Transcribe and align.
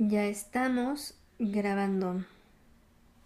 Ya 0.00 0.26
estamos 0.26 1.14
grabando. 1.40 2.24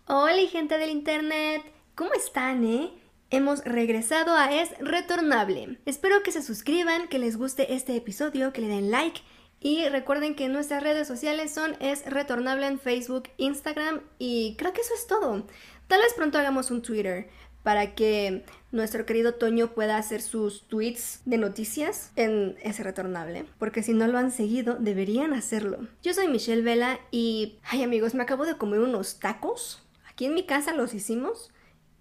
Hola 0.06 0.40
gente 0.48 0.79
del 0.79 0.88
internet, 0.88 1.60
¿cómo 1.95 2.14
están, 2.14 2.64
eh? 2.64 2.91
Hemos 3.29 3.62
regresado 3.62 4.34
a 4.34 4.50
Es 4.50 4.71
Retornable. 4.79 5.79
Espero 5.85 6.22
que 6.22 6.32
se 6.32 6.40
suscriban, 6.40 7.08
que 7.08 7.19
les 7.19 7.37
guste 7.37 7.74
este 7.74 7.95
episodio, 7.95 8.54
que 8.54 8.62
le 8.62 8.69
den 8.69 8.90
like 8.90 9.21
y 9.61 9.87
recuerden 9.90 10.35
que 10.35 10.48
nuestras 10.48 10.82
redes 10.82 11.06
sociales 11.06 11.53
son 11.53 11.77
Es 11.79 12.06
Retornable 12.06 12.66
en 12.66 12.80
Facebook, 12.80 13.25
Instagram 13.36 14.00
y 14.18 14.57
creo 14.57 14.73
que 14.73 14.80
eso 14.80 14.95
es 14.95 15.07
todo. 15.07 15.46
Tal 15.89 16.00
vez 16.00 16.14
pronto 16.14 16.39
hagamos 16.39 16.70
un 16.70 16.80
Twitter 16.80 17.29
para 17.62 17.95
que 17.95 18.46
nuestro 18.73 19.07
querido 19.07 19.34
Toño 19.34 19.75
pueda 19.75 19.98
hacer 19.98 20.20
sus 20.23 20.66
tweets 20.66 21.21
de 21.25 21.39
noticias 21.39 22.11
en 22.16 22.57
ese 22.62 22.82
retornable, 22.82 23.45
porque 23.59 23.82
si 23.82 23.93
no 23.93 24.09
lo 24.09 24.18
han 24.18 24.32
seguido, 24.32 24.77
deberían 24.80 25.34
hacerlo. 25.34 25.86
Yo 26.02 26.14
soy 26.14 26.29
Michelle 26.29 26.62
Vela 26.62 26.98
y, 27.11 27.58
ay 27.64 27.82
amigos, 27.82 28.14
me 28.14 28.22
acabo 28.22 28.46
de 28.46 28.57
comer 28.57 28.81
unos 28.81 29.21
tacos. 29.21 29.86
Aquí 30.11 30.25
en 30.25 30.35
mi 30.35 30.45
casa 30.45 30.72
los 30.72 30.95
hicimos. 30.95 31.50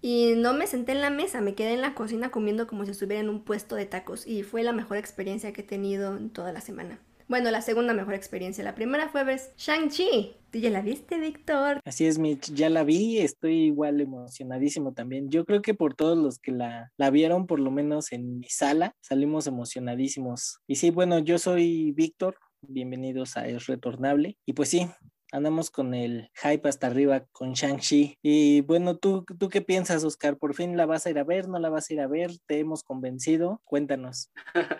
Y 0.04 0.34
no 0.36 0.52
me 0.52 0.66
senté 0.66 0.90
en 0.90 1.00
la 1.00 1.10
mesa, 1.10 1.40
me 1.40 1.54
quedé 1.54 1.74
en 1.74 1.80
la 1.80 1.94
cocina 1.94 2.30
comiendo 2.32 2.66
como 2.66 2.84
si 2.84 2.90
estuviera 2.90 3.20
en 3.20 3.28
un 3.28 3.44
puesto 3.44 3.76
de 3.76 3.86
tacos 3.86 4.26
y 4.26 4.42
fue 4.42 4.64
la 4.64 4.72
mejor 4.72 4.96
experiencia 4.96 5.52
que 5.52 5.60
he 5.60 5.64
tenido 5.64 6.16
en 6.16 6.30
toda 6.30 6.52
la 6.52 6.60
semana. 6.60 6.98
Bueno, 7.28 7.50
la 7.50 7.62
segunda 7.62 7.94
mejor 7.94 8.14
experiencia. 8.14 8.64
La 8.64 8.74
primera 8.74 9.08
fue 9.08 9.24
ver 9.24 9.40
Shang-Chi. 9.56 10.36
¿Tú 10.50 10.58
ya 10.58 10.70
la 10.70 10.82
viste, 10.82 11.18
Víctor? 11.18 11.80
Así 11.84 12.06
es, 12.06 12.18
Mitch, 12.18 12.52
ya 12.52 12.68
la 12.68 12.84
vi, 12.84 13.18
estoy 13.18 13.64
igual 13.64 14.00
emocionadísimo 14.00 14.92
también. 14.92 15.30
Yo 15.30 15.46
creo 15.46 15.62
que 15.62 15.72
por 15.72 15.94
todos 15.94 16.18
los 16.18 16.38
que 16.38 16.52
la, 16.52 16.92
la 16.98 17.10
vieron, 17.10 17.46
por 17.46 17.58
lo 17.58 17.70
menos 17.70 18.12
en 18.12 18.38
mi 18.38 18.48
sala, 18.48 18.94
salimos 19.00 19.46
emocionadísimos. 19.46 20.58
Y 20.66 20.76
sí, 20.76 20.90
bueno, 20.90 21.20
yo 21.20 21.38
soy 21.38 21.92
Víctor, 21.92 22.36
bienvenidos 22.60 23.36
a 23.38 23.46
Es 23.46 23.66
Retornable. 23.66 24.36
Y 24.44 24.52
pues 24.52 24.68
sí, 24.68 24.90
andamos 25.32 25.70
con 25.70 25.94
el 25.94 26.30
hype 26.42 26.68
hasta 26.68 26.86
arriba 26.86 27.24
con 27.32 27.54
Shang-Chi. 27.54 28.18
Y 28.22 28.60
bueno, 28.60 28.98
¿tú, 28.98 29.24
¿tú 29.38 29.48
qué 29.48 29.62
piensas, 29.62 30.04
Oscar? 30.04 30.36
¿Por 30.36 30.54
fin 30.54 30.76
la 30.76 30.86
vas 30.86 31.06
a 31.06 31.10
ir 31.10 31.18
a 31.18 31.24
ver? 31.24 31.48
¿No 31.48 31.58
la 31.58 31.70
vas 31.70 31.88
a 31.88 31.94
ir 31.94 32.00
a 32.00 32.06
ver? 32.06 32.30
¿Te 32.46 32.58
hemos 32.58 32.84
convencido? 32.84 33.60
Cuéntanos. 33.64 34.30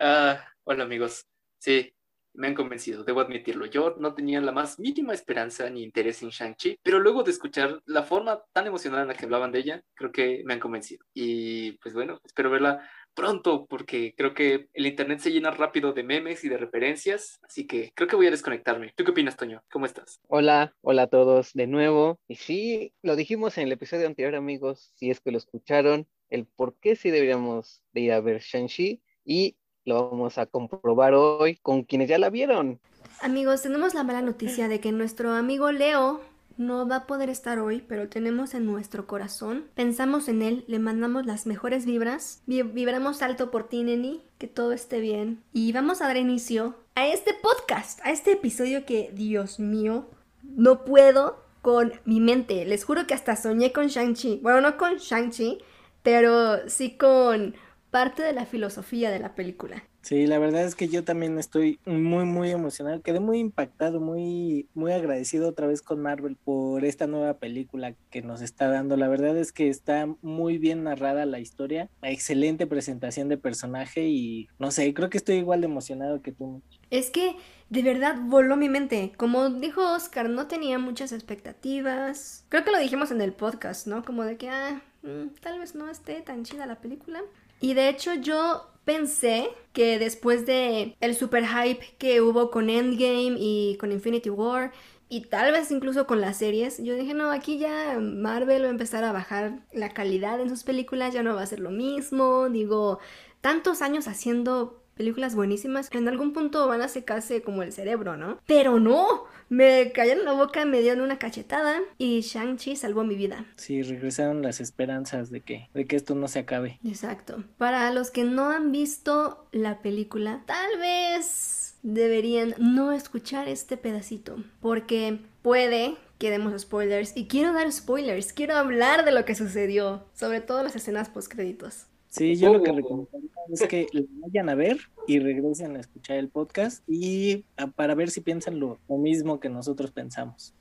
Ah, 0.00 0.44
hola 0.64 0.84
amigos. 0.84 1.24
Sí, 1.64 1.94
me 2.34 2.48
han 2.48 2.54
convencido, 2.54 3.04
debo 3.04 3.22
admitirlo. 3.22 3.64
Yo 3.64 3.96
no 3.98 4.14
tenía 4.14 4.38
la 4.42 4.52
más 4.52 4.78
mínima 4.78 5.14
esperanza 5.14 5.70
ni 5.70 5.82
interés 5.82 6.22
en 6.22 6.28
Shang-Chi, 6.28 6.78
pero 6.82 6.98
luego 6.98 7.22
de 7.22 7.30
escuchar 7.30 7.80
la 7.86 8.02
forma 8.02 8.42
tan 8.52 8.66
emocionada 8.66 9.00
en 9.00 9.08
la 9.08 9.14
que 9.14 9.24
hablaban 9.24 9.50
de 9.50 9.60
ella, 9.60 9.82
creo 9.94 10.12
que 10.12 10.42
me 10.44 10.52
han 10.52 10.60
convencido. 10.60 11.06
Y 11.14 11.72
pues 11.78 11.94
bueno, 11.94 12.20
espero 12.22 12.50
verla 12.50 12.86
pronto 13.14 13.64
porque 13.64 14.12
creo 14.14 14.34
que 14.34 14.68
el 14.74 14.86
internet 14.86 15.20
se 15.20 15.32
llena 15.32 15.52
rápido 15.52 15.94
de 15.94 16.02
memes 16.02 16.44
y 16.44 16.50
de 16.50 16.58
referencias, 16.58 17.38
así 17.40 17.66
que 17.66 17.92
creo 17.94 18.08
que 18.08 18.16
voy 18.16 18.26
a 18.26 18.32
desconectarme. 18.32 18.92
¿Tú 18.94 19.04
qué 19.04 19.12
opinas, 19.12 19.38
Toño? 19.38 19.62
¿Cómo 19.72 19.86
estás? 19.86 20.20
Hola, 20.28 20.74
hola 20.82 21.04
a 21.04 21.06
todos 21.06 21.54
de 21.54 21.66
nuevo. 21.66 22.20
Y 22.28 22.34
sí, 22.34 22.92
lo 23.00 23.16
dijimos 23.16 23.56
en 23.56 23.68
el 23.68 23.72
episodio 23.72 24.06
anterior, 24.06 24.34
amigos, 24.34 24.92
si 24.96 25.08
es 25.08 25.18
que 25.18 25.30
lo 25.30 25.38
escucharon, 25.38 26.06
el 26.28 26.44
por 26.44 26.78
qué 26.78 26.94
sí 26.94 27.10
deberíamos 27.10 27.82
de 27.94 28.02
ir 28.02 28.12
a 28.12 28.20
ver 28.20 28.42
Shang-Chi 28.42 29.00
y 29.24 29.56
lo 29.84 30.10
vamos 30.10 30.38
a 30.38 30.46
comprobar 30.46 31.14
hoy 31.14 31.56
con 31.56 31.82
quienes 31.82 32.08
ya 32.08 32.18
la 32.18 32.30
vieron. 32.30 32.80
Amigos, 33.20 33.62
tenemos 33.62 33.94
la 33.94 34.04
mala 34.04 34.22
noticia 34.22 34.68
de 34.68 34.80
que 34.80 34.92
nuestro 34.92 35.32
amigo 35.32 35.72
Leo 35.72 36.20
no 36.56 36.86
va 36.86 36.96
a 36.96 37.06
poder 37.06 37.30
estar 37.30 37.58
hoy, 37.58 37.82
pero 37.86 38.08
tenemos 38.08 38.54
en 38.54 38.66
nuestro 38.66 39.06
corazón. 39.06 39.64
Pensamos 39.74 40.28
en 40.28 40.42
él, 40.42 40.64
le 40.68 40.78
mandamos 40.78 41.26
las 41.26 41.46
mejores 41.46 41.84
vibras. 41.86 42.42
vibramos 42.46 43.22
alto 43.22 43.50
por 43.50 43.68
ti, 43.68 43.82
Neni, 43.82 44.22
que 44.38 44.46
todo 44.46 44.72
esté 44.72 45.00
bien. 45.00 45.42
Y 45.52 45.72
vamos 45.72 46.00
a 46.00 46.06
dar 46.06 46.16
inicio 46.16 46.76
a 46.94 47.06
este 47.06 47.34
podcast, 47.34 48.00
a 48.04 48.10
este 48.10 48.32
episodio 48.32 48.84
que, 48.84 49.10
Dios 49.14 49.58
mío, 49.58 50.06
no 50.42 50.84
puedo 50.84 51.42
con 51.62 51.92
mi 52.04 52.20
mente. 52.20 52.64
Les 52.64 52.84
juro 52.84 53.06
que 53.06 53.14
hasta 53.14 53.36
soñé 53.36 53.72
con 53.72 53.88
Shang-Chi. 53.88 54.40
Bueno, 54.42 54.60
no 54.60 54.76
con 54.76 54.96
Shang-Chi, 54.96 55.58
pero 56.02 56.68
sí 56.68 56.96
con 56.96 57.54
parte 57.94 58.24
de 58.24 58.32
la 58.32 58.44
filosofía 58.44 59.12
de 59.12 59.20
la 59.20 59.36
película. 59.36 59.84
Sí, 60.02 60.26
la 60.26 60.40
verdad 60.40 60.64
es 60.64 60.74
que 60.74 60.88
yo 60.88 61.04
también 61.04 61.38
estoy 61.38 61.78
muy, 61.86 62.24
muy 62.24 62.50
emocionado. 62.50 63.00
Quedé 63.02 63.20
muy 63.20 63.38
impactado, 63.38 64.00
muy, 64.00 64.68
muy 64.74 64.90
agradecido 64.90 65.48
otra 65.48 65.68
vez 65.68 65.80
con 65.80 66.02
Marvel 66.02 66.34
por 66.34 66.84
esta 66.84 67.06
nueva 67.06 67.34
película 67.34 67.94
que 68.10 68.20
nos 68.20 68.42
está 68.42 68.66
dando. 68.66 68.96
La 68.96 69.06
verdad 69.06 69.36
es 69.38 69.52
que 69.52 69.68
está 69.68 70.08
muy 70.22 70.58
bien 70.58 70.82
narrada 70.82 71.24
la 71.24 71.38
historia, 71.38 71.88
excelente 72.02 72.66
presentación 72.66 73.28
de 73.28 73.38
personaje 73.38 74.08
y 74.08 74.48
no 74.58 74.72
sé, 74.72 74.92
creo 74.92 75.08
que 75.08 75.18
estoy 75.18 75.36
igual 75.36 75.60
de 75.60 75.66
emocionado 75.66 76.20
que 76.20 76.32
tú. 76.32 76.62
Es 76.90 77.10
que 77.10 77.36
de 77.70 77.82
verdad 77.84 78.16
voló 78.18 78.56
mi 78.56 78.68
mente. 78.68 79.12
Como 79.16 79.50
dijo 79.50 79.80
Oscar, 79.94 80.28
no 80.28 80.48
tenía 80.48 80.80
muchas 80.80 81.12
expectativas. 81.12 82.44
Creo 82.48 82.64
que 82.64 82.72
lo 82.72 82.78
dijimos 82.80 83.12
en 83.12 83.20
el 83.20 83.32
podcast, 83.32 83.86
¿no? 83.86 84.04
Como 84.04 84.24
de 84.24 84.36
que, 84.36 84.48
ah, 84.48 84.82
mm, 85.02 85.28
tal 85.40 85.60
vez 85.60 85.76
no 85.76 85.88
esté 85.88 86.22
tan 86.22 86.42
chida 86.42 86.66
la 86.66 86.80
película. 86.80 87.22
Y 87.64 87.72
de 87.72 87.88
hecho 87.88 88.12
yo 88.12 88.68
pensé 88.84 89.48
que 89.72 89.98
después 89.98 90.44
de 90.44 90.94
el 91.00 91.14
super 91.14 91.46
hype 91.46 91.96
que 91.96 92.20
hubo 92.20 92.50
con 92.50 92.68
Endgame 92.68 93.36
y 93.38 93.78
con 93.80 93.90
Infinity 93.90 94.28
War 94.28 94.70
y 95.08 95.22
tal 95.22 95.50
vez 95.50 95.70
incluso 95.70 96.06
con 96.06 96.20
las 96.20 96.36
series, 96.36 96.76
yo 96.84 96.94
dije, 96.94 97.14
no, 97.14 97.30
aquí 97.30 97.56
ya 97.56 97.98
Marvel 97.98 98.64
va 98.64 98.66
a 98.66 98.70
empezar 98.70 99.02
a 99.02 99.12
bajar 99.12 99.64
la 99.72 99.94
calidad 99.94 100.42
en 100.42 100.50
sus 100.50 100.62
películas, 100.62 101.14
ya 101.14 101.22
no 101.22 101.34
va 101.34 101.40
a 101.40 101.46
ser 101.46 101.60
lo 101.60 101.70
mismo, 101.70 102.50
digo, 102.50 102.98
tantos 103.40 103.80
años 103.80 104.08
haciendo 104.08 104.83
películas 104.96 105.34
buenísimas, 105.34 105.88
en 105.92 106.08
algún 106.08 106.32
punto 106.32 106.66
van 106.68 106.82
a 106.82 106.88
secarse 106.88 107.42
como 107.42 107.62
el 107.62 107.72
cerebro, 107.72 108.16
¿no? 108.16 108.38
Pero 108.46 108.80
no, 108.80 109.24
me 109.48 109.92
cayeron 109.92 110.24
la 110.24 110.32
boca, 110.32 110.64
me 110.64 110.80
dieron 110.80 111.00
una 111.00 111.18
cachetada 111.18 111.80
y 111.98 112.20
Shang-Chi 112.20 112.76
salvó 112.76 113.04
mi 113.04 113.14
vida. 113.14 113.44
Sí, 113.56 113.82
regresaron 113.82 114.42
las 114.42 114.60
esperanzas 114.60 115.30
de 115.30 115.40
que, 115.40 115.68
de 115.74 115.86
que 115.86 115.96
esto 115.96 116.14
no 116.14 116.28
se 116.28 116.40
acabe. 116.40 116.78
Exacto. 116.84 117.44
Para 117.58 117.90
los 117.92 118.10
que 118.10 118.24
no 118.24 118.50
han 118.50 118.72
visto 118.72 119.46
la 119.52 119.80
película, 119.80 120.42
tal 120.46 120.78
vez 120.78 121.76
deberían 121.82 122.54
no 122.58 122.92
escuchar 122.92 123.48
este 123.48 123.76
pedacito, 123.76 124.36
porque 124.60 125.20
puede 125.42 125.96
que 126.18 126.30
demos 126.30 126.58
spoilers 126.60 127.16
y 127.16 127.26
quiero 127.26 127.52
dar 127.52 127.70
spoilers, 127.70 128.32
quiero 128.32 128.56
hablar 128.56 129.04
de 129.04 129.12
lo 129.12 129.24
que 129.24 129.34
sucedió, 129.34 130.04
sobre 130.14 130.40
todo 130.40 130.62
las 130.62 130.74
escenas 130.76 131.10
post 131.10 131.30
créditos. 131.30 131.86
Sí, 132.14 132.36
yo 132.36 132.52
lo 132.52 132.62
que 132.62 132.70
recomendaría 132.70 133.28
es 133.52 133.66
que 133.66 133.88
lo 133.90 134.04
vayan 134.20 134.48
a 134.48 134.54
ver 134.54 134.78
y 135.08 135.18
regresen 135.18 135.74
a 135.74 135.80
escuchar 135.80 136.16
el 136.16 136.28
podcast 136.28 136.84
y 136.86 137.44
para 137.74 137.96
ver 137.96 138.08
si 138.08 138.20
piensan 138.20 138.60
lo, 138.60 138.78
mismo 138.88 139.40
que 139.40 139.48
nosotros 139.48 139.90
pensamos. 139.90 140.54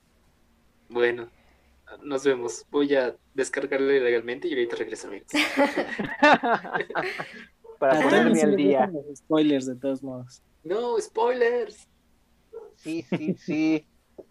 Bueno, 0.90 1.30
nos 2.02 2.24
vemos. 2.24 2.66
Voy 2.72 2.96
a 2.96 3.16
descargarle 3.36 4.00
legalmente 4.00 4.48
y 4.48 4.54
ahorita 4.54 4.78
regreso, 4.78 5.10
amigos. 5.10 5.28
para 7.78 8.02
ponerme 8.02 8.42
al 8.42 8.56
día. 8.56 8.92
Spoilers, 9.16 9.68
de 9.68 9.76
todos 9.76 10.02
modos. 10.02 10.42
No, 10.64 11.00
spoilers. 11.00 11.88
Sí, 12.78 13.04
sí, 13.04 13.36
sí. 13.38 13.86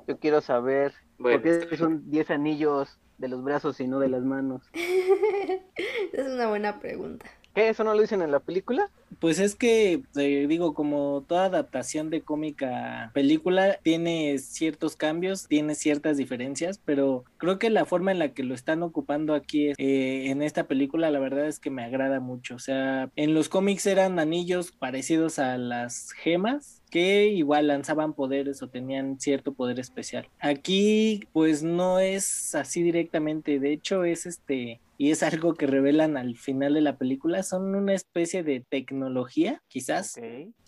Yo 0.09 0.19
quiero 0.19 0.41
saber. 0.41 0.93
Bueno, 1.19 1.41
por 1.41 1.69
qué 1.69 1.77
son 1.77 2.11
10 2.11 2.31
anillos 2.31 2.99
de 3.23 3.29
los 3.29 3.45
brazos 3.45 3.79
y 3.79 3.87
no 3.87 4.01
de 4.01 4.09
las 4.09 4.25
manos? 4.25 4.63
es 4.75 6.27
una 6.27 6.49
buena 6.49 6.81
pregunta. 6.81 7.25
¿Qué? 7.55 7.69
¿Eso 7.69 7.85
no 7.85 7.95
lo 7.95 8.01
dicen 8.01 8.23
en 8.23 8.31
la 8.31 8.41
película? 8.41 8.91
Pues 9.19 9.39
es 9.39 9.55
que, 9.55 10.03
eh, 10.17 10.47
digo, 10.49 10.75
como 10.75 11.25
toda 11.29 11.45
adaptación 11.45 12.11
de 12.11 12.23
cómica 12.23 13.11
película, 13.15 13.79
tiene 13.83 14.39
ciertos 14.39 14.97
cambios, 14.97 15.47
tiene 15.49 15.75
ciertas 15.75 16.17
diferencias, 16.17 16.81
pero 16.85 17.25
creo 17.37 17.59
que 17.59 17.71
la 17.71 17.85
forma 17.85 18.11
en 18.11 18.19
la 18.19 18.33
que 18.33 18.43
lo 18.43 18.55
están 18.55 18.83
ocupando 18.83 19.35
aquí 19.35 19.73
eh, 19.79 20.31
en 20.31 20.43
esta 20.43 20.67
película, 20.67 21.11
la 21.11 21.19
verdad 21.19 21.47
es 21.47 21.59
que 21.59 21.71
me 21.71 21.85
agrada 21.85 22.21
mucho. 22.21 22.57
O 22.57 22.59
sea, 22.59 23.11
en 23.17 23.35
los 23.35 23.49
cómics 23.49 23.87
eran 23.87 24.19
anillos 24.19 24.73
parecidos 24.73 25.39
a 25.39 25.59
las 25.59 26.13
gemas, 26.13 26.83
que 26.91 27.29
igual 27.29 27.69
lanzaban 27.69 28.13
poderes 28.13 28.63
o 28.63 28.69
tenían 28.69 29.19
cierto 29.19 29.55
poder 29.55 29.81
especial. 29.81 30.29
Aquí 30.41 31.27
pues 31.33 31.63
no 31.63 31.99
es 31.99 32.55
así 32.55 32.83
directamente, 32.83 33.59
de 33.59 33.73
hecho 33.73 34.05
es 34.05 34.27
este 34.27 34.81
y 35.03 35.11
es 35.11 35.25
algo 35.25 35.55
que 35.55 35.67
revelan 35.67 36.17
al 36.17 36.37
final 36.37 36.75
de 36.75 36.81
la 36.81 36.97
película, 36.97 37.43
son 37.43 37.75
una 37.75 37.93
especie 37.93 38.45
de 38.45 38.61
tecnología, 38.61 39.61
quizás, 39.67 40.15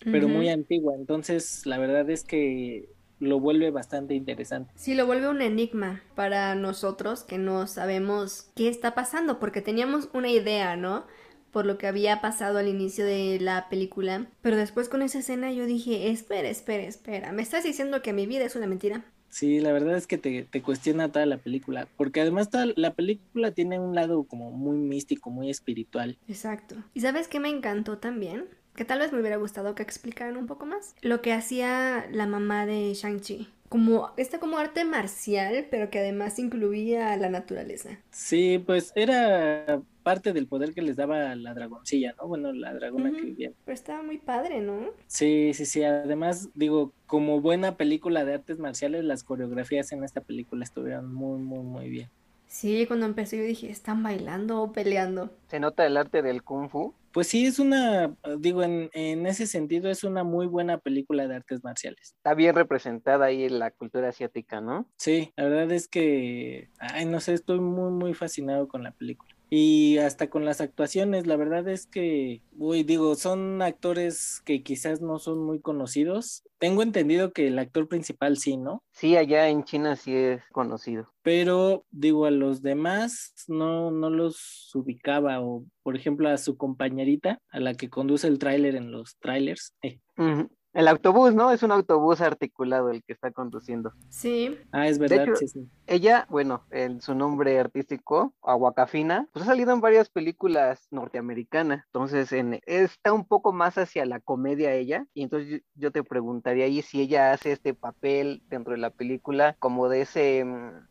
pero 0.03 0.27
muy 0.27 0.49
antigua. 0.49 0.93
Entonces, 0.93 1.65
la 1.65 1.77
verdad 1.77 2.09
es 2.09 2.25
que 2.25 2.89
lo 3.21 3.39
vuelve 3.39 3.71
bastante 3.71 4.13
interesante. 4.13 4.73
Sí, 4.75 4.93
lo 4.93 5.05
vuelve 5.05 5.29
un 5.29 5.41
enigma 5.41 6.03
para 6.15 6.53
nosotros 6.53 7.23
que 7.23 7.37
no 7.37 7.65
sabemos 7.67 8.51
qué 8.57 8.67
está 8.67 8.93
pasando, 8.93 9.39
porque 9.39 9.61
teníamos 9.61 10.09
una 10.11 10.29
idea, 10.29 10.75
¿no? 10.75 11.07
Por 11.51 11.65
lo 11.65 11.77
que 11.77 11.87
había 11.87 12.19
pasado 12.19 12.57
al 12.57 12.67
inicio 12.67 13.05
de 13.05 13.39
la 13.39 13.69
película. 13.69 14.27
Pero 14.41 14.57
después 14.57 14.89
con 14.89 15.01
esa 15.01 15.19
escena 15.19 15.53
yo 15.53 15.65
dije, 15.65 16.09
espera, 16.09 16.49
espera, 16.49 16.83
espera, 16.83 17.31
¿me 17.31 17.41
estás 17.41 17.63
diciendo 17.63 18.01
que 18.01 18.11
mi 18.11 18.25
vida 18.25 18.43
es 18.43 18.57
una 18.57 18.67
mentira? 18.67 19.05
Sí, 19.35 19.59
la 19.59 19.73
verdad 19.73 19.97
es 19.97 20.07
que 20.07 20.17
te, 20.17 20.61
cuestiona 20.61 21.11
toda 21.11 21.25
la 21.25 21.35
película, 21.35 21.89
porque 21.97 22.21
además 22.21 22.49
toda 22.49 22.67
la 22.77 22.93
película 22.93 23.51
tiene 23.51 23.81
un 23.81 23.93
lado 23.93 24.23
como 24.23 24.49
muy 24.49 24.77
místico, 24.77 25.29
muy 25.29 25.49
espiritual. 25.49 26.17
Exacto. 26.29 26.77
¿Y 26.93 27.01
sabes 27.01 27.27
qué 27.27 27.41
me 27.41 27.49
encantó 27.49 27.97
también? 27.97 28.45
Que 28.77 28.85
tal 28.85 28.99
vez 28.99 29.11
me 29.11 29.19
hubiera 29.19 29.35
gustado 29.35 29.75
que 29.75 29.83
explicaran 29.83 30.37
un 30.37 30.47
poco 30.47 30.65
más. 30.65 30.95
Lo 31.01 31.21
que 31.21 31.33
hacía 31.33 32.07
la 32.13 32.27
mamá 32.27 32.65
de 32.65 32.93
Shang-Chi 32.93 33.49
como, 33.75 34.11
esta 34.15 34.39
como 34.39 34.57
arte 34.57 34.85
marcial, 34.85 35.67
pero 35.69 35.89
que 35.89 35.99
además 35.99 36.39
incluía 36.39 37.17
la 37.17 37.29
naturaleza. 37.29 37.99
Sí, 38.09 38.57
pues 38.65 38.93
era 38.95 39.81
parte 40.01 40.31
del 40.31 40.47
poder 40.47 40.73
que 40.73 40.81
les 40.81 40.95
daba 40.95 41.35
la 41.35 41.53
dragoncilla, 41.53 42.15
¿no? 42.17 42.25
Bueno, 42.25 42.53
la 42.53 42.73
dragona 42.73 43.11
que 43.11 43.21
vivía. 43.21 43.51
Pero 43.65 43.75
estaba 43.75 44.01
muy 44.01 44.17
padre, 44.17 44.61
¿no? 44.61 44.91
Sí, 45.07 45.51
sí, 45.53 45.65
sí. 45.65 45.83
Además, 45.83 46.47
digo, 46.53 46.93
como 47.05 47.41
buena 47.41 47.75
película 47.75 48.23
de 48.23 48.35
artes 48.35 48.59
marciales, 48.59 49.03
las 49.03 49.25
coreografías 49.25 49.91
en 49.91 50.05
esta 50.05 50.21
película 50.21 50.63
estuvieron 50.63 51.13
muy, 51.13 51.41
muy, 51.41 51.63
muy 51.63 51.89
bien. 51.89 52.09
Sí, 52.47 52.85
cuando 52.87 53.05
empecé 53.05 53.39
yo 53.39 53.43
dije, 53.43 53.69
¿están 53.69 54.03
bailando 54.03 54.61
o 54.61 54.71
peleando? 54.71 55.31
¿Se 55.49 55.59
nota 55.59 55.85
el 55.85 55.97
arte 55.97 56.21
del 56.21 56.43
kung 56.43 56.69
fu? 56.69 56.93
Pues 57.15 57.27
sí, 57.27 57.45
es 57.45 57.59
una, 57.59 58.13
digo, 58.39 58.61
en, 58.61 58.89
en, 58.91 59.25
ese 59.25 59.47
sentido 59.47 59.89
es 59.89 60.03
una 60.03 60.25
muy 60.25 60.47
buena 60.47 60.79
película 60.79 61.29
de 61.29 61.35
artes 61.35 61.63
marciales. 61.63 62.13
Está 62.17 62.33
bien 62.33 62.53
representada 62.53 63.27
ahí 63.27 63.45
en 63.45 63.57
la 63.57 63.71
cultura 63.71 64.09
asiática, 64.09 64.59
¿no? 64.59 64.91
Sí, 64.97 65.31
la 65.37 65.45
verdad 65.45 65.71
es 65.71 65.87
que, 65.87 66.71
ay, 66.77 67.05
no 67.05 67.21
sé, 67.21 67.31
estoy 67.31 67.61
muy, 67.61 67.91
muy 67.91 68.13
fascinado 68.13 68.67
con 68.67 68.83
la 68.83 68.91
película. 68.91 69.34
Y 69.57 69.99
hasta 69.99 70.29
con 70.29 70.43
las 70.43 70.59
actuaciones, 70.59 71.27
la 71.27 71.37
verdad 71.37 71.65
es 71.69 71.87
que, 71.87 72.41
uy, 72.57 72.83
digo, 72.83 73.15
son 73.15 73.61
actores 73.61 74.41
que 74.43 74.63
quizás 74.63 74.99
no 74.99 75.17
son 75.17 75.45
muy 75.45 75.61
conocidos. 75.61 76.43
Tengo 76.57 76.83
entendido 76.83 77.31
que 77.31 77.47
el 77.47 77.57
actor 77.57 77.87
principal 77.87 78.35
sí, 78.37 78.57
¿no? 78.57 78.83
Sí, 78.91 79.15
allá 79.15 79.47
en 79.47 79.63
China 79.63 79.95
sí 79.95 80.13
es 80.13 80.43
conocido. 80.51 81.09
Pero, 81.21 81.85
digo, 81.89 82.25
a 82.25 82.31
los 82.31 82.63
demás 82.63 83.33
no, 83.47 83.91
no 83.91 84.09
los 84.09 84.75
ubicaba. 84.75 85.39
O, 85.39 85.63
por 85.83 85.95
ejemplo, 85.95 86.27
a 86.27 86.37
su 86.37 86.57
compañerita, 86.57 87.39
a 87.49 87.61
la 87.61 87.75
que 87.75 87.89
conduce 87.89 88.27
el 88.27 88.39
tráiler 88.39 88.75
en 88.75 88.91
los 88.91 89.15
trailers. 89.19 89.73
Eh. 89.81 90.01
Uh 90.17 90.23
-huh. 90.23 90.49
El 90.75 90.89
autobús, 90.89 91.33
¿no? 91.33 91.51
Es 91.51 91.63
un 91.63 91.71
autobús 91.71 92.19
articulado 92.19 92.91
el 92.91 93.01
que 93.01 93.13
está 93.13 93.31
conduciendo. 93.31 93.93
Sí. 94.09 94.59
Ah, 94.73 94.89
es 94.89 94.99
verdad. 94.99 95.23
Hecho, 95.23 95.35
sí, 95.37 95.47
sí. 95.47 95.69
Ella, 95.87 96.27
bueno, 96.29 96.65
en 96.69 96.99
su 96.99 97.15
nombre 97.15 97.57
artístico, 97.57 98.33
Aguacafina, 98.41 99.29
pues 99.31 99.43
ha 99.43 99.45
salido 99.45 99.71
en 99.71 99.79
varias 99.79 100.09
películas 100.09 100.85
norteamericanas. 100.91 101.85
Entonces, 101.85 102.33
en, 102.33 102.59
está 102.65 103.13
un 103.13 103.23
poco 103.23 103.53
más 103.53 103.77
hacia 103.77 104.05
la 104.05 104.19
comedia 104.19 104.73
ella. 104.73 105.07
Y 105.13 105.23
entonces 105.23 105.49
yo, 105.49 105.57
yo 105.75 105.91
te 105.91 106.03
preguntaría 106.03 106.65
ahí 106.65 106.81
si 106.81 106.99
ella 106.99 107.31
hace 107.31 107.53
este 107.53 107.73
papel 107.73 108.43
dentro 108.49 108.73
de 108.73 108.79
la 108.79 108.89
película 108.89 109.55
como 109.59 109.87
de 109.87 110.01
ese, 110.01 110.45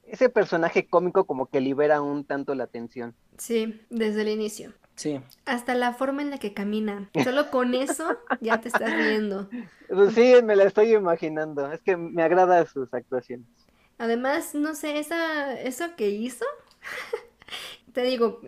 ese 0.04 0.30
personaje 0.30 0.86
cómico 0.86 1.26
como 1.26 1.44
que 1.50 1.60
libera 1.60 2.00
un 2.00 2.24
tanto 2.24 2.54
la 2.54 2.64
atención. 2.64 3.14
Sí, 3.36 3.82
desde 3.90 4.22
el 4.22 4.28
inicio. 4.28 4.72
Sí. 4.96 5.20
Hasta 5.44 5.74
la 5.74 5.92
forma 5.92 6.22
en 6.22 6.30
la 6.30 6.38
que 6.38 6.54
camina. 6.54 7.10
Solo 7.24 7.50
con 7.50 7.74
eso 7.74 8.16
ya 8.40 8.60
te 8.60 8.68
estás 8.68 8.96
viendo. 8.96 9.48
Pues 9.88 10.14
sí, 10.14 10.34
me 10.42 10.56
la 10.56 10.64
estoy 10.64 10.94
imaginando. 10.94 11.70
Es 11.72 11.80
que 11.80 11.96
me 11.96 12.22
agrada 12.22 12.64
sus 12.66 12.92
actuaciones. 12.94 13.46
Además, 13.98 14.54
no 14.54 14.74
sé, 14.74 14.98
esa, 14.98 15.58
eso 15.60 15.96
que 15.96 16.10
hizo, 16.10 16.44
te 17.92 18.02
digo, 18.02 18.40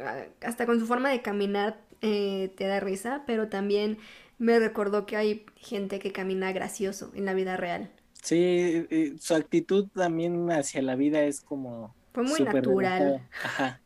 hasta 0.43 0.67
con 0.67 0.81
su 0.81 0.87
forma 0.87 1.11
de 1.11 1.23
caminar 1.23 1.81
eh, 2.03 2.53
te 2.57 2.67
da 2.67 2.81
risa, 2.81 3.23
pero 3.27 3.49
también 3.49 3.99
me 4.39 4.59
recordó 4.59 5.07
que 5.07 5.17
hay 5.17 5.47
gente 5.57 5.99
que 5.99 6.13
camina 6.13 6.53
gracioso 6.53 7.13
en 7.15 7.25
la 7.25 7.35
vida 7.35 7.57
real. 7.57 7.91
Sí, 8.23 8.87
su 9.21 9.35
actitud 9.35 9.89
también 9.95 10.51
hacia 10.51 10.83
la 10.83 10.97
vida 10.97 11.23
es 11.23 11.41
como... 11.41 11.95
Fue 12.13 12.25
muy 12.25 12.41
natural. 12.41 13.21
Ajá. 13.45 13.81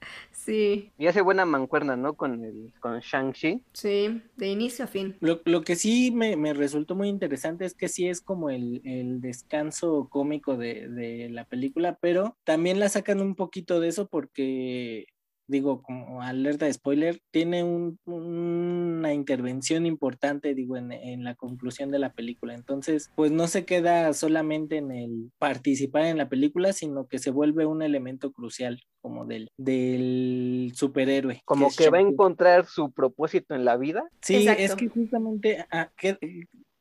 Sí. 0.44 0.90
Y 0.96 1.06
hace 1.06 1.20
buena 1.20 1.44
mancuerna, 1.44 1.96
¿no? 1.96 2.14
Con 2.14 2.42
el 2.44 2.72
con 2.80 2.98
Shang-Chi. 3.00 3.62
Sí, 3.74 4.22
de 4.36 4.48
inicio 4.48 4.86
a 4.86 4.88
fin. 4.88 5.16
Lo, 5.20 5.42
lo 5.44 5.60
que 5.60 5.76
sí 5.76 6.10
me, 6.10 6.34
me, 6.36 6.54
resultó 6.54 6.94
muy 6.94 7.08
interesante 7.08 7.66
es 7.66 7.74
que 7.74 7.88
sí 7.88 8.08
es 8.08 8.22
como 8.22 8.48
el, 8.48 8.80
el 8.84 9.20
descanso 9.20 10.08
cómico 10.10 10.56
de, 10.56 10.88
de, 10.88 11.28
la 11.28 11.44
película, 11.44 11.98
pero 12.00 12.38
también 12.44 12.80
la 12.80 12.88
sacan 12.88 13.20
un 13.20 13.34
poquito 13.34 13.80
de 13.80 13.88
eso 13.88 14.08
porque 14.08 15.06
digo, 15.50 15.82
como 15.82 16.22
alerta 16.22 16.66
de 16.66 16.72
spoiler, 16.72 17.20
tiene 17.30 17.64
un, 17.64 17.98
una 18.06 19.12
intervención 19.12 19.84
importante, 19.86 20.54
digo, 20.54 20.76
en, 20.76 20.92
en, 20.92 21.24
la 21.24 21.34
conclusión 21.34 21.90
de 21.90 21.98
la 21.98 22.12
película. 22.12 22.54
Entonces, 22.54 23.10
pues 23.16 23.30
no 23.32 23.48
se 23.48 23.64
queda 23.64 24.12
solamente 24.12 24.76
en 24.76 24.92
el 24.92 25.30
participar 25.38 26.06
en 26.06 26.18
la 26.18 26.28
película, 26.28 26.72
sino 26.72 27.06
que 27.06 27.18
se 27.18 27.30
vuelve 27.30 27.66
un 27.66 27.82
elemento 27.82 28.32
crucial 28.32 28.80
como 29.00 29.26
del, 29.26 29.50
del 29.56 30.72
superhéroe. 30.74 31.42
Como 31.44 31.68
que, 31.70 31.84
que 31.84 31.90
va 31.90 31.98
a 31.98 32.02
encontrar 32.02 32.66
su 32.66 32.92
propósito 32.92 33.54
en 33.54 33.64
la 33.64 33.76
vida. 33.76 34.04
Sí, 34.22 34.36
Exacto. 34.36 34.62
es 34.62 34.74
que 34.76 34.88
justamente 34.88 35.66
ah, 35.70 35.90
que, 35.96 36.18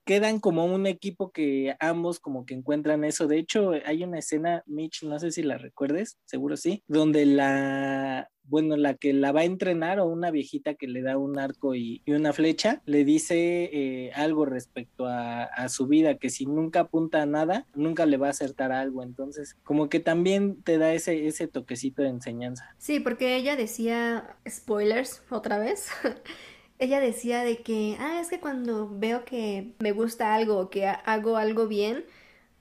quedan 0.10 0.40
como 0.40 0.66
un 0.66 0.88
equipo 0.88 1.30
que 1.30 1.76
ambos 1.80 2.20
como 2.20 2.44
que 2.44 2.56
encuentran 2.56 3.04
eso. 3.04 3.28
De 3.28 3.38
hecho, 3.38 3.74
hay 3.86 4.04
una 4.04 4.18
escena, 4.18 4.64
Mitch, 4.66 5.04
no 5.04 5.20
sé 5.20 5.30
si 5.30 5.44
la 5.44 5.60
recuerdes, 5.60 6.18
seguro 6.26 6.58
sí, 6.58 6.84
donde 6.88 7.28
la, 7.28 8.28
bueno, 8.42 8.76
la 8.76 8.96
que 8.96 9.14
la 9.14 9.32
va 9.32 9.42
a 9.42 9.46
entrenar 9.46 10.00
o 10.00 10.08
una 10.08 10.32
viejita 10.32 10.74
que 10.74 10.88
le 10.88 11.04
da 11.04 11.20
un 11.20 11.38
arco 11.38 11.76
y, 11.76 12.02
y 12.06 12.14
una 12.14 12.34
flecha, 12.34 12.82
le 12.86 13.06
dice 13.06 13.70
eh, 13.72 14.12
algo 14.16 14.46
respecto 14.46 15.06
a, 15.06 15.44
a, 15.44 15.70
su 15.70 15.86
vida, 15.86 16.18
que 16.18 16.32
si 16.32 16.48
nunca 16.48 16.80
apunta 16.80 17.22
a 17.22 17.28
nada, 17.28 17.68
nunca 17.76 18.08
le 18.08 18.18
va 18.18 18.28
a 18.28 18.32
acertar 18.32 18.72
algo. 18.72 19.04
Entonces, 19.04 19.58
como 19.64 19.90
que 19.90 20.00
también 20.00 20.64
te 20.64 20.80
da 20.80 20.92
ese, 20.92 21.28
ese 21.28 21.48
toquecito 21.48 22.02
de 22.02 22.10
enseñanza. 22.10 22.74
Sí, 22.80 23.00
porque 23.00 23.36
ella 23.36 23.56
decía, 23.56 24.38
spoilers, 24.50 25.22
otra 25.30 25.60
vez. 25.60 25.90
ella 26.80 27.00
decía 27.02 27.44
de 27.44 27.58
que, 27.58 27.98
ah, 28.00 28.20
es 28.22 28.30
que 28.30 28.40
cuando 28.40 28.90
veo 28.90 29.26
que 29.26 29.76
me 29.80 29.92
gusta 29.92 30.34
algo, 30.34 30.70
que 30.70 30.88
hago 30.88 31.38
algo 31.38 31.68
bien, 31.68 32.06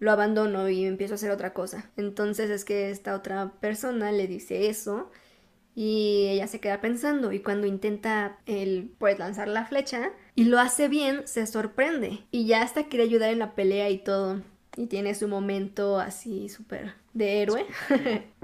lo 0.00 0.12
abandono 0.12 0.68
y 0.68 0.84
empiezo 0.84 1.14
a 1.14 1.16
hacer 1.16 1.30
otra 1.30 1.54
cosa. 1.54 1.90
Entonces 1.96 2.50
es 2.50 2.64
que 2.64 2.90
esta 2.90 3.14
otra 3.14 3.52
persona 3.60 4.12
le 4.12 4.26
dice 4.26 4.68
eso 4.68 5.10
y 5.74 6.26
ella 6.28 6.48
se 6.48 6.60
queda 6.60 6.80
pensando 6.80 7.32
y 7.32 7.40
cuando 7.40 7.66
intenta 7.66 8.38
el 8.46 8.92
pues 8.98 9.18
lanzar 9.18 9.48
la 9.48 9.66
flecha 9.66 10.12
y 10.34 10.44
lo 10.44 10.58
hace 10.58 10.88
bien, 10.88 11.26
se 11.26 11.46
sorprende 11.46 12.24
y 12.30 12.46
ya 12.46 12.62
hasta 12.62 12.84
quiere 12.88 13.04
ayudar 13.04 13.30
en 13.30 13.38
la 13.40 13.54
pelea 13.54 13.90
y 13.90 13.98
todo. 13.98 14.42
Y 14.78 14.86
tiene 14.86 15.16
su 15.16 15.26
momento 15.26 15.98
así 15.98 16.48
súper 16.48 16.92
de 17.12 17.42
héroe. 17.42 17.66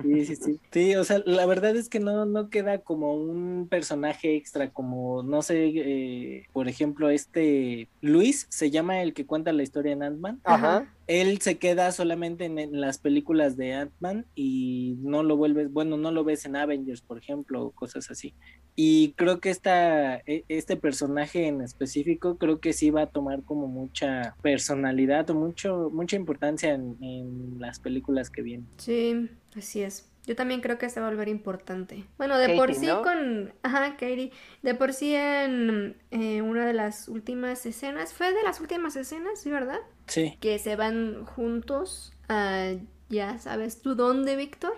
Sí, 0.03 0.27
sí, 0.27 0.35
sí. 0.35 0.61
Sí, 0.73 0.97
o 0.97 1.05
sea, 1.05 1.23
la 1.25 1.47
verdad 1.47 1.77
es 1.77 1.89
que 1.89 2.01
no, 2.01 2.27
no 2.27 2.51
queda 2.51 2.79
como 2.79 3.15
un 3.15 3.69
personaje 3.71 4.35
extra, 4.35 4.71
como, 4.71 5.23
no 5.23 5.43
sé, 5.43 5.71
eh, 5.73 6.47
por 6.53 6.67
ejemplo, 6.67 7.09
este 7.09 7.89
Luis 8.01 8.49
se 8.51 8.73
llama 8.73 9.01
el 9.01 9.15
que 9.15 9.27
cuenta 9.27 9.53
la 9.53 9.63
historia 9.63 9.93
en 9.93 10.03
Ant-Man. 10.03 10.41
Ajá. 10.43 10.93
Él 11.07 11.41
se 11.41 11.59
queda 11.59 11.93
solamente 11.93 12.47
en, 12.47 12.59
en 12.59 12.81
las 12.81 12.99
películas 12.99 13.57
de 13.57 13.75
Ant-Man 13.75 14.27
y 14.35 14.97
no 15.03 15.23
lo 15.23 15.37
vuelves, 15.37 15.73
bueno, 15.73 15.97
no 15.97 16.11
lo 16.11 16.25
ves 16.25 16.45
en 16.47 16.57
Avengers, 16.57 17.01
por 17.01 17.19
ejemplo, 17.19 17.63
o 17.63 17.71
cosas 17.71 18.11
así. 18.11 18.35
Y 18.77 19.13
creo 19.13 19.39
que 19.39 19.51
esta, 19.51 20.17
este 20.27 20.77
personaje 20.77 21.47
en 21.47 21.61
específico, 21.61 22.39
creo 22.39 22.59
que 22.59 22.73
sí 22.73 22.91
va 22.91 23.03
a 23.03 23.07
tomar 23.07 23.43
como 23.43 23.69
mucha 23.69 24.35
personalidad 24.43 25.31
o 25.31 25.35
mucho, 25.35 25.91
mucha 25.93 26.17
importancia 26.17 26.75
en, 26.75 26.97
en 27.01 27.61
las 27.61 27.79
películas 27.79 28.31
que 28.31 28.43
vienen. 28.43 28.67
Sí, 28.79 29.31
así 29.57 29.83
es. 29.83 30.11
Yo 30.27 30.35
también 30.35 30.61
creo 30.63 30.79
que 30.79 30.89
se 30.89 31.01
va 31.01 31.07
a 31.07 31.11
volver 31.11 31.29
importante. 31.29 32.05
Bueno, 32.17 32.39
de 32.39 32.47
Katie, 32.47 32.59
por 32.59 32.75
sí 32.75 32.87
¿no? 32.87 33.03
con... 33.03 33.53
Ajá, 33.63 33.91
Katie. 33.93 34.33
De 34.63 34.75
por 34.75 34.95
sí 34.95 35.15
en 35.15 35.97
eh, 36.11 36.41
una 36.41 36.67
de 36.67 36.73
las 36.73 37.09
últimas 37.09 37.67
escenas... 37.67 38.15
Fue 38.15 38.33
de 38.33 38.43
las 38.43 38.59
últimas 38.61 38.97
escenas, 38.97 39.41
¿sí, 39.41 39.51
verdad? 39.51 39.81
Sí. 40.07 40.37
Que 40.41 40.59
se 40.59 40.77
van 40.77 41.27
juntos 41.27 42.13
a... 42.29 42.73
Ya 43.11 43.39
sabes 43.39 43.83
tú 43.83 43.95
dónde, 43.95 44.35
Víctor. 44.35 44.73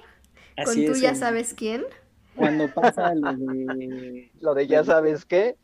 Con 0.65 0.75
tú 0.75 0.93
es, 0.93 1.01
ya 1.01 1.11
el- 1.11 1.17
sabes 1.17 1.55
quién. 1.55 1.85
Cuando 2.37 2.73
pasa 2.73 3.15
lo 3.15 3.33
de... 3.35 4.31
Lo 4.41 4.55
de 4.55 4.67
ya 4.67 4.85
sabes 4.85 5.25
qué. 5.25 5.57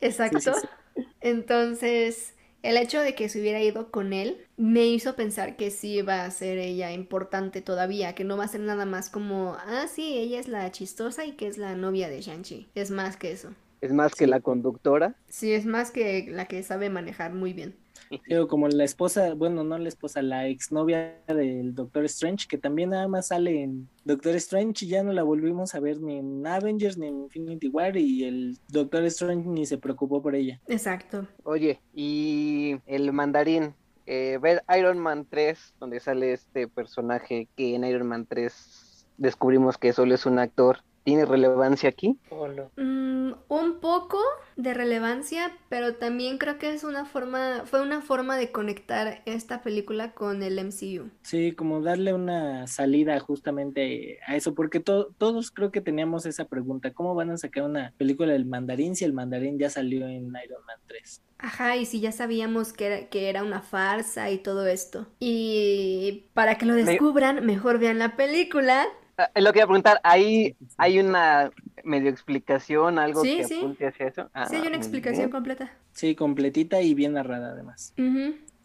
Exacto. 0.00 0.40
Sí, 0.40 0.50
sí, 0.52 0.68
sí. 0.96 1.02
Entonces, 1.20 2.34
el 2.62 2.76
hecho 2.76 3.00
de 3.00 3.14
que 3.14 3.28
se 3.28 3.40
hubiera 3.40 3.60
ido 3.60 3.90
con 3.90 4.12
él 4.12 4.44
me 4.56 4.86
hizo 4.86 5.14
pensar 5.14 5.56
que 5.56 5.70
sí 5.70 6.02
va 6.02 6.24
a 6.24 6.30
ser 6.30 6.58
ella 6.58 6.92
importante 6.92 7.62
todavía, 7.62 8.14
que 8.14 8.24
no 8.24 8.36
va 8.36 8.44
a 8.44 8.48
ser 8.48 8.60
nada 8.60 8.84
más 8.84 9.10
como, 9.10 9.56
ah, 9.66 9.86
sí, 9.88 10.18
ella 10.18 10.40
es 10.40 10.48
la 10.48 10.70
chistosa 10.72 11.24
y 11.24 11.32
que 11.32 11.46
es 11.46 11.58
la 11.58 11.74
novia 11.74 12.08
de 12.08 12.20
Shang-Chi. 12.20 12.68
Es 12.74 12.90
más 12.90 13.16
que 13.16 13.32
eso. 13.32 13.50
Es 13.80 13.92
más 13.92 14.14
que 14.14 14.26
la 14.26 14.40
conductora. 14.40 15.14
Sí, 15.28 15.52
es 15.52 15.64
más 15.64 15.92
que 15.92 16.26
la 16.28 16.46
que 16.46 16.62
sabe 16.64 16.90
manejar 16.90 17.32
muy 17.32 17.52
bien. 17.52 17.76
Digo, 18.28 18.48
como 18.48 18.68
la 18.68 18.84
esposa, 18.84 19.34
bueno, 19.34 19.64
no 19.64 19.78
la 19.78 19.88
esposa, 19.88 20.22
la 20.22 20.46
exnovia 20.46 21.16
del 21.26 21.74
Doctor 21.74 22.04
Strange, 22.04 22.46
que 22.48 22.58
también 22.58 22.90
nada 22.90 23.08
más 23.08 23.28
sale 23.28 23.62
en 23.62 23.88
Doctor 24.04 24.34
Strange 24.36 24.84
y 24.84 24.88
ya 24.88 25.02
no 25.02 25.12
la 25.12 25.22
volvimos 25.22 25.74
a 25.74 25.80
ver 25.80 26.00
ni 26.00 26.16
en 26.18 26.46
Avengers 26.46 26.96
ni 26.98 27.08
en 27.08 27.22
Infinity 27.24 27.68
War 27.68 27.96
y 27.96 28.24
el 28.24 28.58
Doctor 28.68 29.04
Strange 29.04 29.48
ni 29.48 29.66
se 29.66 29.78
preocupó 29.78 30.22
por 30.22 30.34
ella. 30.34 30.60
Exacto. 30.66 31.26
Oye, 31.44 31.80
y 31.94 32.76
el 32.86 33.12
mandarín. 33.12 33.74
eh, 34.06 34.38
ver 34.40 34.64
Iron 34.78 34.98
Man 34.98 35.26
3, 35.28 35.74
donde 35.80 36.00
sale 36.00 36.32
este 36.32 36.66
personaje 36.66 37.46
que 37.56 37.74
en 37.74 37.84
Iron 37.84 38.08
Man 38.08 38.26
3 38.26 39.06
descubrimos 39.18 39.76
que 39.76 39.92
solo 39.92 40.14
es 40.14 40.24
un 40.24 40.38
actor. 40.38 40.78
¿Tiene 41.08 41.24
relevancia 41.24 41.88
aquí? 41.88 42.18
No. 42.30 42.70
Mm, 42.76 43.32
un 43.48 43.80
poco 43.80 44.18
de 44.56 44.74
relevancia, 44.74 45.56
pero 45.70 45.94
también 45.94 46.36
creo 46.36 46.58
que 46.58 46.74
es 46.74 46.84
una 46.84 47.06
forma, 47.06 47.62
fue 47.64 47.80
una 47.80 48.02
forma 48.02 48.36
de 48.36 48.52
conectar 48.52 49.22
esta 49.24 49.62
película 49.62 50.12
con 50.12 50.42
el 50.42 50.58
MCU. 50.58 51.08
Sí, 51.22 51.52
como 51.52 51.80
darle 51.80 52.12
una 52.12 52.66
salida 52.66 53.18
justamente 53.20 54.18
a 54.26 54.36
eso, 54.36 54.54
porque 54.54 54.80
todos 54.80 55.50
creo 55.50 55.72
que 55.72 55.80
teníamos 55.80 56.26
esa 56.26 56.44
pregunta, 56.44 56.92
¿cómo 56.92 57.14
van 57.14 57.30
a 57.30 57.38
sacar 57.38 57.62
una 57.62 57.94
película 57.96 58.34
del 58.34 58.44
mandarín 58.44 58.94
si 58.94 59.06
el 59.06 59.14
mandarín 59.14 59.58
ya 59.58 59.70
salió 59.70 60.06
en 60.06 60.26
Iron 60.26 60.62
Man 60.66 60.78
3? 60.88 61.22
Ajá, 61.38 61.76
y 61.76 61.86
si 61.86 62.00
ya 62.00 62.12
sabíamos 62.12 62.74
que 62.74 62.86
era, 62.86 63.08
que 63.08 63.30
era 63.30 63.42
una 63.44 63.62
farsa 63.62 64.30
y 64.30 64.36
todo 64.36 64.66
esto. 64.66 65.06
Y 65.20 66.26
para 66.34 66.58
que 66.58 66.66
lo 66.66 66.74
descubran, 66.74 67.46
mejor 67.46 67.78
vean 67.78 67.98
la 67.98 68.14
película. 68.14 68.86
Ah, 69.18 69.32
lo 69.34 69.52
que 69.52 69.58
iba 69.58 69.64
a 69.64 69.66
preguntar, 69.66 70.00
¿hay, 70.04 70.56
hay 70.76 71.00
una 71.00 71.50
medio 71.82 72.08
explicación, 72.08 73.00
algo 73.00 73.22
que 73.22 73.44
apunte 73.44 73.88
hacia 73.88 74.06
eso? 74.06 74.30
sí, 74.48 74.54
hay 74.54 74.68
una 74.68 74.76
ah, 74.76 74.76
explicación 74.76 75.28
completa. 75.28 75.72
Sí, 75.90 76.14
completita 76.14 76.80
y 76.80 76.94
bien 76.94 77.14
narrada 77.14 77.50
además. 77.50 77.92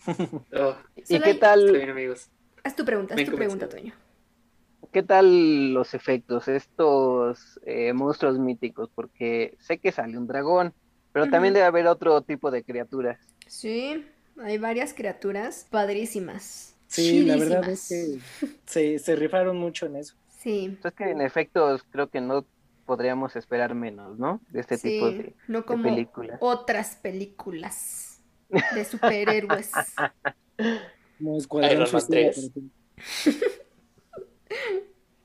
Oh, 0.05 0.75
¿Y 0.97 1.17
qué 1.21 1.33
tal? 1.35 1.81
amigos. 1.89 2.29
Haz 2.61 2.75
tu 2.75 2.83
pregunta, 2.83 3.15
haz 3.15 3.23
tu 3.23 3.33
pregunta, 3.33 3.69
Toño. 3.69 3.93
¿Qué 4.91 5.01
tal 5.01 5.73
los 5.73 5.93
efectos, 5.93 6.49
estos 6.49 7.57
eh, 7.65 7.93
monstruos 7.93 8.37
míticos? 8.37 8.89
Porque 8.93 9.55
sé 9.61 9.77
que 9.77 9.93
sale 9.93 10.17
un 10.17 10.27
dragón, 10.27 10.73
pero 11.13 11.29
también 11.29 11.53
debe 11.53 11.65
haber 11.65 11.87
otro 11.87 12.21
tipo 12.21 12.51
de 12.51 12.65
criaturas. 12.65 13.17
Sí, 13.47 14.05
hay 14.37 14.57
varias 14.57 14.93
criaturas 14.93 15.67
padrísimas. 15.69 16.75
Sí, 16.87 17.23
la 17.23 17.37
verdad 17.37 17.69
es 17.69 17.87
que 17.87 18.19
se, 18.65 18.99
se 18.99 19.15
rifaron 19.15 19.55
mucho 19.57 19.85
en 19.85 19.95
eso. 19.95 20.15
Sí. 20.43 20.65
Entonces 20.65 20.93
que 20.97 21.09
en 21.09 21.21
efectos 21.21 21.83
creo 21.89 22.09
que 22.09 22.19
no 22.19 22.45
podríamos 22.85 23.37
esperar 23.37 23.75
menos, 23.75 24.19
¿no? 24.19 24.41
De 24.49 24.59
este 24.59 24.77
tipo 24.77 25.09
de, 25.09 25.33
no 25.47 25.65
como 25.65 25.83
películas. 25.83 26.37
Otras 26.41 26.97
películas 26.97 28.21
de 28.49 28.83
superhéroes. 28.83 29.71
como 31.17 31.37
Escuadrón 31.37 31.87
Suicida, 31.87 32.31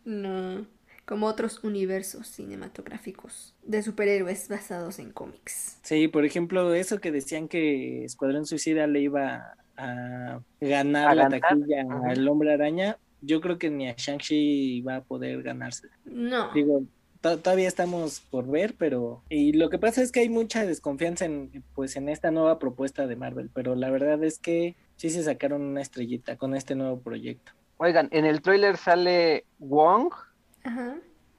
No, 0.05 0.67
como 1.05 1.27
otros 1.27 1.65
universos 1.65 2.29
cinematográficos 2.29 3.57
de 3.65 3.83
superhéroes 3.83 4.49
basados 4.49 5.01
en 5.01 5.11
cómics. 5.11 5.81
Sí, 5.83 6.07
por 6.07 6.25
ejemplo, 6.25 6.73
eso 6.75 7.01
que 7.01 7.11
decían 7.11 7.49
que 7.49 8.05
Escuadrón 8.05 8.47
Suicida 8.47 8.87
le 8.87 9.01
iba 9.01 9.57
a 9.77 10.41
ganar 10.61 11.17
la 11.17 11.29
taquilla 11.29 11.85
al 12.07 12.27
Hombre 12.29 12.55
Araña, 12.55 12.99
yo 13.21 13.41
creo 13.41 13.59
que 13.59 13.71
ni 13.71 13.89
a 13.89 13.95
Shang-Chi 13.97 14.83
va 14.83 14.97
a 14.97 15.01
poder 15.03 15.43
ganarse. 15.43 15.89
No. 16.05 16.53
Digo, 16.53 16.83
todavía 17.21 17.69
estamos 17.69 18.21
por 18.21 18.47
ver, 18.47 18.75
pero 18.79 19.23
y 19.29 19.53
lo 19.53 19.71
que 19.71 19.79
pasa 19.79 20.03
es 20.03 20.13
que 20.13 20.21
hay 20.21 20.29
mucha 20.29 20.65
desconfianza 20.65 21.25
en 21.25 21.63
pues 21.75 21.97
en 21.97 22.09
esta 22.09 22.31
nueva 22.31 22.59
propuesta 22.59 23.07
de 23.07 23.17
Marvel, 23.17 23.51
pero 23.53 23.75
la 23.75 23.91
verdad 23.91 24.23
es 24.25 24.39
que 24.39 24.77
sí 24.97 25.11
se 25.11 25.23
sacaron 25.23 25.63
una 25.63 25.83
estrellita 25.83 26.37
con 26.37 26.55
este 26.55 26.75
nuevo 26.75 27.01
proyecto. 27.01 27.53
Oigan, 27.79 28.09
en 28.11 28.25
el 28.25 28.43
tráiler 28.43 28.77
sale 28.77 29.45
Wong 29.59 30.13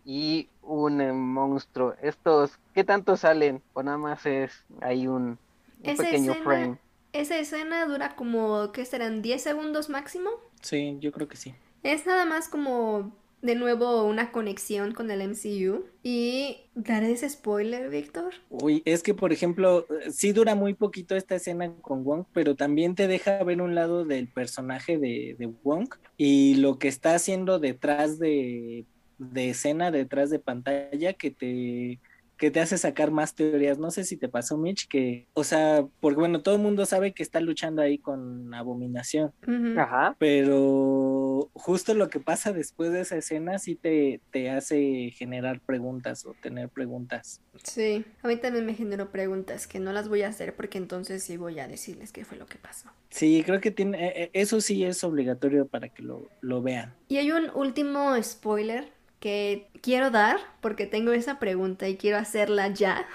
y 0.06 0.48
un 0.64 1.02
eh, 1.02 1.14
monstruo. 1.14 1.96
Estos, 2.02 2.58
¿qué 2.74 2.84
tanto 2.84 3.18
salen? 3.18 3.62
O 3.74 3.84
nada 3.84 3.98
más 3.98 4.26
es 4.26 4.64
hay 4.82 5.08
un, 5.08 5.38
pequeño 5.84 6.34
frame. 6.36 6.78
Esa 7.12 7.38
escena 7.38 7.86
dura 7.86 8.16
como, 8.16 8.72
¿qué 8.72 8.86
serán? 8.86 9.24
¿10 9.24 9.40
segundos 9.40 9.90
máximo? 9.90 10.30
Sí, 10.62 10.98
yo 11.00 11.12
creo 11.12 11.28
que 11.28 11.38
sí. 11.38 11.54
Es 11.84 12.06
nada 12.06 12.26
más 12.26 12.50
como 12.50 13.18
de 13.42 13.56
nuevo 13.56 14.04
una 14.04 14.32
conexión 14.32 14.94
con 14.94 15.12
el 15.12 15.22
MCU. 15.22 15.86
Y 16.04 16.58
daré 16.76 17.12
ese 17.12 17.30
spoiler, 17.30 17.90
Víctor. 17.90 18.34
Uy, 18.50 18.82
es 18.86 19.04
que 19.04 19.14
por 19.14 19.32
ejemplo, 19.32 19.86
sí 20.12 20.32
dura 20.32 20.56
muy 20.56 20.74
poquito 20.74 21.16
esta 21.16 21.36
escena 21.36 21.74
con 21.82 22.04
Wong, 22.04 22.26
pero 22.34 22.56
también 22.56 22.96
te 22.96 23.08
deja 23.08 23.44
ver 23.44 23.62
un 23.62 23.76
lado 23.76 24.06
del 24.06 24.28
personaje 24.28 24.98
de, 24.98 25.36
de 25.38 25.48
Wong 25.64 25.90
y 26.18 26.56
lo 26.56 26.80
que 26.80 26.88
está 26.88 27.16
haciendo 27.16 27.60
detrás 27.60 28.20
de, 28.20 28.86
de 29.18 29.50
escena, 29.50 29.92
detrás 29.92 30.30
de 30.30 30.40
pantalla, 30.40 31.14
que 31.14 31.32
te 31.32 32.00
que 32.40 32.52
te 32.52 32.62
hace 32.62 32.78
sacar 32.78 33.12
más 33.12 33.36
teorías. 33.36 33.78
No 33.78 33.92
sé 33.92 34.06
si 34.06 34.16
te 34.16 34.30
pasó, 34.30 34.58
Mitch, 34.58 34.88
que, 34.88 35.28
o 35.34 35.44
sea, 35.44 35.86
porque 36.00 36.22
bueno, 36.22 36.42
todo 36.42 36.56
el 36.56 36.62
mundo 36.62 36.86
sabe 36.86 37.14
que 37.14 37.22
está 37.22 37.42
luchando 37.42 37.82
ahí 37.82 37.98
con 37.98 38.54
abominación. 38.54 39.34
Ajá. 39.78 40.16
Pero 40.18 41.29
justo 41.54 41.94
lo 41.94 42.10
que 42.10 42.20
pasa 42.20 42.52
después 42.52 42.92
de 42.92 43.02
esa 43.02 43.18
escena 43.18 43.60
sí 43.60 43.76
te, 43.76 44.22
te 44.32 44.50
hace 44.50 45.12
generar 45.16 45.62
preguntas 45.62 46.26
o 46.26 46.34
tener 46.34 46.70
preguntas. 46.70 47.42
Sí, 47.64 48.06
a 48.22 48.28
mí 48.28 48.38
también 48.38 48.66
me 48.66 48.74
generó 48.74 49.12
preguntas 49.12 49.68
que 49.68 49.80
no 49.80 49.94
las 49.94 50.10
voy 50.10 50.24
a 50.24 50.30
hacer 50.30 50.56
porque 50.56 50.78
entonces 50.78 51.24
sí 51.24 51.38
voy 51.38 51.60
a 51.60 51.68
decirles 51.68 52.12
qué 52.12 52.26
fue 52.26 52.38
lo 52.38 52.46
que 52.46 52.58
pasó. 52.58 52.90
Sí, 53.10 53.44
creo 53.46 53.60
que 53.60 53.72
tiene, 53.72 54.08
e, 54.08 54.24
e, 54.24 54.32
eso 54.34 54.62
sí 54.62 54.84
es 54.84 55.04
obligatorio 55.04 55.68
para 55.68 55.90
que 55.90 56.04
lo, 56.04 56.30
lo 56.42 56.62
vean. 56.62 56.94
Y 57.08 57.18
hay 57.18 57.32
un 57.32 57.50
último 57.54 58.22
spoiler 58.22 58.92
que 59.20 59.68
quiero 59.82 60.12
dar 60.12 60.40
porque 60.62 60.86
tengo 60.86 61.12
esa 61.12 61.40
pregunta 61.40 61.88
y 61.90 61.98
quiero 61.98 62.18
hacerla 62.18 62.70
ya. 62.70 63.08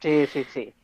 Sí, 0.00 0.26
sí, 0.26 0.44
sí. 0.44 0.74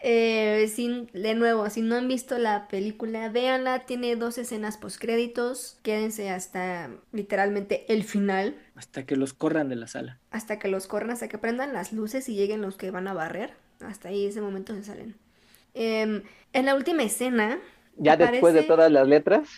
Eh, 0.00 0.70
sin, 0.72 1.06
de 1.12 1.34
nuevo, 1.34 1.68
si 1.70 1.80
no 1.80 1.96
han 1.96 2.06
visto 2.06 2.38
la 2.38 2.68
película, 2.68 3.28
véanla, 3.28 3.86
tiene 3.86 4.14
dos 4.16 4.38
escenas 4.38 4.76
postcréditos, 4.76 5.78
quédense 5.82 6.30
hasta 6.30 6.90
literalmente 7.12 7.90
el 7.92 8.04
final. 8.04 8.56
Hasta 8.74 9.06
que 9.06 9.16
los 9.16 9.32
corran 9.32 9.68
de 9.68 9.76
la 9.76 9.86
sala. 9.86 10.18
Hasta 10.30 10.58
que 10.58 10.68
los 10.68 10.86
corran, 10.86 11.10
hasta 11.10 11.28
que 11.28 11.38
prendan 11.38 11.72
las 11.72 11.92
luces 11.92 12.28
y 12.28 12.34
lleguen 12.34 12.60
los 12.60 12.76
que 12.76 12.90
van 12.90 13.08
a 13.08 13.14
barrer. 13.14 13.54
Hasta 13.80 14.08
ahí 14.10 14.26
ese 14.26 14.40
momento 14.40 14.74
se 14.74 14.84
salen. 14.84 15.16
Em, 15.74 16.22
en 16.52 16.64
la 16.66 16.74
última 16.74 17.02
escena... 17.02 17.58
Ya 17.96 18.16
después 18.16 18.52
de 18.52 18.62
todas 18.62 18.92
las 18.92 19.08
letras. 19.08 19.48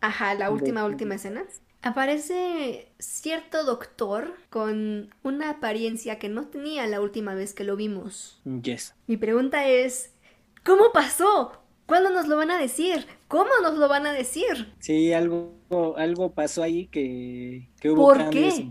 Ajá, 0.00 0.34
la 0.34 0.50
última, 0.50 0.84
última 0.86 1.14
escena 1.14 1.44
aparece 1.82 2.88
cierto 2.98 3.64
doctor 3.64 4.34
con 4.50 5.10
una 5.22 5.50
apariencia 5.50 6.18
que 6.18 6.28
no 6.28 6.46
tenía 6.46 6.86
la 6.86 7.00
última 7.00 7.34
vez 7.34 7.52
que 7.54 7.64
lo 7.64 7.76
vimos. 7.76 8.40
Yes. 8.62 8.94
Mi 9.06 9.16
pregunta 9.16 9.68
es, 9.68 10.12
¿cómo 10.64 10.92
pasó? 10.92 11.52
¿Cuándo 11.86 12.10
nos 12.10 12.28
lo 12.28 12.36
van 12.36 12.50
a 12.50 12.58
decir? 12.58 13.06
¿Cómo 13.28 13.50
nos 13.62 13.76
lo 13.76 13.88
van 13.88 14.06
a 14.06 14.12
decir? 14.12 14.72
Sí, 14.78 15.12
algo, 15.12 15.54
algo 15.96 16.32
pasó 16.32 16.62
ahí 16.62 16.86
que, 16.86 17.68
que 17.80 17.90
hubo 17.90 18.04
¿Por 18.04 18.30
qué? 18.30 18.70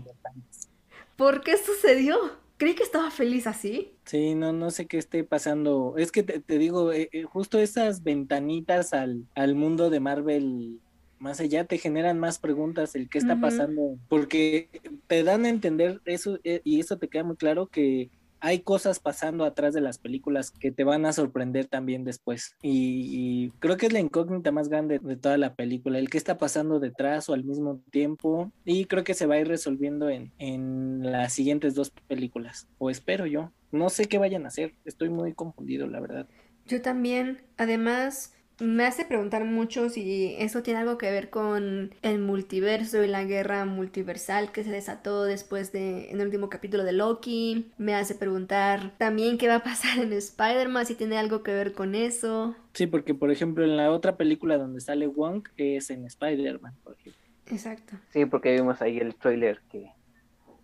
¿Por 1.16 1.42
qué 1.42 1.56
sucedió? 1.56 2.16
Creí 2.56 2.74
que 2.74 2.82
estaba 2.82 3.10
feliz 3.10 3.46
así. 3.46 3.92
Sí, 4.06 4.34
no, 4.34 4.52
no 4.52 4.70
sé 4.70 4.86
qué 4.86 4.96
esté 4.96 5.24
pasando. 5.24 5.94
Es 5.98 6.10
que 6.12 6.22
te, 6.22 6.58
digo, 6.58 6.92
eh, 6.92 7.10
eh, 7.12 7.24
justo 7.24 7.58
esas 7.58 8.02
ventanitas 8.02 8.92
al, 8.92 9.26
al 9.34 9.54
mundo 9.54 9.90
de 9.90 10.00
Marvel 10.00 10.80
más 11.22 11.40
allá 11.40 11.64
te 11.64 11.78
generan 11.78 12.18
más 12.18 12.38
preguntas 12.38 12.96
el 12.96 13.08
qué 13.08 13.18
está 13.18 13.40
pasando, 13.40 13.96
porque 14.08 14.68
te 15.06 15.22
dan 15.22 15.44
a 15.44 15.50
entender 15.50 16.00
eso 16.04 16.40
eh, 16.42 16.60
y 16.64 16.80
eso 16.80 16.98
te 16.98 17.08
queda 17.08 17.22
muy 17.22 17.36
claro 17.36 17.68
que 17.68 18.10
hay 18.40 18.58
cosas 18.58 18.98
pasando 18.98 19.44
atrás 19.44 19.72
de 19.72 19.80
las 19.80 19.98
películas 19.98 20.50
que 20.50 20.72
te 20.72 20.82
van 20.82 21.06
a 21.06 21.12
sorprender 21.12 21.66
también 21.66 22.02
después. 22.02 22.56
Y, 22.60 23.50
creo 23.60 23.76
que 23.76 23.86
es 23.86 23.92
la 23.92 24.00
incógnita 24.00 24.50
más 24.50 24.68
grande 24.68 24.98
de 24.98 25.16
toda 25.16 25.38
la 25.38 25.54
película, 25.54 26.00
el 26.00 26.10
qué 26.10 26.18
está 26.18 26.38
pasando 26.38 26.80
detrás 26.80 27.28
o 27.28 27.34
al 27.34 27.44
mismo 27.44 27.80
tiempo. 27.92 28.50
Y 28.64 28.86
creo 28.86 29.04
que 29.04 29.14
se 29.14 29.26
va 29.26 29.36
a 29.36 29.40
ir 29.40 29.46
resolviendo 29.46 30.10
en, 30.10 30.32
en 30.38 31.12
las 31.12 31.32
siguientes 31.32 31.76
dos 31.76 31.92
películas, 32.08 32.66
o 32.78 32.90
espero 32.90 33.26
yo. 33.26 33.52
No 33.70 33.90
sé 33.90 34.06
qué 34.06 34.18
vayan 34.18 34.44
a 34.44 34.48
hacer, 34.48 34.74
estoy 34.84 35.08
muy 35.08 35.34
confundido, 35.34 35.86
la 35.86 36.00
verdad. 36.00 36.26
Yo 36.66 36.82
también, 36.82 37.42
además, 37.58 38.34
me 38.62 38.84
hace 38.84 39.04
preguntar 39.04 39.44
mucho 39.44 39.88
si 39.88 40.34
eso 40.38 40.62
tiene 40.62 40.80
algo 40.80 40.98
que 40.98 41.10
ver 41.10 41.30
con 41.30 41.94
el 42.02 42.18
multiverso 42.18 43.02
y 43.02 43.08
la 43.08 43.24
guerra 43.24 43.64
multiversal 43.64 44.52
que 44.52 44.64
se 44.64 44.70
desató 44.70 45.24
después 45.24 45.72
de 45.72 46.10
en 46.10 46.20
el 46.20 46.26
último 46.26 46.48
capítulo 46.48 46.84
de 46.84 46.92
Loki. 46.92 47.70
Me 47.76 47.94
hace 47.94 48.14
preguntar 48.14 48.96
también 48.98 49.38
qué 49.38 49.48
va 49.48 49.56
a 49.56 49.62
pasar 49.62 49.98
en 49.98 50.12
Spider-Man, 50.12 50.86
si 50.86 50.94
tiene 50.94 51.18
algo 51.18 51.42
que 51.42 51.52
ver 51.52 51.72
con 51.72 51.94
eso. 51.94 52.54
Sí, 52.72 52.86
porque 52.86 53.14
por 53.14 53.30
ejemplo 53.30 53.64
en 53.64 53.76
la 53.76 53.90
otra 53.90 54.16
película 54.16 54.56
donde 54.56 54.80
sale 54.80 55.06
Wong 55.06 55.42
es 55.56 55.90
en 55.90 56.04
Spider-Man, 56.06 56.74
por 56.84 56.94
ejemplo. 56.94 57.20
Exacto. 57.46 57.96
Sí, 58.10 58.24
porque 58.26 58.52
vimos 58.52 58.80
ahí 58.80 58.98
el 58.98 59.14
trailer 59.14 59.60
que 59.70 59.90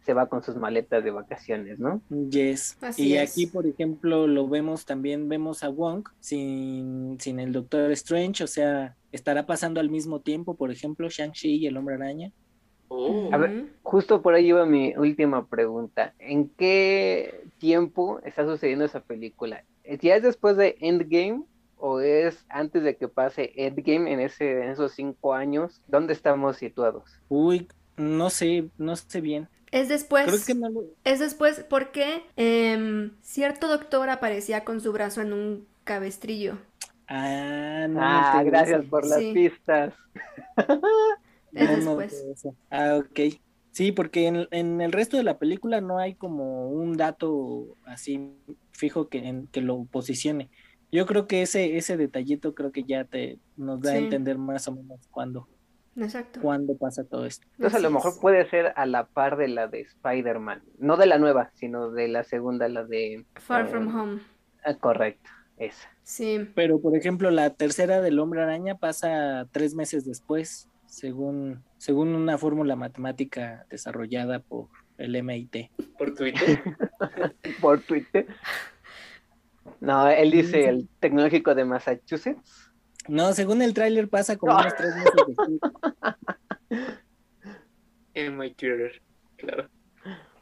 se 0.08 0.14
va 0.14 0.26
con 0.26 0.42
sus 0.42 0.56
maletas 0.56 1.04
de 1.04 1.10
vacaciones, 1.10 1.78
¿no? 1.78 2.00
Yes. 2.30 2.78
y 2.96 3.18
aquí, 3.18 3.46
por 3.46 3.66
ejemplo, 3.66 4.26
lo 4.26 4.48
vemos 4.48 4.86
también, 4.86 5.28
vemos 5.28 5.62
a 5.62 5.68
Wong 5.68 6.08
sin, 6.18 7.20
sin 7.20 7.38
el 7.38 7.52
Doctor 7.52 7.90
Strange, 7.90 8.42
o 8.42 8.46
sea, 8.46 8.96
estará 9.12 9.44
pasando 9.44 9.80
al 9.80 9.90
mismo 9.90 10.20
tiempo, 10.20 10.54
por 10.54 10.70
ejemplo, 10.70 11.10
Shang-Chi 11.10 11.56
y 11.56 11.66
el 11.66 11.76
Hombre 11.76 11.96
Araña. 11.96 12.32
Oh. 12.88 13.28
A 13.34 13.36
ver, 13.36 13.66
justo 13.82 14.22
por 14.22 14.32
ahí 14.32 14.46
iba 14.46 14.64
mi 14.64 14.96
última 14.96 15.46
pregunta. 15.46 16.14
¿En 16.18 16.48
qué 16.48 17.44
tiempo 17.58 18.20
está 18.24 18.46
sucediendo 18.46 18.86
esa 18.86 19.00
película? 19.00 19.62
¿Ya 20.00 20.16
es 20.16 20.22
después 20.22 20.56
de 20.56 20.78
Endgame 20.80 21.42
o 21.76 22.00
es 22.00 22.46
antes 22.48 22.82
de 22.82 22.96
que 22.96 23.08
pase 23.08 23.52
Endgame 23.56 24.10
en, 24.10 24.20
ese, 24.20 24.62
en 24.62 24.70
esos 24.70 24.92
cinco 24.92 25.34
años? 25.34 25.82
¿Dónde 25.86 26.14
estamos 26.14 26.56
situados? 26.56 27.20
Uy, 27.28 27.68
no 27.98 28.30
sé, 28.30 28.70
no 28.78 28.96
sé 28.96 29.20
bien. 29.20 29.50
Es 29.70 29.88
después. 29.88 30.26
Creo 30.26 30.38
que 30.46 30.54
no 30.54 30.68
lo... 30.70 30.84
Es 31.04 31.18
después 31.20 31.64
porque 31.68 32.22
em, 32.36 33.12
cierto 33.22 33.68
doctor 33.68 34.08
aparecía 34.10 34.64
con 34.64 34.80
su 34.80 34.92
brazo 34.92 35.20
en 35.20 35.32
un 35.32 35.66
cabestrillo. 35.84 36.58
Ah, 37.06 37.86
no. 37.88 37.98
Ah, 38.02 38.42
gracias 38.44 38.84
por 38.86 39.06
las 39.06 39.18
Sí. 39.18 39.32
pistas. 39.32 39.94
Es 41.52 41.84
No 41.84 41.96
después. 41.96 42.46
Ah, 42.70 42.98
ok. 43.00 43.40
Sí, 43.70 43.92
porque 43.92 44.26
en, 44.26 44.48
en 44.50 44.80
el 44.80 44.92
resto 44.92 45.16
de 45.16 45.22
la 45.22 45.38
película 45.38 45.80
no 45.80 45.98
hay 45.98 46.14
como 46.14 46.68
un 46.68 46.96
dato 46.96 47.76
así 47.84 48.32
fijo 48.72 49.08
que, 49.08 49.18
en, 49.26 49.46
que 49.46 49.60
lo 49.62 49.84
posicione. 49.84 50.50
Yo 50.90 51.06
creo 51.06 51.26
que 51.26 51.42
ese, 51.42 51.76
ese 51.76 51.96
detallito 51.96 52.54
creo 52.54 52.72
que 52.72 52.84
ya 52.84 53.04
te 53.04 53.38
nos 53.56 53.80
da 53.80 53.92
Sí. 53.92 53.96
a 53.96 54.00
entender 54.00 54.36
más 54.38 54.68
o 54.68 54.72
menos 54.72 55.00
cuándo, 55.10 55.48
Exacto. 55.98 56.40
cuándo 56.40 56.76
pasa 56.76 57.04
todo 57.04 57.26
esto. 57.26 57.46
Entonces 57.52 57.78
a 57.78 57.82
lo 57.82 57.90
mejor 57.90 58.12
es. 58.12 58.18
puede 58.18 58.48
ser 58.48 58.72
a 58.76 58.86
la 58.86 59.06
par 59.06 59.36
de 59.36 59.48
la 59.48 59.66
de 59.66 59.80
Spider-Man. 59.80 60.62
No 60.78 60.96
de 60.96 61.06
la 61.06 61.18
nueva, 61.18 61.50
sino 61.54 61.90
de 61.90 62.08
la 62.08 62.24
segunda, 62.24 62.68
la 62.68 62.84
de... 62.84 63.26
Far 63.36 63.66
eh, 63.66 63.68
From 63.68 63.94
Home. 63.94 64.22
ah, 64.64 64.74
correcto, 64.74 65.30
esa. 65.56 65.88
Sí. 66.02 66.48
Pero, 66.54 66.80
por 66.80 66.96
ejemplo, 66.96 67.30
la 67.30 67.50
tercera 67.50 68.00
del 68.00 68.18
Hombre 68.18 68.42
Araña 68.42 68.76
pasa 68.76 69.46
tres 69.52 69.74
meses 69.74 70.04
después, 70.04 70.68
según, 70.86 71.62
según 71.76 72.14
una 72.14 72.38
fórmula 72.38 72.76
matemática 72.76 73.66
desarrollada 73.68 74.40
por 74.40 74.68
el 74.96 75.22
MIT. 75.22 75.70
Por 75.96 76.14
Twitter. 76.14 76.62
Por 77.60 77.80
Twitter. 77.80 78.26
No, 79.80 80.08
él 80.08 80.30
dice 80.30 80.68
el 80.68 80.88
tecnológico 81.00 81.54
de 81.54 81.64
Massachusetts. 81.64 82.67
No, 83.08 83.32
según 83.32 83.62
el 83.62 83.74
tráiler 83.74 84.08
pasa 84.08 84.36
como 84.36 84.52
No. 84.52 84.60
unos 84.60 84.74
tres 84.76 84.94
meses 84.94 85.12
después. 85.26 85.48
En 88.14 88.36
my 88.36 88.52
Twitter. 88.52 89.00
Claro. 89.36 89.68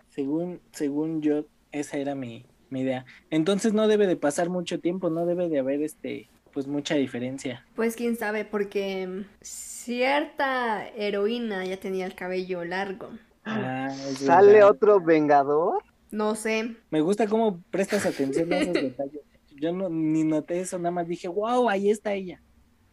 Según, 0.08 0.60
según 0.72 1.20
yo, 1.20 1.44
esa 1.72 1.98
era 1.98 2.14
mi, 2.14 2.46
mi 2.70 2.80
idea. 2.80 3.04
Entonces 3.30 3.74
no 3.74 3.86
debe 3.86 4.06
de 4.06 4.16
pasar 4.16 4.48
mucho 4.48 4.80
tiempo, 4.80 5.10
no 5.10 5.26
debe 5.26 5.48
de 5.50 5.58
haber 5.58 5.82
este, 5.82 6.30
pues 6.52 6.66
mucha 6.66 6.94
diferencia. 6.94 7.66
Pues 7.74 7.94
quién 7.96 8.16
sabe, 8.16 8.46
porque 8.46 9.02
em, 9.02 9.24
cierta 9.42 10.88
heroína 10.88 11.66
ya 11.66 11.76
tenía 11.76 12.06
el 12.06 12.14
cabello 12.14 12.64
largo. 12.64 13.10
Ah, 13.44 13.90
¿Sale 14.14 14.54
verdad. 14.54 14.70
otro 14.70 15.00
Vengador? 15.00 15.82
No 16.10 16.34
sé. 16.34 16.76
Me 16.90 17.02
gusta 17.02 17.26
cómo 17.26 17.60
prestas 17.70 18.06
atención 18.06 18.50
a 18.52 18.58
esos 18.58 18.72
detalles. 18.74 19.20
Yo 19.54 19.72
no, 19.72 19.88
ni 19.90 20.24
noté 20.24 20.60
eso, 20.60 20.78
nada 20.78 20.90
más 20.92 21.06
dije, 21.08 21.28
wow, 21.28 21.68
ahí 21.68 21.90
está 21.90 22.14
ella. 22.14 22.40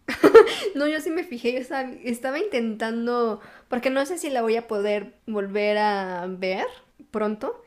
No, 0.75 0.87
yo 0.87 0.99
sí 1.01 1.11
me 1.11 1.23
fijé, 1.23 1.53
yo 1.53 1.59
estaba, 1.59 1.89
estaba 2.03 2.39
intentando, 2.39 3.39
porque 3.69 3.89
no 3.89 4.05
sé 4.05 4.17
si 4.17 4.29
la 4.29 4.41
voy 4.41 4.55
a 4.55 4.67
poder 4.67 5.13
volver 5.27 5.77
a 5.77 6.25
ver 6.27 6.65
pronto, 7.11 7.61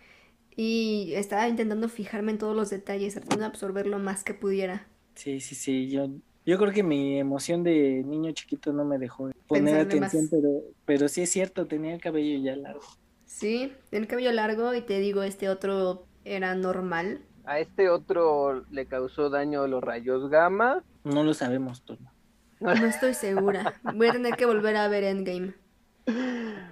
y 0.57 1.13
estaba 1.15 1.49
intentando 1.49 1.89
fijarme 1.89 2.33
en 2.33 2.39
todos 2.39 2.57
los 2.57 2.71
detalles, 2.71 3.15
tratando 3.15 3.41
de 3.41 3.47
absorber 3.47 3.87
lo 3.87 3.99
más 3.99 4.25
que 4.25 4.35
pudiera. 4.35 4.87
Sí, 5.15 5.41
sí, 5.41 5.55
sí, 5.55 5.89
yo, 5.89 6.09
yo 6.45 6.59
creo 6.59 6.73
que 6.73 6.83
mi 6.83 7.19
emoción 7.19 7.63
de 7.63 8.03
niño 8.05 8.33
chiquito 8.33 8.73
no 8.73 8.85
me 8.85 8.99
dejó 8.99 9.31
poner 9.47 9.65
Pensarle 9.65 9.83
atención, 9.83 10.23
más. 10.25 10.31
pero, 10.31 10.63
pero 10.85 11.09
sí 11.09 11.23
es 11.23 11.31
cierto, 11.31 11.67
tenía 11.67 11.95
el 11.95 12.01
cabello 12.01 12.43
ya 12.43 12.57
largo. 12.57 12.83
Sí, 13.25 13.73
tiene 13.91 14.05
el 14.05 14.09
cabello 14.09 14.33
largo 14.33 14.75
y 14.75 14.81
te 14.81 14.99
digo, 14.99 15.23
este 15.23 15.49
otro 15.49 16.07
era 16.25 16.55
normal. 16.55 17.21
A 17.45 17.61
este 17.61 17.89
otro 17.91 18.65
le 18.71 18.87
causó 18.87 19.31
daño 19.31 19.67
los 19.67 19.83
rayos 19.83 20.29
gamma. 20.31 20.83
No 21.05 21.23
lo 21.23 21.35
sabemos, 21.35 21.83
Tono. 21.83 22.11
No 22.61 22.73
estoy 22.73 23.15
segura. 23.15 23.75
Voy 23.95 24.09
a 24.09 24.13
tener 24.13 24.35
que 24.35 24.47
volver 24.47 24.77
a 24.77 24.89
ver 24.89 25.05
Endgame. 25.05 25.55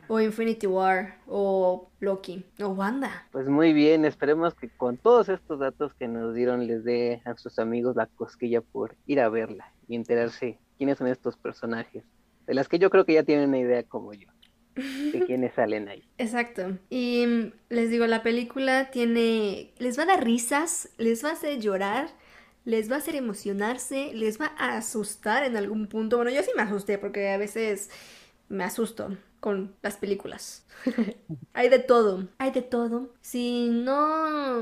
O 0.08 0.20
Infinity 0.20 0.66
War. 0.66 1.18
O 1.26 1.90
Loki. 2.00 2.44
O 2.60 2.68
Wanda. 2.68 3.26
Pues 3.32 3.48
muy 3.48 3.72
bien, 3.72 4.04
esperemos 4.04 4.54
que 4.54 4.68
con 4.68 4.96
todos 4.96 5.28
estos 5.28 5.58
datos 5.58 5.92
que 5.94 6.08
nos 6.08 6.34
dieron 6.34 6.66
les 6.66 6.84
dé 6.84 7.22
a 7.24 7.34
sus 7.36 7.58
amigos 7.58 7.96
la 7.96 8.06
cosquilla 8.06 8.60
por 8.60 8.96
ir 9.06 9.20
a 9.20 9.28
verla 9.28 9.72
y 9.88 9.96
enterarse 9.96 10.58
quiénes 10.78 10.98
son 10.98 11.08
estos 11.08 11.36
personajes, 11.36 12.04
de 12.46 12.54
las 12.54 12.68
que 12.68 12.78
yo 12.78 12.90
creo 12.90 13.04
que 13.04 13.14
ya 13.14 13.22
tienen 13.22 13.48
una 13.48 13.58
idea 13.58 13.82
como 13.82 14.12
yo, 14.12 14.28
de 14.74 15.24
quiénes 15.26 15.54
salen 15.54 15.88
ahí. 15.88 16.04
Exacto. 16.18 16.78
Y 16.90 17.24
mm, 17.26 17.52
les 17.70 17.90
digo, 17.90 18.06
la 18.06 18.22
película 18.22 18.90
tiene... 18.90 19.72
Les 19.78 19.98
va 19.98 20.04
a 20.04 20.06
dar 20.06 20.24
risas, 20.24 20.90
les 20.98 21.24
va 21.24 21.30
a 21.30 21.32
hacer 21.32 21.60
llorar, 21.60 22.08
les 22.64 22.90
va 22.90 22.96
a 22.96 22.98
hacer 22.98 23.14
emocionarse, 23.14 24.12
les 24.14 24.40
va 24.40 24.52
a 24.58 24.76
asustar 24.76 25.44
en 25.44 25.56
algún 25.56 25.86
punto. 25.86 26.16
Bueno, 26.16 26.30
yo 26.30 26.42
sí 26.42 26.50
me 26.56 26.62
asusté 26.62 26.98
porque 26.98 27.30
a 27.30 27.38
veces 27.38 27.90
me 28.48 28.64
asusto 28.64 29.16
con 29.40 29.74
las 29.82 29.96
películas. 29.96 30.64
hay 31.52 31.68
de 31.68 31.78
todo, 31.78 32.28
hay 32.38 32.50
de 32.50 32.62
todo. 32.62 33.10
Si 33.20 33.68
no... 33.68 34.58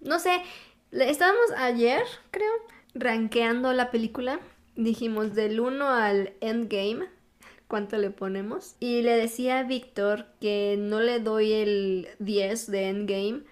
No 0.00 0.18
sé, 0.18 0.42
estábamos 0.90 1.52
ayer, 1.56 2.02
creo, 2.30 2.52
rankeando 2.94 3.72
la 3.72 3.90
película. 3.90 4.40
Dijimos 4.74 5.34
del 5.34 5.60
1 5.60 5.88
al 5.88 6.32
Endgame 6.40 7.06
cuánto 7.68 7.98
le 7.98 8.10
ponemos. 8.10 8.76
Y 8.80 9.02
le 9.02 9.16
decía 9.16 9.60
a 9.60 9.62
Víctor 9.62 10.26
que 10.40 10.76
no 10.78 11.00
le 11.00 11.20
doy 11.20 11.52
el 11.52 12.08
10 12.18 12.70
de 12.70 12.88
Endgame 12.88 13.42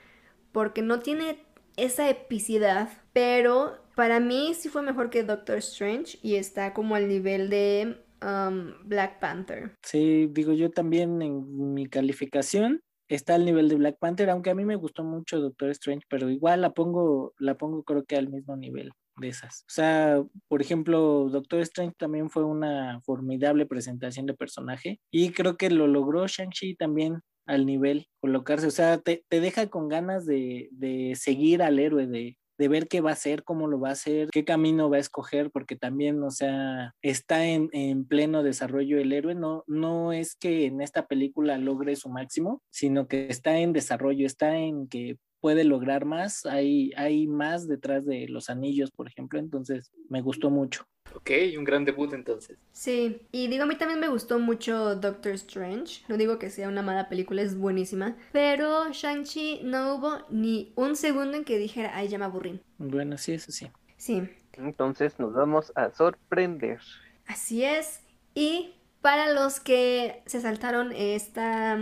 porque 0.53 0.83
no 0.83 1.01
tiene 1.01 1.45
esa 1.77 2.09
epicidad, 2.09 2.91
pero 3.13 3.84
para 3.95 4.21
mí 4.21 4.55
sí 4.55 4.69
fue 4.69 4.83
mejor 4.83 5.11
que 5.11 5.23
Doctor 5.23 5.59
Strange 5.59 6.19
y 6.23 6.37
está 6.37 6.75
como 6.75 6.95
al 6.95 7.09
nivel 7.09 7.51
de 7.51 8.05
um, 8.23 8.73
Black 8.89 9.21
Panther. 9.21 9.75
Sí, 9.83 10.29
digo 10.31 10.53
yo 10.53 10.71
también 10.71 11.23
en 11.23 11.75
mi 11.75 11.87
calificación 11.87 12.81
está 13.09 13.35
al 13.35 13.45
nivel 13.45 13.69
de 13.69 13.77
Black 13.77 13.99
Panther, 13.99 14.31
aunque 14.31 14.51
a 14.51 14.55
mí 14.55 14.65
me 14.65 14.77
gustó 14.77 15.05
mucho 15.05 15.41
Doctor 15.41 15.71
Strange, 15.71 16.07
pero 16.09 16.31
igual 16.31 16.63
la 16.63 16.71
pongo, 16.73 17.35
la 17.39 17.57
pongo 17.57 17.83
creo 17.83 18.05
que 18.05 18.17
al 18.17 18.29
mismo 18.29 18.57
nivel 18.57 18.91
de 19.17 19.29
esas. 19.29 19.61
O 19.63 19.73
sea, 19.73 20.25
por 20.49 20.61
ejemplo, 20.61 21.29
Doctor 21.31 21.61
Strange 21.61 21.95
también 21.99 22.31
fue 22.31 22.45
una 22.45 23.01
formidable 23.03 23.67
presentación 23.67 24.27
de 24.27 24.35
personaje 24.35 25.01
y 25.13 25.31
creo 25.31 25.57
que 25.57 25.71
lo 25.71 25.87
logró 25.87 26.27
Shang-Chi 26.27 26.77
también 26.77 27.21
al 27.47 27.67
nivel, 27.67 28.07
colocarse, 28.21 28.67
o 28.67 28.71
sea, 28.71 28.99
te, 28.99 29.23
deja 29.29 29.69
con 29.69 29.89
ganas 29.89 30.25
de 30.25 31.13
seguir 31.15 31.63
al 31.63 31.79
héroe, 31.79 32.07
de, 32.07 32.39
de 32.59 32.69
ver 32.69 32.89
qué 32.89 33.01
va 33.01 33.11
a 33.11 33.15
hacer, 33.15 33.45
cómo 33.45 33.67
lo 33.67 33.81
va 33.81 33.91
a 33.91 33.93
hacer, 33.93 34.29
qué 34.31 34.45
camino 34.45 34.91
va 34.91 34.97
a 34.97 35.01
escoger, 35.01 35.51
porque 35.51 35.77
también, 35.77 36.23
o 36.23 36.31
sea, 36.31 36.95
está 37.03 37.47
en, 37.47 37.69
en 37.73 38.07
pleno 38.07 38.43
desarrollo 38.43 38.99
el 38.99 39.13
héroe, 39.13 39.35
no, 39.35 39.65
no 39.67 40.13
es 40.13 40.37
que 40.37 40.67
en 40.67 40.81
esta 40.81 41.07
película 41.07 41.59
logre 41.59 41.97
su 41.97 42.09
máximo, 42.09 42.63
sino 42.71 43.09
que 43.09 43.27
está 43.29 43.59
en 43.59 43.73
desarrollo, 43.73 44.27
está 44.27 44.57
en 44.57 44.89
que 44.89 45.19
puede 45.45 45.65
lograr 45.65 46.07
más, 46.07 46.47
hay, 46.47 46.91
hay 46.97 47.27
más 47.27 47.69
detrás 47.69 48.07
de 48.07 48.27
los 48.31 48.49
anillos, 48.49 48.91
por 48.91 49.09
ejemplo, 49.09 49.39
entonces 49.39 49.93
me 50.09 50.23
gustó 50.23 50.49
mucho. 50.49 50.87
Ok, 51.15 51.31
un 51.59 51.65
gran 51.65 51.85
debut 51.85 52.15
entonces. 52.15 52.57
Sí, 52.73 53.21
y 53.31 53.49
digo, 53.49 53.65
a 53.65 53.67
mí 53.67 53.77
también 53.77 54.01
me 54.01 54.09
gustó 54.09 54.39
mucho 54.39 54.97
Doctor 54.97 55.33
Strange. 55.33 56.03
No 56.09 56.17
digo 56.17 56.39
que 56.39 56.49
sea 56.49 56.67
una 56.67 56.81
mala 56.81 57.11
película, 57.11 57.43
es 57.43 57.59
buenísima. 57.59 58.17
Pero 58.33 58.91
Shang-Chi 58.91 59.61
no 59.65 59.97
hubo 59.97 60.17
ni 60.31 60.73
un 60.77 60.97
segundo 60.97 61.37
en 61.37 61.45
que 61.45 61.59
dijera, 61.59 61.91
ay, 61.95 62.09
ya 62.09 62.17
me 62.17 62.25
aburrí. 62.25 62.59
Bueno, 62.79 63.19
sí, 63.19 63.35
eso 63.35 63.53
sí. 63.53 63.71
Sí, 63.99 64.23
Entonces 64.55 65.19
nos 65.19 65.35
vamos 65.35 65.73
a 65.75 65.91
sorprender. 65.91 66.81
Así 67.27 67.65
es. 67.65 68.01
Y 68.35 68.77
para 69.03 69.31
los 69.31 69.61
que 69.61 70.23
se 70.25 70.41
saltaron 70.41 70.91
esta 70.93 71.79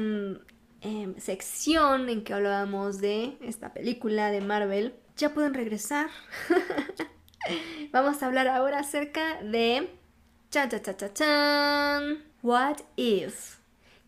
em, 0.82 1.18
sección 1.18 2.08
en 2.08 2.24
que 2.24 2.34
hablábamos 2.34 3.00
de 3.00 3.38
esta 3.40 3.72
película 3.72 4.30
de 4.30 4.40
Marvel, 4.40 4.94
ya 5.16 5.32
pueden 5.32 5.54
regresar. 5.54 6.10
Vamos 7.92 8.22
a 8.22 8.26
hablar 8.26 8.48
ahora 8.48 8.80
acerca 8.80 9.42
de... 9.42 9.88
Chan, 10.50 10.68
chan, 10.68 10.82
chan, 10.82 10.96
chan, 10.96 11.14
chan. 11.14 12.24
What 12.42 12.76
if? 12.96 13.56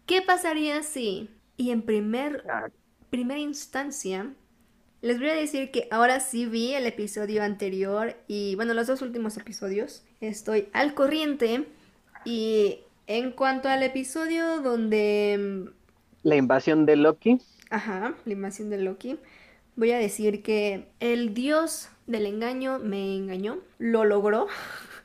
¿Qué 0.07 0.21
pasaría 0.21 0.83
si? 0.83 1.31
Y 1.57 1.71
en 1.71 1.83
primer 1.83 2.45
primera 3.15 3.39
instancia, 3.39 4.35
les 5.01 5.21
voy 5.21 5.29
a 5.29 5.35
decir 5.35 5.71
que 5.71 5.87
ahora 5.93 6.19
sí 6.19 6.47
vi 6.47 6.75
el 6.75 6.85
episodio 6.85 7.45
anterior 7.45 8.17
y 8.27 8.57
bueno, 8.57 8.75
los 8.75 8.89
dos 8.89 9.03
últimos 9.03 9.37
episodios. 9.37 10.03
Estoy 10.21 10.69
al 10.73 10.95
corriente 10.95 11.69
y 12.25 12.81
en 13.07 13.31
cuanto 13.31 13.69
al 13.69 13.85
episodio 13.85 14.61
donde, 14.63 15.71
la 16.25 16.37
invasión 16.37 16.87
de 16.87 16.97
Loki. 16.97 17.39
ajá, 17.71 18.15
la 18.25 18.33
invasión 18.33 18.71
de 18.71 18.79
Loki, 18.79 19.19
voy 19.77 19.93
a 19.93 19.99
decir 19.99 20.43
que 20.43 20.89
el 20.99 21.35
dios 21.35 21.91
del 22.07 22.27
engaño 22.27 22.81
me 22.81 23.15
engañó, 23.15 23.59
lo 23.79 24.05
logró. 24.05 24.49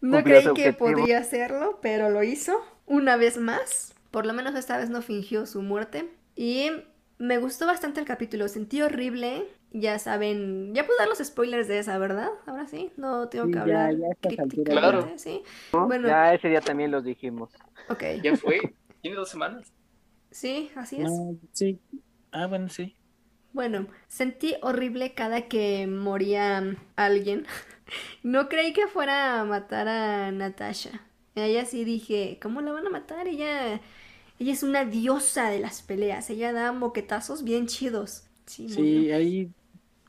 No 0.00 0.20
creí 0.24 0.52
que 0.54 0.72
podría 0.72 1.18
hacerlo, 1.18 1.78
pero 1.80 2.10
lo 2.10 2.24
hizo 2.24 2.60
una 2.86 3.16
vez 3.16 3.38
más. 3.38 3.94
Por 4.10 4.26
lo 4.26 4.32
menos 4.32 4.56
esta 4.56 4.76
vez 4.76 4.90
no 4.90 5.00
fingió 5.00 5.46
su 5.46 5.62
muerte. 5.62 6.08
Y 6.34 6.72
me 7.18 7.38
gustó 7.38 7.66
bastante 7.66 8.00
el 8.00 8.06
capítulo, 8.06 8.48
sentí 8.48 8.82
horrible. 8.82 9.44
Ya 9.70 10.00
saben, 10.00 10.74
ya 10.74 10.84
puedo 10.84 10.98
dar 10.98 11.06
los 11.06 11.18
spoilers 11.18 11.68
de 11.68 11.78
esa, 11.78 11.98
¿verdad? 11.98 12.30
Ahora 12.46 12.66
sí, 12.66 12.90
no 12.96 13.28
tengo 13.28 13.48
que 13.48 13.60
hablar 13.60 13.94
ya 13.94 14.08
ya. 14.28 15.18
¿sí? 15.18 15.42
¿no? 15.72 15.86
Bueno. 15.86 16.08
Ya 16.08 16.34
ese 16.34 16.48
día 16.48 16.60
también 16.60 16.90
los 16.90 17.04
dijimos. 17.04 17.50
Ok. 17.88 18.02
Ya 18.24 18.36
fue. 18.36 18.74
Tiene 19.02 19.16
dos 19.16 19.30
semanas. 19.30 19.72
Sí, 20.32 20.70
así 20.76 21.00
es. 21.00 21.22
No, 21.28 21.38
sí. 21.52 21.80
Ah, 22.32 22.46
bueno, 22.46 22.68
sí. 22.68 22.96
Bueno, 23.52 23.86
sentí 24.08 24.54
horrible 24.62 25.14
cada 25.14 25.42
que 25.48 25.86
moría 25.86 26.76
alguien. 26.96 27.46
No 28.22 28.48
creí 28.48 28.72
que 28.72 28.86
fuera 28.86 29.40
a 29.40 29.44
matar 29.44 29.86
a 29.88 30.32
Natasha. 30.32 31.02
Ella 31.34 31.66
sí 31.66 31.84
dije, 31.84 32.38
¿cómo 32.42 32.62
la 32.62 32.72
van 32.72 32.86
a 32.86 32.90
matar? 32.90 33.28
Ella, 33.28 33.82
ella 34.38 34.52
es 34.52 34.62
una 34.62 34.84
diosa 34.86 35.50
de 35.50 35.60
las 35.60 35.82
peleas. 35.82 36.30
Ella 36.30 36.52
da 36.54 36.72
moquetazos 36.72 37.44
bien 37.44 37.66
chidos. 37.66 38.24
Sí, 38.46 38.68
Sí, 38.68 39.10
ahí, 39.12 39.52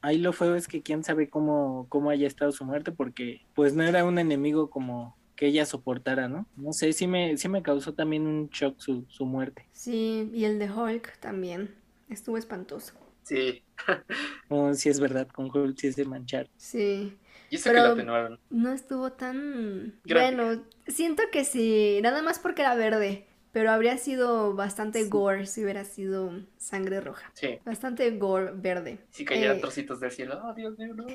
ahí 0.02 0.18
lo 0.20 0.34
feo 0.34 0.56
es 0.56 0.68
que 0.68 0.84
quién 0.84 1.04
sabe 1.04 1.30
cómo, 1.30 1.88
cómo 1.90 2.10
haya 2.10 2.28
estado 2.28 2.52
su 2.52 2.66
muerte, 2.66 2.92
porque 2.92 3.42
pues 3.54 3.76
no 3.76 3.84
era 3.84 4.06
un 4.06 4.20
enemigo 4.20 4.70
como 4.70 5.18
que 5.36 5.48
ella 5.48 5.66
soportara, 5.66 6.28
¿no? 6.28 6.46
No 6.56 6.74
sé, 6.74 6.94
sí 6.94 7.08
me, 7.08 7.38
sí 7.38 7.50
me 7.50 7.64
causó 7.64 7.94
también 7.94 8.28
un 8.28 8.50
shock 8.50 8.80
su, 8.80 9.06
su 9.10 9.26
muerte. 9.26 9.66
Sí, 9.72 10.30
y 10.34 10.46
el 10.46 10.60
de 10.60 10.70
Hulk 10.72 11.18
también. 11.20 11.74
Estuvo 12.10 12.38
espantoso. 12.38 12.94
Sí. 13.24 13.64
No, 14.50 14.74
sí 14.76 14.90
es 14.90 15.00
verdad, 15.00 15.28
con 15.28 15.50
Hulk 15.56 15.76
sí 15.78 15.88
es 15.88 15.96
de 15.96 16.06
manchar. 16.06 16.48
Sí. 16.58 17.18
Y 17.50 17.56
eso 17.56 17.70
Pero- 17.70 17.82
que 17.82 17.88
la 17.88 17.94
atenuaron. 17.94 18.40
No 18.52 18.72
estuvo 18.72 19.12
tan... 19.14 20.00
Gráfica. 20.06 20.44
Bueno, 20.44 20.64
siento 20.88 21.24
que 21.32 21.44
sí, 21.44 22.00
nada 22.04 22.22
más 22.22 22.38
porque 22.40 22.62
era 22.62 22.76
verde, 22.76 23.26
pero 23.52 23.72
habría 23.72 23.98
sido 23.98 24.54
bastante 24.56 25.04
Sí. 25.04 25.10
gore 25.10 25.46
si 25.48 25.64
hubiera 25.64 25.84
sido 25.86 26.32
sangre 26.58 27.02
roja. 27.02 27.32
Sí. 27.34 27.58
Bastante 27.66 28.10
gore 28.12 28.52
verde. 28.56 29.00
Si 29.10 29.26
cayeran 29.26 29.58
Eh, 29.58 29.62
trocitos 29.62 30.00
del 30.00 30.12
cielo. 30.12 30.40
Oh, 30.44 30.54
Dios 30.54 30.78
mío, 30.78 30.94
no. 30.94 31.06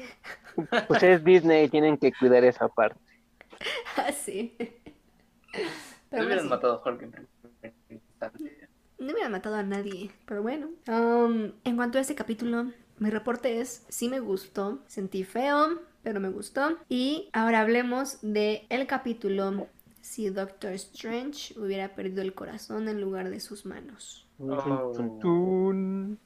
Pues 0.89 1.03
es 1.05 1.23
Disney, 1.25 1.69
tienen 1.69 1.97
que 1.97 2.13
cuidar 2.13 2.45
esa 2.45 2.69
parte. 2.69 3.01
Ah, 3.97 4.13
sí. 4.13 4.57
No 4.59 4.69
Pero 6.11 6.23
aún 6.23 6.27
hubieran 6.27 6.39
así, 6.39 6.49
matado 6.49 6.83
a 6.85 6.89
Hulk 6.89 7.03
en 7.03 7.29
no 8.99 9.13
hubiera 9.13 9.29
matado 9.29 9.57
a 9.57 9.63
nadie, 9.63 10.11
pero 10.27 10.43
bueno. 10.43 10.71
Um, 10.89 11.53
en 11.65 11.77
cuanto 11.77 11.99
a 11.99 12.01
este 12.01 12.15
capítulo, 12.15 12.73
mi 12.99 13.11
reporte 13.11 13.61
es, 13.61 13.85
sí 13.89 14.09
me 14.09 14.19
gustó, 14.19 14.81
sentí 14.87 15.23
feo, 15.25 15.81
pero 16.03 16.21
me 16.21 16.31
gustó. 16.31 16.79
Y 16.89 17.31
ahora 17.33 17.61
hablemos 17.61 18.19
de 18.23 18.67
el 18.71 18.87
capítulo 18.87 19.69
si 20.01 20.31
Doctor 20.31 20.73
Strange 20.73 21.59
hubiera 21.59 21.95
perdido 21.95 22.23
el 22.23 22.35
corazón 22.35 22.89
en 22.89 23.01
lugar 23.01 23.31
de 23.31 23.41
sus 23.41 23.67
manos. 23.67 24.27
Oh. 24.41 24.93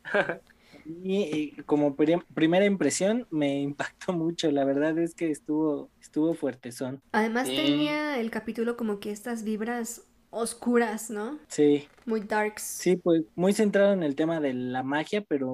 Y, 0.84 1.52
como 1.64 1.96
pri- 1.96 2.22
primera 2.34 2.64
impresión 2.64 3.26
me 3.30 3.60
impactó 3.60 4.12
mucho, 4.12 4.50
la 4.50 4.64
verdad 4.64 4.98
es 4.98 5.14
que 5.14 5.30
estuvo, 5.30 5.90
estuvo 6.00 6.34
fuertezón. 6.34 7.00
Además 7.12 7.48
tenía 7.48 8.18
el 8.20 8.30
capítulo 8.30 8.76
como 8.76 9.00
que 9.00 9.10
estas 9.10 9.44
vibras 9.44 10.02
oscuras, 10.30 11.10
¿no? 11.10 11.38
Sí, 11.48 11.86
Muy 12.06 12.20
darks. 12.20 12.62
sí, 12.62 12.96
pues 12.96 13.22
muy 13.34 13.52
centrado 13.52 13.92
en 13.92 14.02
el 14.02 14.16
tema 14.16 14.40
de 14.40 14.54
la 14.54 14.82
magia, 14.82 15.22
pero 15.28 15.46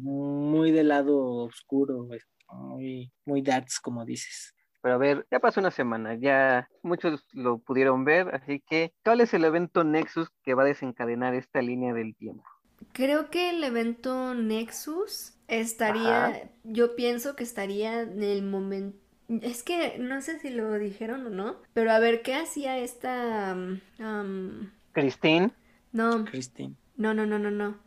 muy 0.00 0.72
del 0.72 0.88
lado 0.88 1.16
oscuro, 1.44 2.06
pues, 2.08 2.26
muy, 2.52 3.12
muy 3.24 3.42
darks, 3.42 3.78
como 3.80 4.04
dices. 4.04 4.54
Pero 4.82 4.96
a 4.96 4.98
ver, 4.98 5.26
ya 5.30 5.38
pasó 5.40 5.60
una 5.60 5.70
semana, 5.70 6.14
ya 6.20 6.68
muchos 6.82 7.24
lo 7.32 7.58
pudieron 7.58 8.04
ver, 8.04 8.34
así 8.34 8.62
que, 8.68 8.92
¿cuál 9.04 9.20
es 9.22 9.32
el 9.32 9.44
evento 9.44 9.82
Nexus 9.84 10.28
que 10.42 10.54
va 10.54 10.64
a 10.64 10.66
desencadenar 10.66 11.34
esta 11.34 11.62
línea 11.62 11.94
del 11.94 12.14
tiempo? 12.16 12.44
Creo 12.92 13.30
que 13.30 13.50
el 13.50 13.64
evento 13.64 14.34
Nexus 14.34 15.32
estaría, 15.48 16.26
Ajá. 16.26 16.38
yo 16.64 16.94
pienso 16.96 17.34
que 17.36 17.44
estaría 17.44 18.02
en 18.02 18.22
el 18.22 18.42
momento, 18.42 18.98
es 19.28 19.62
que 19.62 19.98
no 19.98 20.20
sé 20.20 20.38
si 20.38 20.50
lo 20.50 20.72
dijeron 20.78 21.26
o 21.26 21.30
no, 21.30 21.56
pero 21.72 21.90
a 21.90 21.98
ver, 21.98 22.22
¿qué 22.22 22.34
hacía 22.34 22.78
esta... 22.78 23.54
um, 23.54 23.80
um, 23.98 24.70
Christine, 24.92 25.50
no, 25.92 26.24
Christine. 26.24 26.74
no, 26.96 27.14
no, 27.14 27.26
no, 27.26 27.38
no, 27.38 27.50
no. 27.50 27.78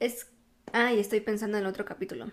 Es... 0.00 0.30
Ay, 0.72 0.98
estoy 0.98 1.20
pensando 1.20 1.56
en 1.58 1.64
el 1.64 1.68
otro 1.68 1.84
capítulo. 1.84 2.30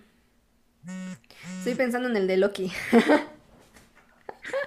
Estoy 1.60 1.76
pensando 1.76 2.10
en 2.10 2.16
el 2.18 2.28
de 2.28 2.38
Loki. 2.38 2.72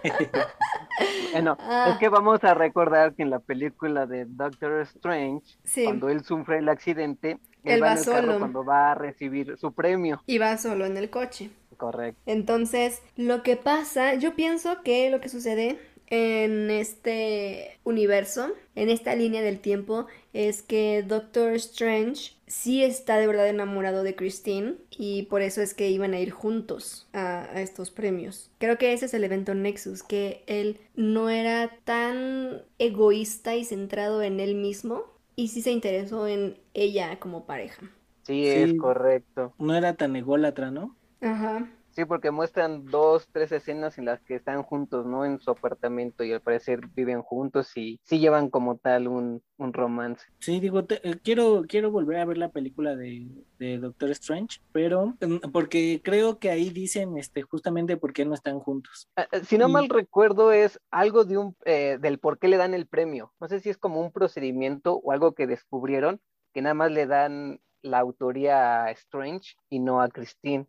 bueno, 1.32 1.56
Ah. 1.60 1.90
es 1.92 1.98
que 1.98 2.08
vamos 2.08 2.42
a 2.44 2.54
recordar 2.54 3.14
que 3.14 3.22
en 3.22 3.30
la 3.30 3.38
película 3.40 4.06
de 4.06 4.24
Doctor 4.26 4.80
Strange, 4.82 5.44
Sí. 5.64 5.84
cuando 5.84 6.08
él 6.08 6.24
sufre 6.24 6.58
el 6.58 6.68
accidente, 6.68 7.38
él, 7.64 7.74
Él 7.74 7.82
va 7.82 7.86
va 7.88 7.92
en 7.94 7.98
el 7.98 8.04
carro 8.04 8.20
solo. 8.26 8.38
cuando 8.38 8.64
va 8.64 8.92
a 8.92 8.94
recibir 8.94 9.56
su 9.58 9.72
premio, 9.72 10.22
Iba 10.26 10.56
solo 10.58 10.84
en 10.86 10.96
el 10.96 11.10
coche. 11.10 11.50
correcto. 11.76 12.20
Entonces, 12.26 13.02
lo 13.16 13.42
que 13.42 13.56
pasa, 13.56 14.14
yo 14.14 14.34
pienso 14.34 14.82
que 14.82 15.10
lo 15.10 15.20
que 15.20 15.28
sucede 15.28 15.78
en 16.08 16.70
este 16.70 17.78
universo, 17.82 18.52
en 18.74 18.90
esta 18.90 19.14
línea 19.16 19.42
del 19.42 19.58
tiempo, 19.58 20.06
es 20.32 20.62
que 20.62 21.02
Doctor 21.02 21.52
Strange 21.54 22.32
sí 22.46 22.82
está 22.84 23.16
de 23.18 23.26
verdad 23.26 23.48
enamorado 23.48 24.02
de 24.02 24.16
Christine 24.16 24.76
y 24.90 25.24
por 25.24 25.42
eso 25.42 25.62
es 25.62 25.74
que 25.74 25.90
iban 25.90 26.14
a 26.14 26.20
ir 26.20 26.30
juntos 26.30 27.08
a, 27.12 27.44
a 27.44 27.60
estos 27.62 27.90
premios. 27.90 28.50
Creo 28.58 28.78
que 28.78 28.92
ese 28.92 29.06
es 29.06 29.14
el 29.14 29.24
evento 29.24 29.54
Nexus, 29.54 30.02
que 30.02 30.44
él 30.46 30.78
no 30.96 31.30
era 31.30 31.70
tan 31.84 32.62
egoísta 32.78 33.54
y 33.56 33.64
centrado 33.64 34.22
en 34.22 34.40
él 34.40 34.54
mismo 34.54 35.04
y 35.36 35.48
sí 35.48 35.62
se 35.62 35.72
interesó 35.72 36.26
en 36.28 36.58
ella 36.74 37.18
como 37.20 37.46
pareja. 37.46 37.90
Sí, 38.26 38.46
Sí. 38.46 38.48
es 38.48 38.74
correcto. 38.74 39.54
No 39.58 39.74
era 39.74 39.94
tan 39.96 40.14
ególatra, 40.16 40.70
¿no? 40.70 40.96
Ajá. 41.20 41.73
Sí, 41.94 42.04
porque 42.04 42.30
muestran 42.32 42.84
dos, 42.86 43.28
tres 43.30 43.52
escenas 43.52 43.98
en 43.98 44.06
las 44.06 44.20
que 44.22 44.34
están 44.34 44.62
juntos, 44.64 45.06
¿no? 45.06 45.24
En 45.24 45.38
su 45.40 45.50
apartamento 45.52 46.24
y 46.24 46.32
al 46.32 46.40
parecer 46.40 46.80
viven 46.94 47.22
juntos 47.22 47.76
y 47.76 48.00
sí 48.02 48.18
llevan 48.18 48.50
como 48.50 48.78
tal 48.78 49.06
un, 49.06 49.42
un 49.58 49.72
romance. 49.72 50.26
Sí, 50.40 50.58
digo, 50.58 50.84
te- 50.84 51.08
eh, 51.08 51.20
quiero, 51.22 51.62
quiero 51.68 51.92
volver 51.92 52.18
a 52.18 52.24
ver 52.24 52.38
la 52.38 52.50
película 52.50 52.96
de, 52.96 53.28
de 53.58 53.78
Doctor 53.78 54.10
Strange, 54.10 54.58
pero 54.72 55.14
mm, 55.20 55.50
porque 55.52 56.00
creo 56.02 56.38
que 56.40 56.50
ahí 56.50 56.70
dicen 56.70 57.16
este, 57.16 57.42
justamente 57.42 57.96
por 57.96 58.12
qué 58.12 58.24
no 58.24 58.34
están 58.34 58.58
juntos. 58.58 59.08
Ah, 59.16 59.28
ah, 59.30 59.38
Si 59.44 59.56
no 59.56 59.68
Y- 59.68 59.72
mal 59.72 59.88
recuerdo, 59.88 60.50
es 60.50 60.80
algo 60.90 61.24
de 61.24 61.38
un, 61.38 61.56
eh, 61.64 61.98
del 62.00 62.18
por 62.18 62.38
qué 62.40 62.48
le 62.48 62.56
dan 62.56 62.74
el 62.74 62.88
premio. 62.88 63.32
No 63.40 63.46
sé 63.48 63.60
si 63.60 63.70
es 63.70 63.78
como 63.78 64.00
un 64.00 64.10
procedimiento 64.10 64.94
o 64.96 65.12
algo 65.12 65.32
que 65.34 65.46
descubrieron, 65.46 66.20
que 66.52 66.60
nada 66.60 66.74
más 66.74 66.90
le 66.90 67.06
dan 67.06 67.60
la 67.82 67.98
autoría 68.00 68.84
a 68.84 68.90
Strange 68.92 69.54
y 69.68 69.78
no 69.78 70.00
a 70.00 70.08
Christine. 70.08 70.66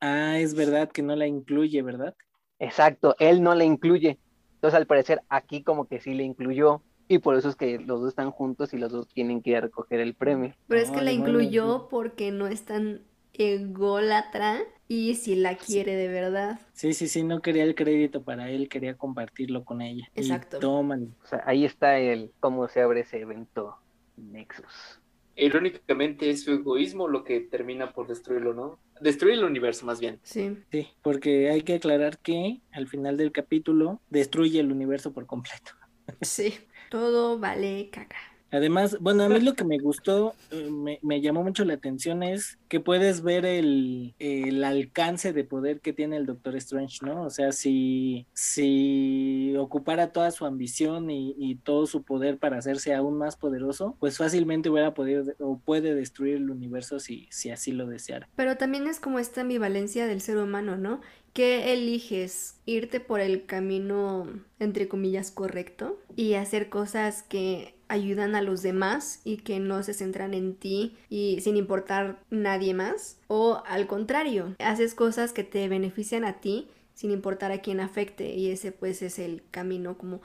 Ah, 0.00 0.38
es 0.38 0.54
verdad 0.54 0.90
que 0.90 1.02
no 1.02 1.16
la 1.16 1.26
incluye, 1.26 1.82
¿verdad? 1.82 2.14
Exacto, 2.58 3.14
él 3.18 3.42
no 3.42 3.54
la 3.54 3.64
incluye. 3.64 4.20
Entonces, 4.54 4.76
al 4.78 4.86
parecer, 4.86 5.22
aquí 5.28 5.62
como 5.62 5.86
que 5.86 6.00
sí 6.00 6.14
le 6.14 6.24
incluyó. 6.24 6.84
Y 7.08 7.18
por 7.20 7.36
eso 7.36 7.48
es 7.48 7.56
que 7.56 7.78
los 7.78 8.00
dos 8.00 8.08
están 8.10 8.30
juntos 8.30 8.74
y 8.74 8.78
los 8.78 8.92
dos 8.92 9.08
tienen 9.08 9.42
que 9.42 9.50
ir 9.50 9.56
a 9.56 9.60
recoger 9.62 10.00
el 10.00 10.14
premio. 10.14 10.54
Pero 10.68 10.80
es 10.80 10.88
No, 10.88 10.94
que 10.94 11.00
la 11.02 11.12
incluyó 11.12 11.64
no. 11.78 11.88
porque 11.88 12.30
no 12.30 12.46
es 12.46 12.64
tan 12.64 13.02
ególatra 13.32 14.60
y 14.88 15.14
si 15.14 15.36
la 15.36 15.56
quiere 15.56 15.94
de 15.94 16.08
verdad. 16.08 16.60
Sí, 16.72 16.92
sí, 16.94 17.08
sí, 17.08 17.24
no 17.24 17.40
quería 17.42 17.64
el 17.64 17.74
crédito 17.74 18.22
para 18.24 18.50
él, 18.50 18.68
quería 18.68 18.96
compartirlo 18.96 19.64
con 19.64 19.82
ella. 19.82 20.06
Y 20.14 20.20
Exacto. 20.20 20.58
tómale. 20.58 21.08
O 21.22 21.26
sea, 21.26 21.42
ahí 21.44 21.64
está 21.64 21.98
el 21.98 22.32
cómo 22.40 22.68
se 22.68 22.80
abre 22.82 23.00
ese 23.00 23.20
evento 23.20 23.76
Nexus. 24.16 25.00
Irónicamente 25.36 26.28
es 26.28 26.42
su 26.44 26.52
egoísmo 26.52 27.08
lo 27.08 27.24
que 27.24 27.40
termina 27.40 27.92
por 27.94 28.08
destruirlo, 28.08 28.52
¿no? 28.52 28.80
Destruir 29.00 29.34
el 29.34 29.44
universo 29.44 29.86
más 29.86 30.00
bien. 30.00 30.20
Sí. 30.22 30.56
Sí, 30.70 30.88
porque 31.02 31.50
hay 31.50 31.62
que 31.62 31.74
aclarar 31.74 32.18
que 32.18 32.60
al 32.72 32.88
final 32.88 33.16
del 33.16 33.32
capítulo 33.32 34.00
destruye 34.10 34.60
el 34.60 34.72
universo 34.72 35.12
por 35.12 35.26
completo. 35.26 35.72
Sí. 36.20 36.54
Todo 36.90 37.38
vale 37.38 37.90
caca. 37.90 38.16
Además, 38.50 38.96
bueno, 39.00 39.24
a 39.24 39.28
mí 39.28 39.40
lo 39.40 39.54
que 39.54 39.64
me 39.64 39.78
gustó, 39.78 40.34
eh, 40.50 40.70
me, 40.70 40.98
me 41.02 41.20
llamó 41.20 41.42
mucho 41.42 41.64
la 41.64 41.74
atención 41.74 42.22
es 42.22 42.58
que 42.68 42.80
puedes 42.80 43.22
ver 43.22 43.44
el, 43.44 44.14
el 44.18 44.64
alcance 44.64 45.32
de 45.32 45.44
poder 45.44 45.80
que 45.80 45.92
tiene 45.92 46.16
el 46.16 46.26
Doctor 46.26 46.56
Strange, 46.56 46.98
¿no? 47.02 47.24
O 47.24 47.30
sea, 47.30 47.52
si, 47.52 48.26
si 48.32 49.54
ocupara 49.58 50.12
toda 50.12 50.30
su 50.30 50.46
ambición 50.46 51.10
y, 51.10 51.34
y 51.38 51.56
todo 51.56 51.86
su 51.86 52.02
poder 52.02 52.38
para 52.38 52.58
hacerse 52.58 52.94
aún 52.94 53.18
más 53.18 53.36
poderoso, 53.36 53.96
pues 54.00 54.16
fácilmente 54.16 54.70
hubiera 54.70 54.94
podido 54.94 55.24
o 55.38 55.58
puede 55.58 55.94
destruir 55.94 56.36
el 56.36 56.50
universo 56.50 56.98
si, 57.00 57.28
si 57.30 57.50
así 57.50 57.72
lo 57.72 57.86
deseara. 57.86 58.28
Pero 58.36 58.56
también 58.56 58.86
es 58.86 59.00
como 59.00 59.18
esta 59.18 59.42
ambivalencia 59.42 60.06
del 60.06 60.20
ser 60.20 60.38
humano, 60.38 60.76
¿no? 60.76 61.00
Que 61.38 61.72
eliges 61.72 62.56
irte 62.66 62.98
por 62.98 63.20
el 63.20 63.46
camino, 63.46 64.26
entre 64.58 64.88
comillas, 64.88 65.30
correcto 65.30 65.96
y 66.16 66.34
hacer 66.34 66.68
cosas 66.68 67.22
que 67.22 67.76
ayudan 67.86 68.34
a 68.34 68.42
los 68.42 68.60
demás 68.60 69.20
y 69.22 69.36
que 69.36 69.60
no 69.60 69.84
se 69.84 69.94
centran 69.94 70.34
en 70.34 70.56
ti 70.56 70.96
y 71.08 71.40
sin 71.42 71.56
importar 71.56 72.18
nadie 72.28 72.74
más. 72.74 73.20
O 73.28 73.62
al 73.68 73.86
contrario, 73.86 74.56
haces 74.58 74.96
cosas 74.96 75.32
que 75.32 75.44
te 75.44 75.68
benefician 75.68 76.24
a 76.24 76.40
ti 76.40 76.66
sin 76.92 77.12
importar 77.12 77.52
a 77.52 77.62
quién 77.62 77.78
afecte 77.78 78.34
y 78.34 78.50
ese 78.50 78.72
pues 78.72 79.00
es 79.02 79.20
el 79.20 79.44
camino 79.52 79.96
como 79.96 80.20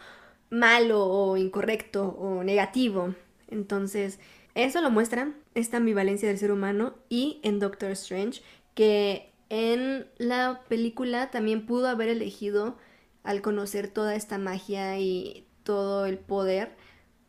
malo 0.49 1.06
o 1.06 1.38
incorrecto 1.38 2.08
o 2.08 2.43
negativo. 2.43 3.13
Entonces, 3.49 4.17
eso 4.56 4.82
lo 4.82 4.89
muestra 4.89 5.32
esta 5.54 5.78
ambivalencia 5.78 6.28
del 6.28 6.39
ser 6.39 6.52
humano 6.52 6.95
y 7.08 7.39
en 7.43 7.60
Doctor 7.60 7.91
Strange, 7.91 8.41
que 8.73 9.33
en 9.49 10.08
la 10.17 10.62
película 10.67 11.32
también 11.32 11.65
pudo 11.65 11.88
haber 11.88 12.10
elegido 12.10 12.77
al 13.23 13.41
conocer 13.41 13.88
toda 13.88 14.15
esta 14.15 14.38
magia 14.38 14.99
y 14.99 15.47
todo 15.63 16.06
el 16.06 16.17
poder, 16.17 16.75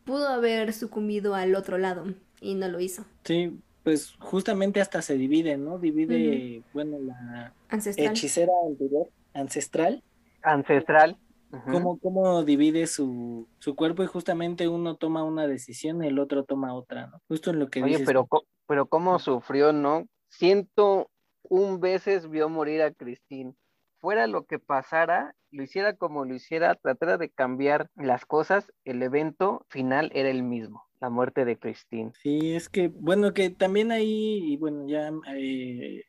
pudo 0.03 0.27
haber 0.27 0.73
sucumbido 0.73 1.35
al 1.35 1.55
otro 1.55 1.77
lado 1.77 2.05
y 2.41 2.55
no 2.55 2.67
lo 2.67 2.79
hizo. 2.79 3.05
Sí, 3.23 3.59
pues 3.83 4.15
justamente 4.19 4.81
hasta 4.81 5.01
se 5.01 5.15
divide, 5.17 5.57
¿no? 5.57 5.79
Divide, 5.79 6.63
bueno, 6.73 6.97
la 6.99 7.53
Ancestral. 7.69 8.07
hechicera 8.11 8.51
anterior, 8.67 9.09
ancestral, 9.33 10.03
Ancestral. 10.41 11.17
Cómo, 11.71 11.97
cómo 11.99 12.43
divide 12.43 12.85
su, 12.85 13.47
su 13.59 13.75
cuerpo 13.75 14.03
y 14.03 14.07
justamente 14.07 14.67
uno 14.67 14.97
toma 14.97 15.23
una 15.23 15.47
decisión 15.47 16.03
y 16.03 16.07
el 16.07 16.19
otro 16.19 16.43
toma 16.43 16.73
otra, 16.73 17.07
¿no? 17.07 17.21
Justo 17.29 17.51
en 17.51 17.59
lo 17.59 17.69
que 17.69 17.81
Oye, 17.81 17.91
dices. 17.99 18.05
pero, 18.05 18.27
pero 18.67 18.87
cómo 18.87 19.17
sufrió, 19.19 19.71
¿no? 19.71 20.05
Ciento 20.27 21.09
un 21.49 21.79
veces 21.79 22.29
vio 22.29 22.49
morir 22.49 22.81
a 22.81 22.91
Christine. 22.91 23.53
Fuera 23.99 24.27
lo 24.27 24.45
que 24.45 24.59
pasara, 24.59 25.35
lo 25.51 25.63
hiciera 25.63 25.95
como 25.95 26.25
lo 26.25 26.35
hiciera, 26.35 26.75
tratara 26.75 27.17
de 27.17 27.29
cambiar 27.29 27.89
las 27.95 28.25
cosas, 28.25 28.71
el 28.83 29.01
evento 29.01 29.65
final 29.69 30.11
era 30.13 30.29
el 30.29 30.43
mismo, 30.43 30.83
la 30.99 31.09
muerte 31.09 31.45
de 31.45 31.57
Christine. 31.57 32.11
Sí, 32.21 32.53
es 32.53 32.69
que, 32.69 32.89
bueno, 32.89 33.33
que 33.33 33.49
también 33.49 33.91
ahí, 33.91 34.53
y 34.53 34.57
bueno, 34.57 34.87
ya 34.87 35.11
eh, 35.35 36.03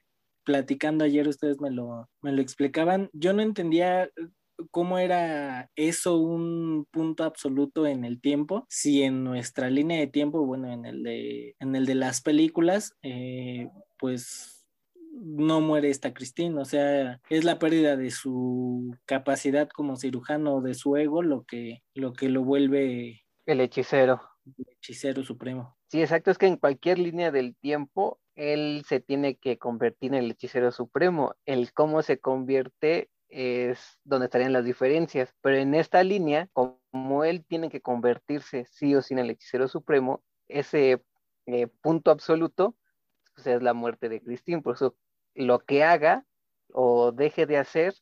platicando 0.45 1.05
ayer 1.05 1.27
ustedes 1.29 1.61
me 1.61 1.71
lo, 1.71 2.09
me 2.21 2.33
lo 2.33 2.43
explicaban, 2.43 3.09
yo 3.13 3.33
no 3.33 3.43
entendía 3.43 4.11
cómo 4.71 4.99
era 4.99 5.71
eso 5.77 6.19
un 6.19 6.87
punto 6.91 7.25
absoluto 7.25 7.87
en 7.87 8.05
el 8.05 8.21
tiempo, 8.21 8.67
si 8.69 9.03
en 9.03 9.25
nuestra 9.25 9.71
línea 9.71 9.99
de 9.99 10.07
tiempo, 10.07 10.45
bueno, 10.47 10.73
en 10.73 10.85
el 10.87 11.03
de, 11.03 11.57
en 11.59 11.77
el 11.77 11.87
de 11.87 11.95
las 11.95 12.23
películas, 12.23 12.95
eh, 13.03 13.69
pues 13.99 14.56
no 15.19 15.61
muere 15.61 15.91
esta 15.91 16.13
Christine, 16.13 16.61
o 16.61 16.65
sea, 16.65 17.21
es 17.31 17.45
la 17.45 17.59
pérdida 17.59 17.97
de 17.97 18.11
su 18.11 18.97
capacidad 19.07 19.69
como 19.69 19.97
cirujano, 19.97 20.61
de 20.61 20.75
su 20.75 20.97
ego, 20.97 21.23
lo 21.23 21.45
que, 21.45 21.83
lo 21.95 22.13
que 22.13 22.29
lo 22.29 22.45
vuelve 22.45 23.25
El 23.47 23.61
hechicero. 23.61 24.21
hechicero 24.79 25.25
supremo. 25.25 25.77
Sí, 25.89 26.03
exacto, 26.03 26.31
es 26.31 26.39
que 26.39 26.47
en 26.47 26.57
cualquier 26.57 26.99
línea 26.99 27.31
del 27.31 27.57
tiempo, 27.57 28.21
él 28.35 28.85
se 28.87 29.01
tiene 29.01 29.37
que 29.37 29.59
convertir 29.59 30.13
en 30.13 30.25
el 30.25 30.31
hechicero 30.31 30.71
supremo. 30.71 31.35
El 31.47 31.73
cómo 31.73 32.03
se 32.03 32.19
convierte 32.19 33.09
es 33.29 33.99
donde 34.05 34.27
estarían 34.27 34.53
las 34.53 34.65
diferencias. 34.65 35.35
Pero 35.41 35.57
en 35.57 35.75
esta 35.75 36.03
línea, 36.03 36.49
como 36.53 37.25
él 37.25 37.45
tiene 37.47 37.71
que 37.71 37.81
convertirse 37.81 38.67
sí 38.67 38.95
o 38.95 39.03
sí 39.03 39.15
en 39.15 39.21
el 39.21 39.31
hechicero 39.31 39.69
supremo, 39.69 40.23
ese 40.49 41.03
eh, 41.47 41.67
punto 41.81 42.11
absoluto 42.11 42.77
pues, 43.35 43.47
es 43.47 43.63
la 43.63 43.75
muerte 43.75 44.09
de 44.09 44.21
Christine. 44.21 44.63
Por 44.63 44.75
eso 44.75 44.97
lo 45.37 45.61
que 45.61 45.85
haga 45.85 46.25
o 46.73 47.13
deje 47.13 47.47
de 47.47 47.59
hacer 47.59 47.95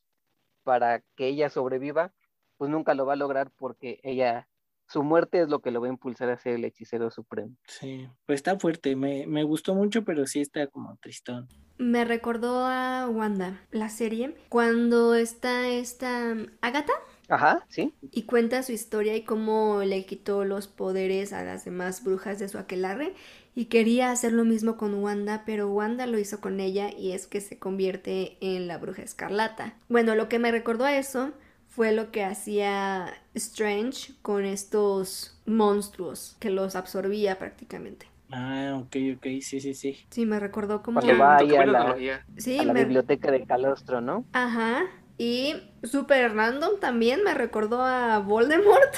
para 0.63 1.01
que 1.17 1.29
ella 1.29 1.51
sobreviva, 1.51 2.13
pues 2.57 2.71
nunca 2.71 2.95
lo 2.95 3.07
va 3.07 3.15
a 3.15 3.17
lograr 3.17 3.51
porque 3.57 4.01
ella, 4.03 4.49
su 4.89 5.03
muerte 5.03 5.41
es 5.41 5.49
lo 5.49 5.61
que 5.61 5.71
lo 5.71 5.81
va 5.81 5.89
a 5.89 5.91
impulsar 5.91 6.31
a 6.31 6.39
ser 6.39 6.55
el 6.55 6.65
hechicero 6.65 7.11
supremo. 7.11 7.55
Sí, 7.67 8.09
pues 8.27 8.39
está 8.39 8.59
fuerte, 8.59 8.97
me, 8.97 9.27
me 9.27 9.45
gustó 9.45 9.75
mucho, 9.75 10.05
pero 10.05 10.27
sí 10.27 10.41
está 10.41 10.67
como 10.69 10.97
tristón. 10.97 11.49
Me 11.77 12.05
recordó 12.05 12.67
a 12.67 13.09
Wanda, 13.09 13.61
la 13.71 13.89
serie, 13.89 14.37
cuando 14.49 15.15
está 15.15 15.69
esta 15.69 16.37
Agatha 16.61 16.93
Ajá, 17.29 17.65
sí. 17.69 17.93
y 18.01 18.23
cuenta 18.25 18.63
su 18.63 18.73
historia 18.73 19.17
y 19.17 19.25
cómo 19.25 19.83
le 19.83 20.07
quitó 20.07 20.45
los 20.45 20.69
poderes 20.69 21.33
a 21.33 21.43
las 21.43 21.65
demás 21.65 22.05
brujas 22.05 22.39
de 22.39 22.49
su 22.49 22.59
aquelarre 22.59 23.15
y 23.55 23.67
quería 23.67 24.11
hacer 24.11 24.33
lo 24.33 24.45
mismo 24.45 24.77
con 24.77 24.95
Wanda, 24.95 25.43
pero 25.47 25.69
Wanda 25.69 26.07
lo 26.07 26.19
hizo 26.19 26.41
con 26.41 26.61
ella 26.61 26.91
y 26.91 27.13
es 27.13 27.27
que 27.27 27.41
se 27.41 27.59
convierte 27.59 28.37
en 28.41 28.67
la 28.67 28.79
bruja 28.79 29.03
escarlata. 29.03 29.75
Bueno, 29.89 30.15
lo 30.15 30.29
que 30.29 30.39
me 30.39 30.51
recordó 30.51 30.85
a 30.85 30.97
eso 30.97 31.33
fue 31.69 31.93
lo 31.93 32.11
que 32.13 32.25
hacía 32.25 33.15
Strange 33.35 34.15
con 34.23 34.45
estos 34.45 35.39
monstruos 35.47 36.37
que 36.41 36.51
los 36.51 36.77
absorbía 36.77 37.39
prácticamente. 37.39 38.07
Ah, 38.31 38.77
ok, 38.81 38.97
ok, 39.17 39.27
sí, 39.41 39.61
sí, 39.61 39.75
sí. 39.75 39.97
Sí, 40.11 40.27
me 40.27 40.41
recordó 40.41 40.83
como... 40.83 41.01
Cuando 41.01 41.19
va 41.23 41.37
ahí 41.37 41.55
a 41.55 41.67
la. 41.67 41.97
Sí, 42.39 42.61
a 42.61 42.65
la 42.65 42.73
me- 42.73 42.85
biblioteca 42.85 43.31
de 43.31 43.45
Calostro, 43.47 44.01
¿no? 44.01 44.25
Ajá. 44.33 44.83
Y 45.19 45.55
super 45.85 46.35
random 46.35 46.81
también 46.81 47.23
me 47.23 47.35
recordó 47.35 47.83
a 47.83 48.19
Voldemort. 48.19 48.95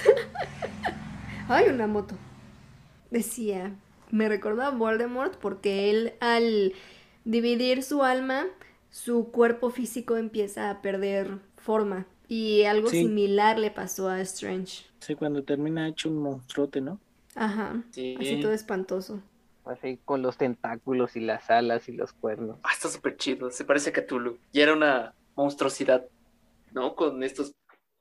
Ay, 1.48 1.66
una 1.68 1.86
moto. 1.86 2.16
Decía, 3.10 3.72
me 4.10 4.28
recordó 4.28 4.62
a 4.62 4.70
Voldemort 4.70 5.36
porque 5.36 5.90
él 5.90 6.14
al 6.20 6.72
dividir 7.24 7.82
su 7.82 8.02
alma, 8.02 8.46
su 8.90 9.30
cuerpo 9.30 9.70
físico 9.70 10.16
empieza 10.16 10.70
a 10.70 10.82
perder 10.82 11.38
forma. 11.56 12.06
Y 12.28 12.64
algo 12.64 12.88
Sí. 12.88 13.02
similar 13.02 13.58
le 13.58 13.70
pasó 13.70 14.08
a 14.08 14.20
Strange. 14.22 14.84
Sí, 15.00 15.14
cuando 15.14 15.42
termina 15.44 15.88
hecho 15.88 16.08
un 16.08 16.18
monstruote, 16.18 16.80
¿no? 16.80 16.98
Ajá. 17.34 17.82
Sí. 17.92 18.16
Así 18.18 18.40
todo 18.40 18.52
espantoso. 18.52 19.22
Así 19.64 19.98
con 20.04 20.22
los 20.22 20.36
tentáculos 20.36 21.16
y 21.16 21.20
las 21.20 21.50
alas 21.50 21.88
y 21.88 21.92
los 21.92 22.12
cuernos. 22.12 22.58
Ah, 22.62 22.70
está 22.72 22.88
súper 22.88 23.16
chido. 23.16 23.50
Se 23.50 23.64
parece 23.64 23.90
a 23.90 23.92
Cthulhu. 23.92 24.38
Y 24.52 24.60
era 24.60 24.72
una 24.72 25.14
monstruosidad, 25.36 26.06
¿no? 26.72 26.94
Con 26.94 27.22
estos 27.22 27.52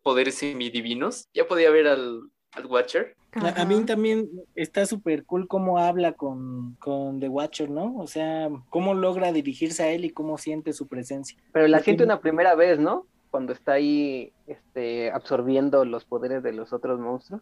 poderes 0.04 0.36
semidivinos. 0.36 1.26
Ya 1.34 1.48
podía 1.48 1.70
ver 1.72 1.88
al, 1.88 2.22
al 2.52 2.66
Watcher. 2.68 3.16
A, 3.36 3.62
a 3.62 3.66
mí 3.66 3.84
también 3.86 4.30
está 4.56 4.86
súper 4.86 5.26
cool 5.26 5.48
cómo 5.48 5.78
habla 5.78 6.14
con, 6.14 6.76
con 6.76 7.20
The 7.20 7.30
Watcher, 7.30 7.70
¿no? 7.70 7.96
O 7.98 8.08
sea, 8.08 8.50
cómo 8.70 8.94
logra 8.94 9.32
dirigirse 9.32 9.84
a 9.84 9.92
él 9.92 10.06
y 10.06 10.10
cómo 10.10 10.38
siente 10.38 10.74
su 10.74 10.88
presencia. 10.88 11.38
Pero 11.52 11.68
la 11.68 11.80
siente 11.80 12.04
una 12.04 12.22
primera 12.22 12.56
vez, 12.56 12.80
¿no? 12.80 13.08
Cuando 13.30 13.52
está 13.52 13.74
ahí 13.74 14.32
este, 14.48 15.12
absorbiendo 15.12 15.84
los 15.84 16.06
poderes 16.06 16.42
de 16.44 16.54
los 16.54 16.72
otros 16.72 17.00
monstruos. 17.00 17.42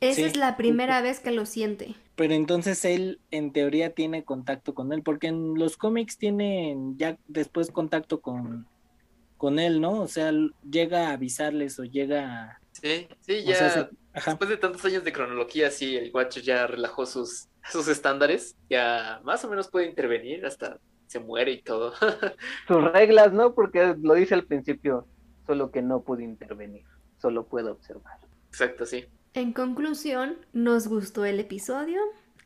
Esa 0.00 0.16
Sí, 0.16 0.22
es 0.22 0.36
la 0.36 0.56
primera 0.56 1.00
vez 1.02 1.20
que 1.20 1.30
lo 1.30 1.46
siente. 1.46 1.94
Pero 2.16 2.34
entonces 2.34 2.84
él, 2.84 3.20
en 3.30 3.52
teoría, 3.52 3.94
tiene 3.94 4.24
contacto 4.24 4.74
con 4.74 4.92
él, 4.92 5.02
porque 5.02 5.28
en 5.28 5.54
los 5.54 5.76
cómics 5.76 6.18
tienen 6.18 6.96
ya 6.98 7.18
después 7.28 7.70
contacto 7.70 8.20
con, 8.20 8.66
con 9.36 9.58
él, 9.58 9.80
¿no? 9.80 10.00
O 10.02 10.08
sea, 10.08 10.32
llega 10.70 11.08
a 11.08 11.12
avisarles 11.12 11.78
o 11.78 11.84
llega 11.84 12.44
a... 12.44 12.60
Sí, 12.72 13.08
sí, 13.20 13.42
o 13.46 13.50
ya. 13.50 13.54
sea, 13.56 13.70
se- 13.70 13.88
ajá. 14.14 14.32
Después 14.32 14.50
de 14.50 14.56
tantos 14.56 14.84
años 14.84 15.04
de 15.04 15.12
cronología, 15.12 15.70
sí, 15.70 15.96
el 15.96 16.10
Watcher 16.12 16.42
ya 16.42 16.66
relajó 16.66 17.06
sus, 17.06 17.48
sus 17.70 17.88
estándares. 17.88 18.56
Ya 18.68 19.20
más 19.24 19.44
o 19.44 19.50
menos 19.50 19.68
puede 19.68 19.86
intervenir, 19.86 20.44
hasta 20.46 20.78
se 21.06 21.18
muere 21.18 21.50
y 21.52 21.62
todo. 21.62 21.92
Sus 22.68 22.92
reglas, 22.92 23.32
¿no? 23.32 23.52
Porque 23.52 23.96
lo 24.00 24.14
dice 24.14 24.34
al 24.34 24.46
principio, 24.46 25.08
solo 25.44 25.72
que 25.72 25.82
no 25.82 26.02
pude 26.02 26.22
intervenir, 26.22 26.84
solo 27.18 27.46
puedo 27.48 27.72
observar. 27.72 28.18
Exacto, 28.48 28.86
sí. 28.86 29.06
En 29.34 29.52
conclusión, 29.52 30.36
¿nos 30.52 30.86
gustó 30.86 31.24
el 31.24 31.40
episodio? 31.40 32.00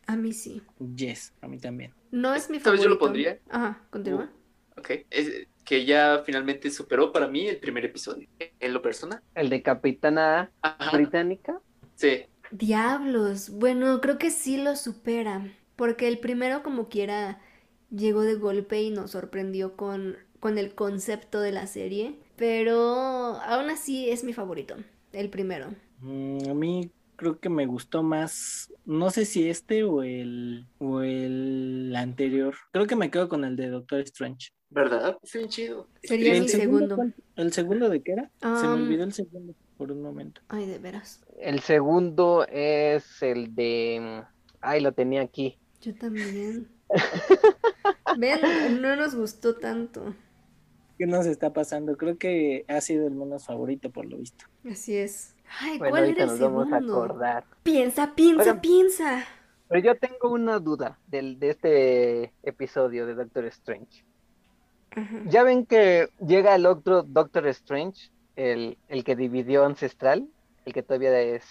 A 0.07 0.17
mí 0.17 0.33
sí. 0.33 0.63
Yes, 0.97 1.35
a 1.43 1.49
mí 1.49 1.59
también. 1.59 1.93
No 2.11 2.35
es 2.35 2.49
mi 2.49 2.59
¿Sabes? 2.59 2.81
Yo 2.81 2.89
lo 2.89 2.99
favorito. 2.99 2.99
pondría. 2.99 3.39
Ajá, 3.51 3.83
continúa. 3.91 4.31
Ok. 4.79 4.91
Es, 5.11 5.47
que 5.65 5.85
ya 5.85 6.23
finalmente 6.25 6.71
superó 6.71 7.13
para 7.13 7.29
mí 7.29 7.47
el 7.49 7.59
primer 7.59 7.85
episodio. 7.85 8.29
En 8.39 8.73
lo 8.73 8.83
personal. 8.83 9.23
El 9.35 9.49
de 9.49 9.63
Capitana 9.63 10.51
Ajá. 10.63 10.97
Británica. 10.97 11.61
Sí. 11.95 12.25
Diablos, 12.51 13.51
bueno, 13.51 14.01
creo 14.01 14.19
que 14.19 14.31
sí 14.31 14.57
lo 14.63 14.77
supera, 14.77 15.51
porque 15.77 16.07
el 16.09 16.19
primero 16.19 16.63
como 16.63 16.89
quiera 16.89 17.41
llegó 17.91 18.23
de 18.23 18.35
golpe 18.35 18.83
y 18.83 18.91
nos 18.91 19.13
sorprendió 19.13 19.77
con, 19.77 20.17
con 20.41 20.59
el 20.59 20.75
concepto 20.75 21.41
de 21.41 21.53
la 21.53 21.67
serie, 21.67 22.19
pero 22.37 22.79
aún 23.43 23.71
así 23.71 24.09
es 24.11 24.25
mi 24.25 24.33
favorito, 24.33 24.77
el 25.13 25.31
primero. 25.31 25.75
Mm, 25.99 26.51
a 26.51 26.55
mí 26.55 26.91
creo 27.17 27.39
que 27.39 27.49
me 27.49 27.67
gustó 27.67 28.03
más, 28.03 28.73
no 28.85 29.11
sé 29.11 29.25
si 29.25 29.49
este 29.49 29.85
o 29.85 30.03
el, 30.03 30.67
o 30.79 31.01
el 31.03 31.95
anterior. 31.97 32.55
Creo 32.73 32.87
que 32.87 32.97
me 32.97 33.11
quedo 33.11 33.29
con 33.29 33.45
el 33.45 33.57
de 33.57 33.69
Doctor 33.69 34.01
Strange. 34.01 34.51
¿Verdad? 34.75 35.17
Bien 35.33 35.49
chido. 35.49 35.87
Sería 36.03 36.35
¿Y 36.35 36.41
mi 36.41 36.47
el 36.47 36.49
segundo. 36.49 36.97
cuál- 36.97 37.15
¿El 37.37 37.53
segundo 37.53 37.89
de 37.89 38.03
qué 38.03 38.13
era? 38.13 38.31
Se 38.41 38.49
me 38.67 38.75
Um, 38.75 38.83
olvidó 38.83 39.05
el 39.05 39.13
segundo 39.13 39.55
por 39.77 39.93
un 39.93 40.03
momento. 40.03 40.41
Ay, 40.49 40.67
de 40.67 40.79
veras, 40.79 41.25
El 41.39 41.61
segundo 41.61 42.45
es 42.49 43.23
el 43.23 43.55
de... 43.55 44.25
Ay, 44.61 44.81
lo 44.81 44.93
tenía 44.93 45.23
aquí. 45.23 45.59
yo 45.81 45.95
también. 45.95 46.69
Ven, 48.19 48.81
no 48.83 48.97
nos 48.97 49.15
gustó 49.15 49.57
tanto. 49.57 50.15
¿Qué 50.99 51.07
nos 51.07 51.27
está 51.27 51.53
pasando? 51.53 51.97
Creo 51.97 52.17
que 52.19 52.65
ha 52.69 52.81
sido 52.81 53.07
el 53.07 53.15
menos 53.15 53.45
favorito 53.47 53.91
por 53.91 54.07
lo 54.07 54.17
visto. 54.17 54.45
Así 54.69 54.97
es. 54.97 55.35
Ay, 55.61 55.79
Bueno, 55.79 55.91
¿cuál 55.91 56.05
era 56.11 56.23
el 56.25 56.29
nos 56.31 56.39
vamos 56.41 56.67
a 56.73 56.79
segundo? 56.79 56.95
acordar. 57.03 57.45
Piensa, 57.63 58.15
piensa, 58.15 58.43
Oigan. 58.43 58.61
piensa. 58.61 59.25
Pero 59.69 59.81
yo 59.85 59.97
tengo 59.99 60.31
una 60.33 60.59
duda 60.61 60.99
del, 61.07 61.39
de 61.39 61.51
este 61.51 62.33
episodio 62.43 63.07
de 63.07 63.15
Doctor 63.15 63.45
Strange. 63.47 64.05
Ya 65.27 65.43
ven 65.43 65.67
que 65.67 66.09
llega 66.25 66.55
el 66.55 66.67
otro 66.67 67.03
Doctor 67.03 67.47
Strange, 67.49 68.11
el, 68.37 68.79
el 68.89 69.05
que 69.05 69.17
dividió 69.17 69.65
Ancestral, 69.65 70.29
el 70.65 70.73
que 70.73 70.83
todavía 70.83 71.19
es, 71.21 71.45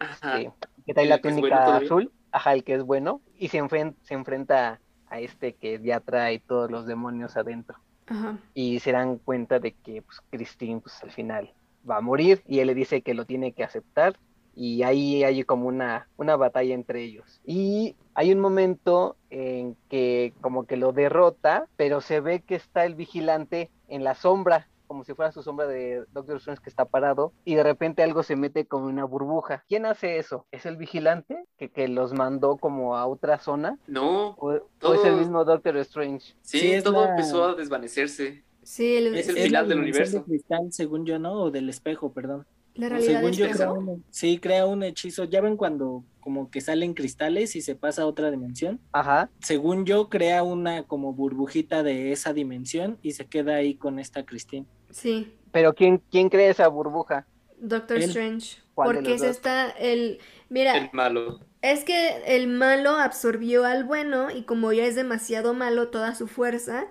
este, 0.00 0.50
que 0.86 0.94
trae 0.94 1.04
¿El 1.04 1.10
la 1.10 1.20
túnica 1.20 1.64
bueno 1.64 1.72
azul, 1.72 2.12
ajá, 2.32 2.52
el 2.54 2.64
que 2.64 2.74
es 2.74 2.82
bueno, 2.82 3.20
y 3.38 3.48
se, 3.48 3.62
enfren- 3.62 3.94
se 4.02 4.14
enfrenta 4.14 4.80
a 5.08 5.20
este 5.20 5.54
que 5.54 5.80
ya 5.82 6.00
trae 6.00 6.38
todos 6.38 6.70
los 6.70 6.86
demonios 6.86 7.36
adentro. 7.36 7.78
Ajá. 8.06 8.38
Y 8.54 8.80
se 8.80 8.92
dan 8.92 9.18
cuenta 9.18 9.58
de 9.58 9.72
que 9.72 10.02
pues, 10.02 10.20
Christine 10.30 10.80
pues, 10.80 11.02
al 11.02 11.10
final 11.10 11.52
va 11.88 11.98
a 11.98 12.00
morir. 12.00 12.42
Y 12.46 12.60
él 12.60 12.66
le 12.68 12.74
dice 12.74 13.02
que 13.02 13.14
lo 13.14 13.24
tiene 13.26 13.52
que 13.52 13.64
aceptar 13.64 14.18
y 14.58 14.82
ahí 14.82 15.22
hay 15.22 15.44
como 15.44 15.68
una, 15.68 16.08
una 16.16 16.34
batalla 16.36 16.74
entre 16.74 17.02
ellos. 17.04 17.40
Y 17.44 17.94
hay 18.14 18.32
un 18.32 18.40
momento 18.40 19.16
en 19.30 19.76
que 19.88 20.34
como 20.40 20.66
que 20.66 20.76
lo 20.76 20.92
derrota, 20.92 21.68
pero 21.76 22.00
se 22.00 22.20
ve 22.20 22.40
que 22.42 22.56
está 22.56 22.84
el 22.84 22.94
vigilante 22.96 23.70
en 23.88 24.02
la 24.02 24.14
sombra 24.14 24.68
como 24.88 25.04
si 25.04 25.12
fuera 25.12 25.30
su 25.32 25.42
sombra 25.42 25.66
de 25.66 26.02
Doctor 26.14 26.38
Strange 26.38 26.62
que 26.62 26.70
está 26.70 26.86
parado 26.86 27.34
y 27.44 27.56
de 27.56 27.62
repente 27.62 28.02
algo 28.02 28.22
se 28.22 28.36
mete 28.36 28.64
como 28.64 28.86
una 28.86 29.04
burbuja. 29.04 29.62
¿Quién 29.68 29.84
hace 29.84 30.16
eso? 30.16 30.46
¿Es 30.50 30.64
el 30.64 30.78
vigilante 30.78 31.44
que, 31.58 31.68
que 31.68 31.88
los 31.88 32.14
mandó 32.14 32.56
como 32.56 32.96
a 32.96 33.06
otra 33.06 33.38
zona? 33.38 33.78
No. 33.86 34.30
¿O, 34.38 34.58
o 34.82 34.94
es 34.94 35.04
el 35.04 35.16
mismo 35.16 35.44
Doctor 35.44 35.76
Strange? 35.76 36.34
Sí, 36.40 36.72
todo 36.82 37.04
la- 37.04 37.10
empezó 37.10 37.44
a 37.44 37.54
desvanecerse. 37.54 38.44
Sí, 38.62 38.96
el- 38.96 39.14
Es 39.14 39.28
el 39.28 39.36
Es 39.36 39.44
final 39.44 39.68
del 39.68 39.80
universo. 39.80 40.20
de 40.20 40.24
cristal, 40.24 40.72
según 40.72 41.04
yo, 41.04 41.18
¿no? 41.18 41.34
O 41.34 41.50
del 41.50 41.68
espejo, 41.68 42.10
perdón. 42.12 42.46
La 42.78 42.88
realidad 42.88 43.20
Según 43.20 43.32
yo, 43.32 43.50
crea 43.50 43.72
un, 43.72 44.04
sí, 44.10 44.38
crea 44.38 44.66
un 44.66 44.82
hechizo. 44.82 45.24
Ya 45.24 45.40
ven 45.40 45.56
cuando 45.56 46.04
como 46.20 46.50
que 46.50 46.60
salen 46.60 46.94
cristales 46.94 47.56
y 47.56 47.60
se 47.62 47.74
pasa 47.74 48.02
a 48.02 48.06
otra 48.06 48.30
dimensión. 48.30 48.80
Ajá. 48.92 49.30
Según 49.40 49.84
yo, 49.84 50.08
crea 50.08 50.42
una 50.42 50.84
como 50.84 51.12
burbujita 51.12 51.82
de 51.82 52.12
esa 52.12 52.32
dimensión 52.32 52.98
y 53.02 53.12
se 53.12 53.26
queda 53.26 53.56
ahí 53.56 53.74
con 53.74 53.98
esta 53.98 54.24
Christine. 54.24 54.66
Sí, 54.90 55.34
Pero 55.52 55.74
¿quién, 55.74 56.02
quién 56.10 56.28
crea 56.28 56.50
esa 56.50 56.68
burbuja? 56.68 57.26
Doctor 57.58 57.96
Él. 57.98 58.04
Strange. 58.04 58.58
¿Cuál 58.74 58.88
de 58.90 58.94
Porque 58.94 59.10
dos? 59.12 59.22
está 59.22 59.70
el... 59.70 60.18
Mira, 60.50 60.76
El 60.76 60.90
malo. 60.92 61.40
es 61.62 61.84
que 61.84 62.22
el 62.26 62.46
malo 62.46 62.90
absorbió 62.92 63.64
al 63.64 63.84
bueno 63.84 64.30
y 64.30 64.44
como 64.44 64.72
ya 64.72 64.84
es 64.86 64.94
demasiado 64.94 65.52
malo 65.54 65.88
toda 65.88 66.14
su 66.14 66.28
fuerza, 66.28 66.86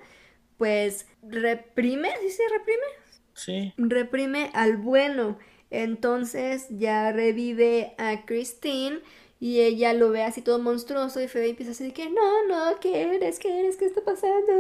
pues 0.58 1.08
reprime, 1.24 2.10
¿sí 2.22 2.30
se 2.32 2.44
reprime? 2.52 2.86
Sí. 3.34 3.74
reprime 3.78 4.50
al 4.54 4.78
bueno. 4.78 5.38
Entonces 5.70 6.68
ya 6.70 7.12
revive 7.12 7.94
a 7.98 8.26
Christine 8.26 9.00
y 9.40 9.62
ella 9.62 9.94
lo 9.94 10.10
ve 10.10 10.24
así 10.24 10.42
todo 10.42 10.60
monstruoso 10.60 11.22
y 11.22 11.28
feo 11.28 11.46
y 11.46 11.50
empieza 11.52 11.72
a 11.72 11.74
decir 11.74 11.94
que 11.94 12.10
no, 12.10 12.48
no, 12.48 12.80
¿qué 12.80 13.02
eres? 13.04 13.40
¿Qué 13.40 13.60
eres? 13.60 13.78
¿Qué 13.78 13.86
está 13.86 14.04
pasando? 14.04 14.54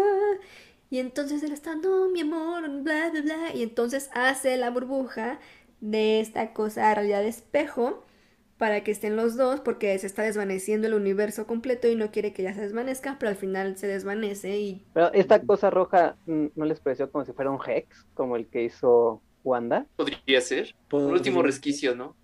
Y 0.89 0.99
entonces 0.99 1.43
él 1.43 1.51
está, 1.51 1.75
no, 1.75 2.09
mi 2.09 2.21
amor, 2.21 2.69
bla, 2.83 3.09
bla, 3.11 3.21
bla. 3.21 3.55
Y 3.55 3.63
entonces 3.63 4.09
hace 4.13 4.57
la 4.57 4.69
burbuja 4.69 5.39
de 5.81 6.19
esta 6.19 6.53
cosa 6.53 6.93
realidad 6.95 7.21
de 7.21 7.29
espejo 7.29 8.03
para 8.57 8.83
que 8.83 8.91
estén 8.91 9.15
los 9.15 9.37
dos 9.37 9.59
porque 9.59 9.97
se 9.99 10.07
está 10.07 10.23
desvaneciendo 10.23 10.87
el 10.87 10.95
universo 10.95 11.45
completo 11.45 11.87
y 11.87 11.95
no 11.95 12.11
quiere 12.11 12.33
que 12.33 12.43
ya 12.43 12.53
se 12.53 12.61
desvanezca, 12.61 13.17
pero 13.19 13.29
al 13.29 13.35
final 13.35 13.77
se 13.77 13.87
desvanece 13.87 14.57
y 14.59 14.83
Pero 14.93 15.13
esta 15.13 15.39
cosa 15.39 15.69
roja, 15.69 16.17
mm, 16.25 16.47
¿no 16.55 16.65
les 16.65 16.79
pareció 16.79 17.11
como 17.11 17.25
si 17.25 17.33
fuera 17.33 17.51
un 17.51 17.59
Hex, 17.63 18.07
como 18.15 18.35
el 18.35 18.47
que 18.47 18.63
hizo 18.63 19.21
Wanda? 19.47 19.85
Podría 19.95 20.41
ser. 20.41 20.75
Un 20.83 20.89
Podría 20.89 21.13
último 21.13 21.41
resquicio, 21.43 21.95
¿no? 21.95 22.15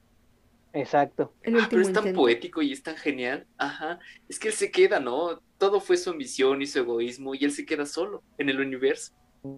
Exacto. 0.73 1.33
el 1.43 1.59
Ah, 1.59 1.67
pero 1.69 1.81
es 1.83 1.93
tan 1.93 1.97
intento. 2.03 2.21
poético 2.21 2.61
y 2.61 2.71
es 2.71 2.81
tan 2.81 2.95
genial. 2.97 3.45
Ajá. 3.57 3.99
Es 4.27 4.39
que 4.39 4.47
él 4.47 4.53
se 4.53 4.71
queda, 4.71 4.99
¿no? 4.99 5.39
Todo 5.57 5.79
fue 5.79 5.97
su 5.97 6.09
ambición 6.09 6.61
y 6.61 6.65
su 6.67 6.79
egoísmo 6.79 7.35
y 7.35 7.45
él 7.45 7.51
se 7.51 7.65
queda 7.65 7.85
solo 7.85 8.23
en 8.37 8.49
el 8.49 8.59
universo. 8.59 9.13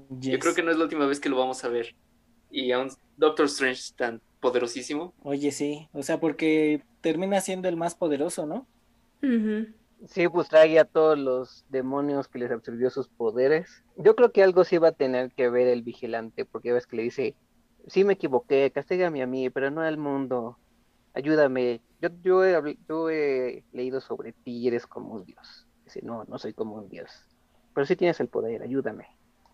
Yo 0.10 0.40
creo 0.40 0.54
que 0.54 0.64
no 0.64 0.72
es 0.72 0.78
la 0.78 0.84
última 0.84 1.06
vez 1.06 1.20
que 1.20 1.30
lo 1.30 1.38
vamos 1.38 1.64
a 1.64 1.70
ver. 1.70 1.96
Y 2.52 2.72
a 2.72 2.80
un 2.80 2.90
Doctor 3.18 3.46
Strange 3.46 3.94
tan 3.96 4.22
poderosísimo. 4.42 5.14
Oye, 5.24 5.52
sí. 5.52 5.88
O 5.94 6.04
sea, 6.04 6.20
porque 6.20 6.84
termina 7.02 7.40
siendo 7.42 7.70
el 7.70 7.78
más 7.78 7.96
poderoso, 7.96 8.46
¿no? 8.46 8.68
Sí, 10.08 10.28
pues 10.28 10.50
trae 10.50 10.78
a 10.80 10.86
todos 10.86 11.18
los 11.18 11.66
demonios 11.70 12.28
que 12.28 12.40
les 12.40 12.52
absorbió 12.52 12.90
sus 12.90 13.08
poderes. 13.08 13.84
Yo 13.96 14.16
creo 14.16 14.32
que 14.32 14.44
algo 14.44 14.64
sí 14.64 14.78
va 14.78 14.90
a 14.90 14.92
tener 14.92 15.32
que 15.32 15.50
ver 15.50 15.68
el 15.68 15.82
vigilante, 15.82 16.46
porque 16.46 16.74
ves 16.74 16.86
que 16.86 16.98
le 16.98 17.04
dice, 17.04 17.36
sí 17.88 18.04
me 18.04 18.14
equivoqué, 18.14 18.72
castígame 18.72 19.22
a 19.22 19.28
mí, 19.28 19.50
pero 19.50 19.72
no 19.72 19.82
al 19.82 19.98
mundo. 19.98 20.58
Ayúdame. 21.14 21.82
Yo, 22.02 22.10
yo, 22.24 22.44
he, 22.44 22.78
yo 22.88 23.10
he 23.10 23.64
leído 23.72 24.02
sobre 24.02 24.34
ti 24.34 24.58
y 24.58 24.68
eres 24.68 24.86
como 24.86 25.14
un 25.14 25.26
dios. 25.26 25.68
Dice, 25.86 26.02
no, 26.04 26.26
no 26.26 26.38
soy 26.38 26.54
como 26.54 26.76
un 26.76 26.90
dios. 26.90 27.10
Pero 27.74 27.86
sí 27.86 27.96
tienes 27.96 28.20
el 28.20 28.28
poder, 28.28 28.64
ayúdame. 28.64 29.08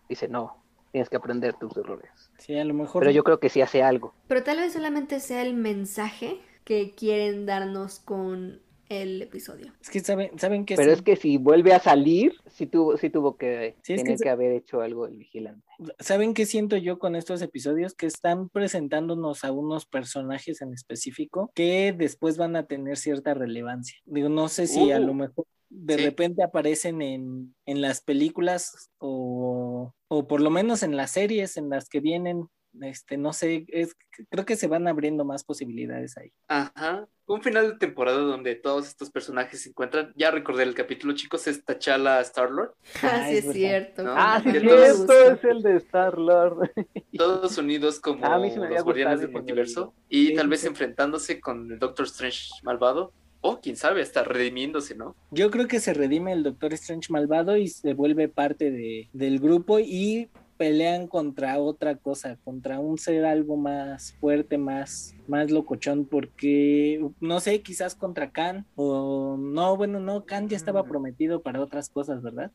Dice, 0.08 0.28
no, 0.28 0.64
tienes 0.90 1.08
que 1.08 1.16
aprender 1.16 1.54
tus 1.54 1.76
errores. 1.76 2.10
Sí, 2.38 2.56
a 2.58 2.64
lo 2.64 2.74
mejor. 2.74 3.00
Pero 3.00 3.12
yo 3.12 3.24
creo 3.24 3.38
que 3.38 3.48
sí 3.48 3.60
hace 3.60 3.82
algo. 3.82 4.14
Pero 4.28 4.42
tal 4.42 4.58
vez 4.58 4.72
solamente 4.72 5.20
sea 5.20 5.42
el 5.42 5.54
mensaje 5.54 6.40
que 6.64 6.94
quieren 6.94 7.46
darnos 7.46 7.98
con 7.98 8.62
el 8.92 9.22
episodio. 9.22 9.72
Es 9.80 9.88
que 9.90 10.00
saben, 10.00 10.38
saben 10.38 10.64
que 10.64 10.76
Pero 10.76 10.90
sí? 10.92 10.96
es 10.98 11.02
que 11.02 11.16
si 11.16 11.38
vuelve 11.38 11.72
a 11.72 11.80
salir, 11.80 12.34
sí 12.50 12.66
tuvo, 12.66 12.96
sí 12.96 13.08
tuvo 13.10 13.36
que 13.36 13.76
Sí, 13.82 13.94
es 13.94 14.00
que 14.00 14.04
tener 14.04 14.18
que 14.18 14.28
haber 14.28 14.52
hecho 14.52 14.80
algo 14.80 15.06
el 15.06 15.16
vigilante. 15.16 15.64
¿Saben 15.98 16.34
qué 16.34 16.46
siento 16.46 16.76
yo 16.76 16.98
con 16.98 17.16
estos 17.16 17.40
episodios? 17.42 17.94
Que 17.94 18.06
están 18.06 18.48
presentándonos 18.50 19.44
a 19.44 19.52
unos 19.52 19.86
personajes 19.86 20.60
en 20.62 20.72
específico 20.74 21.50
que 21.54 21.94
después 21.96 22.36
van 22.36 22.56
a 22.56 22.66
tener 22.66 22.96
cierta 22.96 23.34
relevancia. 23.34 23.98
Digo, 24.04 24.28
no 24.28 24.48
sé 24.48 24.66
si 24.66 24.92
a 24.92 24.98
Uh, 24.98 25.02
lo 25.06 25.14
mejor 25.14 25.46
de 25.74 25.96
sí. 25.96 26.04
repente 26.04 26.42
aparecen 26.42 27.00
en, 27.00 27.54
en 27.64 27.80
las 27.80 28.02
películas 28.02 28.90
o, 28.98 29.94
o 30.08 30.26
por 30.26 30.40
lo 30.42 30.50
menos 30.50 30.82
en 30.82 30.96
las 30.96 31.12
series 31.12 31.56
en 31.56 31.70
las 31.70 31.88
que 31.88 32.00
vienen. 32.00 32.46
Este, 32.80 33.16
no 33.18 33.32
sé, 33.32 33.66
es, 33.68 33.94
creo 34.30 34.44
que 34.46 34.56
se 34.56 34.66
van 34.66 34.88
abriendo 34.88 35.24
más 35.24 35.44
posibilidades 35.44 36.16
ahí. 36.16 36.32
Ajá. 36.48 37.06
Un 37.26 37.42
final 37.42 37.72
de 37.72 37.76
temporada 37.78 38.18
donde 38.18 38.54
todos 38.56 38.88
estos 38.88 39.10
personajes 39.10 39.62
se 39.62 39.68
encuentran. 39.68 40.12
Ya 40.16 40.30
recordé 40.30 40.62
el 40.64 40.74
capítulo, 40.74 41.14
chicos, 41.14 41.46
es 41.46 41.64
T'Challa 41.64 42.20
Star-Lord. 42.22 42.72
Ah, 43.02 43.10
Ah, 43.22 43.26
sí 43.28 43.36
es 43.36 43.52
cierto. 43.52 44.02
No, 44.02 44.14
Ah, 44.16 44.40
sí, 44.42 44.48
es 44.50 44.62
todos- 44.62 44.96
cierto, 45.06 45.30
es 45.32 45.44
el 45.44 45.62
de 45.62 45.76
Star 45.76 46.18
Lord. 46.18 46.70
Todos 47.16 47.58
unidos 47.58 48.00
como 48.00 48.26
los 48.26 48.82
guardianes 48.84 49.20
del 49.20 49.30
multiverso. 49.30 49.94
Y 50.08 50.28
Sí, 50.28 50.34
tal 50.34 50.48
vez 50.48 50.60
sí. 50.62 50.66
enfrentándose 50.66 51.40
con 51.40 51.70
el 51.72 51.78
Doctor 51.78 52.06
Strange 52.06 52.48
malvado. 52.62 53.12
O 53.44 53.60
quién 53.60 53.76
sabe, 53.76 54.02
hasta 54.02 54.22
redimiéndose, 54.22 54.94
¿no? 54.94 55.16
Yo 55.32 55.50
creo 55.50 55.66
que 55.66 55.80
se 55.80 55.92
redime 55.94 56.32
el 56.32 56.44
Doctor 56.44 56.72
Strange 56.74 57.12
malvado 57.12 57.56
y 57.56 57.66
se 57.66 57.92
vuelve 57.92 58.28
parte 58.28 58.70
de, 58.70 59.08
del 59.12 59.40
grupo 59.40 59.80
y 59.80 60.28
pelean 60.62 61.08
contra 61.08 61.58
otra 61.58 61.96
cosa, 61.96 62.38
contra 62.44 62.78
un 62.78 62.96
ser 62.96 63.24
algo 63.24 63.56
más 63.56 64.12
fuerte, 64.20 64.58
más, 64.58 65.12
más 65.26 65.50
locochón, 65.50 66.06
porque 66.06 67.04
no 67.18 67.40
sé, 67.40 67.62
quizás 67.62 67.96
contra 67.96 68.30
Khan 68.30 68.64
o 68.76 69.36
no, 69.36 69.76
bueno, 69.76 69.98
no, 69.98 70.24
Khan 70.24 70.48
ya 70.48 70.56
estaba 70.56 70.86
prometido 70.86 71.42
para 71.42 71.60
otras 71.60 71.90
cosas, 71.90 72.22
¿verdad? 72.22 72.52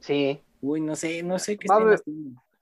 Sí, 0.00 0.40
Uy, 0.60 0.80
no 0.80 0.96
sé, 0.96 1.22
no 1.22 1.38
sé 1.38 1.56
qué 1.56 1.68
Va 1.70 1.76
haber- 1.76 2.02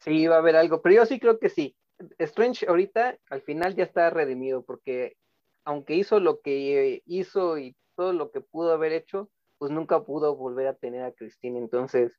sí, 0.01 0.27
va 0.27 0.35
a 0.35 0.39
haber 0.41 0.57
algo, 0.57 0.83
pero 0.83 0.97
yo 0.97 1.07
sí 1.07 1.19
creo 1.19 1.39
que 1.39 1.49
sí. 1.49 1.75
Strange 2.19 2.67
ahorita 2.69 3.17
al 3.31 3.41
final 3.41 3.77
ya 3.77 3.85
está 3.85 4.11
redimido 4.11 4.63
porque 4.63 5.17
aunque 5.65 5.95
hizo 5.95 6.21
lo 6.21 6.43
que 6.43 7.01
hizo 7.07 7.57
y 7.57 7.75
todo 7.97 8.13
lo 8.13 8.31
que 8.31 8.43
pudo 8.43 8.75
haber 8.75 8.93
hecho, 8.93 9.31
pues 9.57 9.73
nunca 9.73 10.05
pudo 10.05 10.37
volver 10.37 10.67
a 10.67 10.75
tener 10.75 11.03
a 11.03 11.13
Christine, 11.13 11.59
entonces 11.59 12.13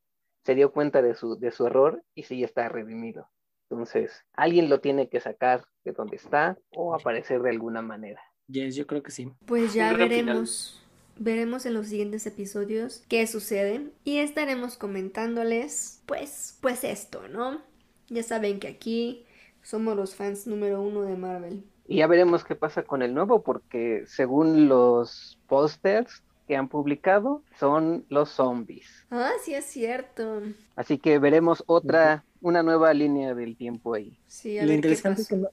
se 0.43 0.55
dio 0.55 0.71
cuenta 0.71 1.01
de 1.01 1.15
su, 1.15 1.37
de 1.37 1.51
su 1.51 1.67
error 1.67 2.03
y 2.15 2.23
sí 2.23 2.43
está 2.43 2.69
redimido. 2.69 3.29
Entonces, 3.69 4.25
alguien 4.33 4.69
lo 4.69 4.79
tiene 4.79 5.09
que 5.09 5.19
sacar 5.19 5.63
de 5.83 5.91
donde 5.91 6.15
está 6.15 6.57
o 6.71 6.95
aparecer 6.95 7.41
de 7.41 7.51
alguna 7.51 7.81
manera. 7.81 8.21
Yes, 8.47 8.75
yo 8.75 8.87
creo 8.87 9.03
que 9.03 9.11
sí. 9.11 9.31
Pues 9.45 9.73
ya 9.73 9.93
veremos. 9.93 10.83
Veremos 11.17 11.65
en 11.65 11.73
los 11.73 11.87
siguientes 11.87 12.25
episodios 12.25 13.03
qué 13.09 13.27
sucede 13.27 13.91
y 14.05 14.19
estaremos 14.19 14.77
comentándoles, 14.77 16.01
pues, 16.05 16.57
pues 16.61 16.83
esto, 16.83 17.27
¿no? 17.27 17.61
Ya 18.07 18.23
saben 18.23 18.59
que 18.59 18.69
aquí 18.69 19.25
somos 19.61 19.95
los 19.95 20.15
fans 20.15 20.47
número 20.47 20.81
uno 20.81 21.01
de 21.01 21.15
Marvel. 21.15 21.63
Y 21.87 21.97
ya 21.97 22.07
veremos 22.07 22.43
qué 22.43 22.55
pasa 22.55 22.83
con 22.83 23.01
el 23.01 23.13
nuevo, 23.13 23.43
porque 23.43 24.03
según 24.07 24.67
los 24.69 25.37
pósters 25.47 26.23
que 26.49 26.57
han 26.57 26.67
publicado, 26.67 27.45
son 27.59 28.07
los 28.09 28.31
zombies. 28.31 29.07
Ah, 29.11 29.33
sí 29.43 29.53
es 29.53 29.65
cierto. 29.65 30.41
Así 30.75 30.97
que 30.99 31.19
veremos 31.19 31.63
otra, 31.67 32.25
una 32.41 32.63
nueva 32.63 32.93
línea 32.93 33.35
del 33.35 33.55
tiempo 33.55 33.93
ahí. 33.93 34.19
Sí, 34.27 34.57
a 34.59 34.65
Lo 34.65 34.67
ver 34.67 34.81
qué 34.81 34.97
interesante 34.97 35.21
es 35.21 35.27
que 35.27 35.35
no, 35.35 35.49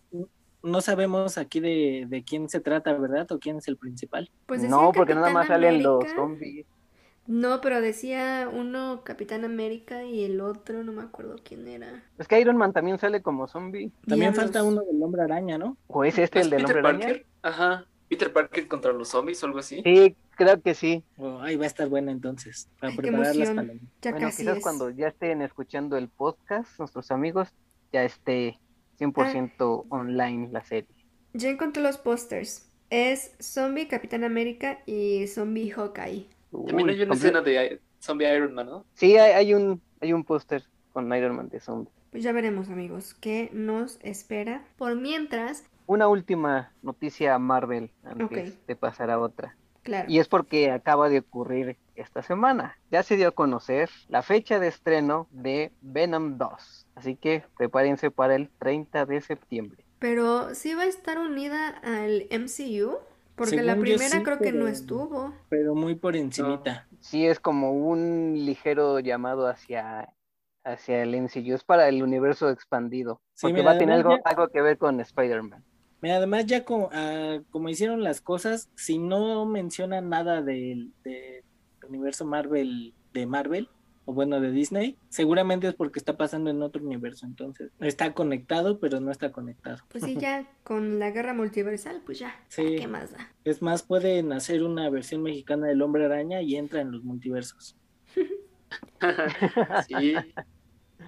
no 0.63 0.81
sabemos 0.81 1.39
aquí 1.39 1.61
de, 1.61 2.07
de 2.09 2.25
quién 2.25 2.49
se 2.49 2.61
trata, 2.61 2.93
¿verdad? 2.99 3.31
O 3.33 3.39
quién 3.39 3.59
es 3.59 3.69
el 3.69 3.77
principal. 3.79 4.31
Pues 4.47 4.63
no, 4.63 4.95
porque 4.95 5.15
nada 5.15 5.31
más 5.31 5.49
salen 5.49 5.83
los 5.83 6.13
zombies. 6.13 6.67
No, 7.27 7.61
pero 7.61 7.81
decía 7.81 8.49
uno 8.53 9.03
Capitán 9.05 9.45
América 9.45 10.05
y 10.05 10.25
el 10.25 10.41
otro 10.41 10.83
no 10.83 10.93
me 10.93 11.03
acuerdo 11.03 11.37
quién 11.45 11.67
era. 11.69 12.05
Es 12.19 12.29
que 12.29 12.41
Iron 12.41 12.57
Man 12.57 12.73
también 12.73 12.99
sale 12.99 13.23
como 13.23 13.49
zombie. 13.49 13.93
También 14.07 14.33
Diablos. 14.33 14.35
falta 14.35 14.63
uno 14.65 14.83
del 14.83 15.03
hombre 15.03 15.23
araña, 15.23 15.59
¿no? 15.59 15.79
¿O 15.87 16.05
es 16.05 16.19
este 16.19 16.41
el 16.41 16.49
¿Es 16.49 16.51
del 16.51 16.65
Peter 16.65 16.65
hombre 16.65 16.81
araña? 16.81 17.09
Parker? 17.09 17.27
Ajá. 17.43 17.87
Peter 18.09 18.33
Parker 18.33 18.69
contra 18.69 18.93
los 18.93 19.09
zombies 19.09 19.43
o 19.43 19.47
algo 19.47 19.59
así. 19.59 19.85
Sí, 19.85 20.17
creo 20.37 20.61
que 20.63 20.75
sí. 20.75 21.03
Oh, 21.17 21.41
ahí 21.41 21.57
va 21.57 21.65
a 21.65 21.67
estar 21.67 21.89
buena 21.89 22.13
entonces, 22.13 22.69
para 22.79 22.93
Ay, 22.93 22.97
preparar 22.97 23.35
las 23.37 23.51
palomitas. 23.51 23.89
Ya 24.03 24.11
bueno, 24.13 24.27
casi 24.29 24.43
quizás 24.43 24.57
es. 24.59 24.63
cuando 24.63 24.91
ya 24.91 25.09
estén 25.09 25.43
escuchando 25.43 25.97
el 25.97 26.09
podcast, 26.09 26.79
nuestros 26.79 27.11
amigos, 27.11 27.49
ya 27.93 28.05
esté 28.05 28.59
100% 28.99 29.85
Ah. 29.91 29.95
online 29.97 30.49
la 30.53 30.63
serie. 30.63 30.89
Ya 31.33 31.49
encontré 31.51 31.83
los 31.83 31.99
pósters. 31.99 32.71
Es 32.89 33.35
Zombie 33.43 33.89
Capitán 33.89 34.23
América 34.25 34.79
y 34.87 35.27
Zombie 35.27 35.71
Hawkeye. 35.71 36.29
También 36.69 36.89
hay 36.91 37.03
una 37.03 37.15
escena 37.15 37.41
de 37.43 37.81
Zombie 38.01 38.33
Iron 38.35 38.55
Man, 38.55 38.67
¿no? 38.67 38.85
Sí, 38.95 39.17
hay, 39.19 39.33
hay 39.33 39.55
un, 39.55 39.83
hay 40.01 40.13
un 40.13 40.23
póster 40.25 40.63
con 40.93 41.13
Iron 41.15 41.37
Man 41.37 41.49
de 41.49 41.59
zombie. 41.61 41.91
Pues 42.13 42.23
ya 42.23 42.33
veremos 42.33 42.71
amigos 42.71 43.15
qué 43.15 43.51
nos 43.53 43.99
espera. 44.03 44.65
Por 44.79 44.95
mientras, 44.97 45.65
una 45.87 46.09
última 46.09 46.73
noticia 46.83 47.39
Marvel 47.39 47.91
antes 48.05 48.55
Ok. 48.55 48.67
de 48.67 48.77
pasar 48.77 49.11
a 49.11 49.19
otra. 49.19 49.57
Claro. 49.87 50.11
Y 50.11 50.19
es 50.19 50.27
porque 50.27 50.71
acaba 50.73 51.09
de 51.09 51.21
ocurrir 51.21 51.77
esta 51.95 52.21
semana. 52.21 52.77
Ya 52.91 53.05
se 53.05 53.17
dio 53.17 53.29
a 53.29 53.31
conocer 53.31 53.89
la 54.09 54.23
fecha 54.23 54.59
de 54.59 54.67
estreno 54.67 55.29
de 55.31 55.71
Venom 55.81 56.39
2. 56.39 56.87
Así 56.97 57.15
que 57.15 57.45
prepárense 57.57 58.11
para 58.11 58.35
el 58.35 58.51
30 58.59 59.07
de 59.07 59.21
septiembre. 59.21 59.85
Pero 60.01 60.55
sí 60.57 60.75
va 60.75 60.83
a 60.83 60.87
estar 60.87 61.19
unida 61.19 61.69
al 61.85 62.27
MCU, 62.31 62.99
porque 63.37 63.63
la 63.63 63.73
Según 63.75 63.81
primera 63.81 64.17
sí, 64.17 64.23
creo 64.25 64.39
que 64.39 64.53
no 64.53 64.67
estuvo. 64.67 65.33
Pero 65.49 65.75
muy 65.77 65.95
por 65.95 66.17
encimita. 66.17 66.89
Sí 67.01 67.25
es 67.25 67.39
como 67.39 67.71
un 67.73 68.33
ligero 68.45 68.99
llamado 68.99 69.47
hacia, 69.47 70.13
hacia 70.65 71.03
el 71.05 71.15
MCU. 71.15 71.55
Es 71.55 71.63
para 71.63 71.89
el 71.89 72.03
universo 72.03 72.51
expandido. 72.51 73.21
Sí, 73.35 73.43
Porque 73.47 73.55
mira, 73.61 73.67
va 73.67 73.77
a 73.77 73.79
tener 73.79 73.95
algo, 73.95 74.17
ya- 74.17 74.23
algo 74.25 74.49
que 74.49 74.61
ver 74.63 74.79
con 74.79 74.99
Spider-Man. 75.01 75.65
Mira, 76.03 76.17
Además, 76.17 76.47
ya 76.47 76.65
como, 76.65 76.91
ah, 76.93 77.39
como 77.51 77.69
hicieron 77.69 78.03
las 78.03 78.21
cosas, 78.21 78.71
si 78.75 78.99
no 78.99 79.47
mencionan 79.47 80.09
nada 80.09 80.43
del, 80.43 80.93
del 81.05 81.43
universo 81.89 82.25
Marvel, 82.25 82.95
de 83.13 83.27
Marvel, 83.27 83.69
o 84.07 84.13
bueno, 84.13 84.41
de 84.41 84.53
Disney, 84.53 84.97
seguramente 85.09 85.67
es 85.67 85.75
porque 85.75 85.99
está 85.99 86.17
pasando 86.17 86.49
en 86.49 86.63
otro 86.63 86.83
universo. 86.83 87.27
Entonces, 87.27 87.73
está 87.81 88.15
conectado, 88.15 88.79
pero 88.79 89.01
no 89.01 89.11
está 89.11 89.33
conectado. 89.33 89.79
Pues 89.89 90.05
sí, 90.05 90.17
ya 90.17 90.49
con 90.63 91.01
la 91.01 91.11
guerra 91.11 91.35
multiversal, 91.35 92.01
pues 92.07 92.21
ya. 92.21 92.35
Sí. 92.49 92.77
¿Qué 92.79 92.87
más 92.87 93.13
da? 93.13 93.33
Es 93.45 93.63
más, 93.63 93.83
pueden 93.83 94.33
hacer 94.33 94.63
una 94.63 94.89
versión 94.91 95.23
mexicana 95.23 95.67
del 95.67 95.83
Hombre 95.83 96.05
Araña 96.05 96.41
y 96.41 96.55
entra 96.55 96.81
en 96.81 96.93
los 96.93 97.03
multiversos. 97.03 97.77
sí. 99.89 100.15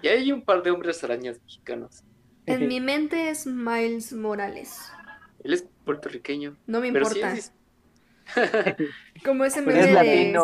Y 0.03 0.09
hay 0.09 0.33
un 0.33 0.43
par 0.43 0.63
de 0.65 0.73
hombres 0.73 1.03
arañas 1.05 1.41
mexicanos. 1.41 2.03
En 2.49 2.69
mi 2.69 2.81
mente 2.81 3.31
es 3.31 3.47
Miles 3.47 4.13
Morales. 4.13 4.91
Él 5.45 5.53
es 5.53 5.67
puertorriqueño. 5.85 6.57
No 6.67 6.81
me 6.81 6.87
sí 6.87 6.97
importa. 6.97 7.33
es- 7.33 7.53
Como 9.25 9.45
ese 9.45 9.63
meme 9.63 9.81
es 9.81 10.01
de... 10.01 10.41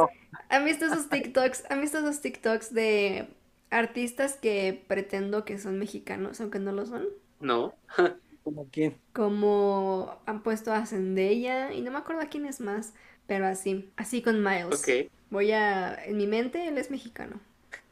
¿Han 0.49 0.65
visto 0.65 0.87
esos 0.87 1.09
TikToks? 1.09 1.65
¿Han 1.71 1.81
visto 1.81 1.99
esos 1.99 2.21
TikToks 2.21 2.73
de 2.73 3.29
artistas 3.71 4.37
que 4.37 4.85
pretendo 4.87 5.45
que 5.45 5.59
son 5.59 5.79
mexicanos, 5.79 6.41
aunque 6.41 6.59
no 6.59 6.73
lo 6.73 6.87
son? 6.87 7.07
No. 7.41 7.75
Como 8.43 8.69
quien. 8.69 8.97
Como 9.13 10.21
han 10.27 10.43
puesto 10.43 10.73
a 10.73 10.85
Zendaya 10.87 11.73
y 11.73 11.81
no 11.81 11.91
me 11.91 11.99
acuerdo 11.99 12.23
a 12.23 12.27
quién 12.27 12.47
es 12.47 12.61
más, 12.61 12.93
pero 13.27 13.47
así, 13.47 13.91
así 13.97 14.23
con 14.23 14.43
Miles. 14.43 14.81
Ok. 14.81 15.11
Voy 15.31 15.53
a, 15.53 15.95
en 16.05 16.17
mi 16.17 16.27
mente 16.27 16.69
él 16.69 16.77
es 16.79 16.91
mexicano. 16.91 17.41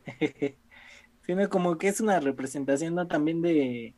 Sino 1.26 1.48
como 1.48 1.78
que 1.78 1.88
es 1.88 2.00
una 2.00 2.20
representación 2.20 2.94
¿no? 2.94 3.06
también 3.06 3.42
de, 3.42 3.94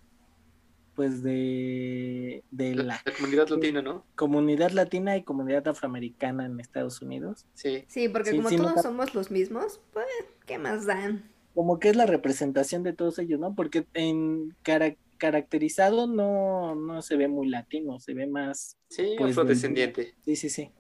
pues 0.95 1.23
de, 1.23 2.45
de 2.51 2.75
La, 2.75 3.01
comunidad 3.17 3.49
latina, 3.49 3.83
¿no? 3.83 4.05
comunidad 4.15 4.71
latina 4.71 5.17
y 5.17 5.25
comunidad 5.25 5.67
afroamericana 5.69 6.47
en 6.47 6.61
Estados 6.61 7.03
Unidos. 7.03 7.47
Sí. 7.55 7.85
Sí, 7.89 8.09
porque 8.09 8.31
Sí, 8.31 8.37
como 8.37 8.49
sí, 8.49 8.57
todos 8.57 8.83
somos 8.83 9.15
los 9.15 9.31
mismos, 9.31 9.81
pues, 9.93 10.07
¿qué 10.47 10.59
más 10.59 10.87
dan? 10.87 11.31
Como 11.55 11.79
que 11.79 11.89
es 11.91 11.97
la 11.97 12.07
representación 12.07 12.83
de 12.83 12.93
todos 12.93 13.19
ellos, 13.19 13.39
¿no? 13.39 13.55
Porque 13.55 13.87
en 13.95 14.57
cara- 14.63 14.97
caracterizado 15.19 16.07
no, 16.07 16.75
no 16.75 17.01
se 17.03 17.17
ve 17.17 17.29
muy 17.29 17.49
latino, 17.49 18.01
se 18.01 18.15
ve 18.15 18.27
más, 18.27 18.77
Sí, 18.89 19.15
Pues, 19.19 19.31
afrodescendiente. 19.33 20.15
sí, 20.25 20.37
sí, 20.37 20.49
sí. 20.51 20.71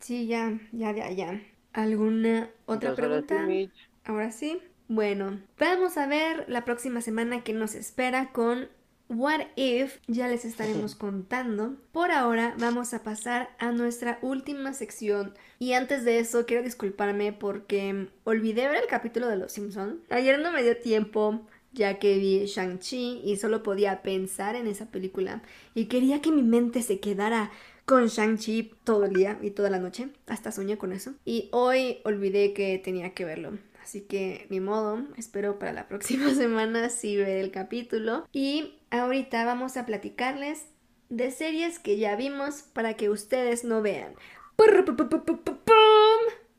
Sí, 0.00 0.26
ya, 0.26 0.60
ya, 0.72 0.92
ya, 0.92 1.10
ya. 1.10 1.42
¿Alguna 1.72 2.50
otra 2.66 2.90
Entonces, 2.90 3.04
ahora 3.04 3.20
sí, 3.20 3.26
pregunta? 3.26 3.72
Ahora 4.04 4.30
sí. 4.32 4.62
Bueno, 4.86 5.40
vamos 5.58 5.96
a 5.96 6.06
ver 6.06 6.44
la 6.48 6.64
próxima 6.64 7.00
semana 7.00 7.42
que 7.42 7.54
nos 7.54 7.74
espera 7.74 8.32
con 8.32 8.68
What 9.14 9.42
If. 9.54 9.98
Ya 10.08 10.28
les 10.28 10.44
estaremos 10.44 10.94
contando. 10.96 11.76
Por 11.92 12.10
ahora 12.10 12.54
vamos 12.58 12.94
a 12.94 13.02
pasar 13.02 13.50
a 13.58 13.70
nuestra 13.70 14.18
última 14.22 14.72
sección. 14.72 15.34
Y 15.58 15.74
antes 15.74 16.04
de 16.04 16.18
eso 16.18 16.46
quiero 16.46 16.62
disculparme 16.62 17.32
porque 17.32 18.08
olvidé 18.24 18.66
ver 18.66 18.82
el 18.82 18.88
capítulo 18.88 19.28
de 19.28 19.36
Los 19.36 19.52
Simpson. 19.52 20.00
Ayer 20.10 20.40
no 20.40 20.52
me 20.52 20.62
dio 20.62 20.76
tiempo 20.76 21.46
ya 21.72 21.98
que 21.98 22.18
vi 22.18 22.46
Shang-Chi 22.46 23.22
y 23.24 23.36
solo 23.36 23.62
podía 23.62 24.02
pensar 24.02 24.56
en 24.56 24.66
esa 24.66 24.90
película. 24.90 25.42
Y 25.74 25.86
quería 25.86 26.20
que 26.20 26.30
mi 26.30 26.42
mente 26.42 26.82
se 26.82 27.00
quedara 27.00 27.50
con 27.84 28.06
Shang-Chi 28.06 28.72
todo 28.84 29.04
el 29.04 29.12
día 29.12 29.38
y 29.42 29.50
toda 29.50 29.70
la 29.70 29.78
noche. 29.78 30.08
Hasta 30.26 30.52
soñé 30.52 30.78
con 30.78 30.92
eso. 30.92 31.14
Y 31.24 31.48
hoy 31.52 31.98
olvidé 32.04 32.52
que 32.52 32.78
tenía 32.78 33.14
que 33.14 33.24
verlo. 33.24 33.58
Así 33.84 34.00
que 34.00 34.46
ni 34.48 34.60
modo, 34.60 35.06
espero 35.18 35.58
para 35.58 35.74
la 35.74 35.88
próxima 35.88 36.34
semana 36.34 36.88
sí 36.88 37.18
ver 37.18 37.36
el 37.36 37.50
capítulo. 37.50 38.26
Y 38.32 38.78
ahorita 38.90 39.44
vamos 39.44 39.76
a 39.76 39.84
platicarles 39.84 40.64
de 41.10 41.30
series 41.30 41.78
que 41.78 41.98
ya 41.98 42.16
vimos 42.16 42.62
para 42.62 42.94
que 42.94 43.10
ustedes 43.10 43.62
no 43.62 43.82
vean. 43.82 44.14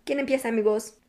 ¿Quién 0.03 0.19
empieza, 0.19 0.49
amigos? 0.49 0.99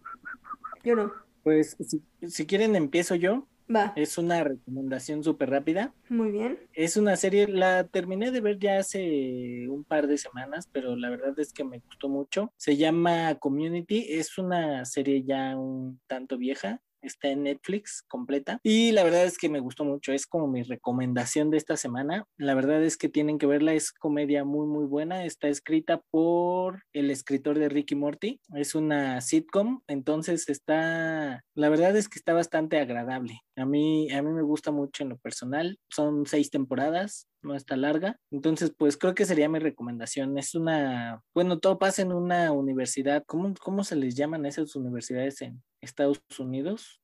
Yo 0.83 0.97
no. 0.97 1.13
Pues 1.43 1.77
si, 1.87 2.03
si 2.27 2.47
quieren 2.47 2.77
empiezo 2.77 3.15
yo, 3.15 3.47
Va. 3.75 3.93
es 3.97 4.17
una 4.19 4.45
recomendación 4.45 5.25
súper 5.25 5.51
rápida. 5.51 5.95
Muy 6.09 6.31
bien. 6.31 6.59
Es 6.73 6.97
una 6.97 7.17
serie, 7.17 7.49
la 7.49 7.89
terminé 7.89 8.31
de 8.31 8.41
ver 8.41 8.59
ya 8.59 8.79
hace 8.79 9.67
un 9.69 9.85
par 9.85 10.07
de 10.07 10.19
semanas, 10.19 10.69
pero 10.73 10.97
la 10.97 11.11
verdad 11.11 11.39
es 11.39 11.53
que 11.53 11.65
me 11.65 11.81
gustó 11.81 12.09
mucho. 12.09 12.53
Se 12.57 12.77
llama 12.77 13.35
Community, 13.37 14.07
es 14.09 14.39
una 14.39 14.85
serie 14.85 15.25
ya 15.25 15.57
un 15.57 16.01
tanto 16.07 16.39
vieja. 16.39 16.81
Está 17.07 17.29
en 17.29 17.45
Netflix 17.45 18.03
completa. 18.09 18.61
Y 18.63 18.93
la 18.93 19.05
verdad 19.05 19.25
es 19.25 19.39
que 19.39 19.49
me 19.49 19.61
gustó 19.61 19.85
mucho, 19.85 20.13
es 20.13 20.27
como 20.27 20.49
mi 20.49 20.63
recomendación 20.63 21.51
de 21.51 21.57
esta 21.57 21.77
semana. 21.77 22.25
La 22.37 22.55
verdad 22.55 22.83
es 22.83 22.97
que 22.97 23.09
tienen 23.09 23.39
que 23.39 23.47
verla, 23.47 23.73
es 23.75 23.93
comedia 23.93 24.45
muy 24.45 24.67
muy 24.67 24.85
buena, 24.85 25.25
está 25.25 25.49
escrita 25.49 26.03
por 26.11 26.83
el 26.93 27.11
escritor 27.11 27.59
de 27.59 27.69
Ricky 27.69 27.95
Morty, 27.95 28.41
es 28.55 28.75
una 28.75 29.21
sitcom, 29.21 29.83
entonces 29.87 30.49
está, 30.49 31.45
la 31.55 31.69
verdad 31.69 31.97
es 31.97 32.09
que 32.09 32.19
está 32.19 32.33
bastante 32.33 32.79
agradable. 32.79 33.41
A 33.57 33.65
mí, 33.65 34.11
a 34.11 34.23
mí 34.23 34.31
me 34.31 34.43
gusta 34.43 34.71
mucho 34.71 35.03
en 35.03 35.11
lo 35.11 35.19
personal, 35.19 35.79
son 35.89 36.27
seis 36.27 36.51
temporadas, 36.51 37.29
no 37.47 37.55
está 37.55 37.77
larga. 37.77 38.19
Entonces, 38.31 38.73
pues 38.77 38.97
creo 38.97 39.15
que 39.15 39.25
sería 39.25 39.49
mi 39.49 39.59
recomendación. 39.59 40.37
Es 40.37 40.55
una, 40.55 41.23
bueno, 41.35 41.59
todo 41.59 41.79
pasa 41.79 42.03
en 42.03 42.13
una 42.13 42.53
universidad. 42.53 43.25
¿Cómo, 43.27 43.55
cómo 43.61 43.85
se 43.85 43.97
les 43.97 44.15
llaman 44.15 44.45
esas 44.45 44.77
universidades 44.77 45.41
en 45.43 45.63
Estados 45.81 46.21
Unidos? 46.39 47.01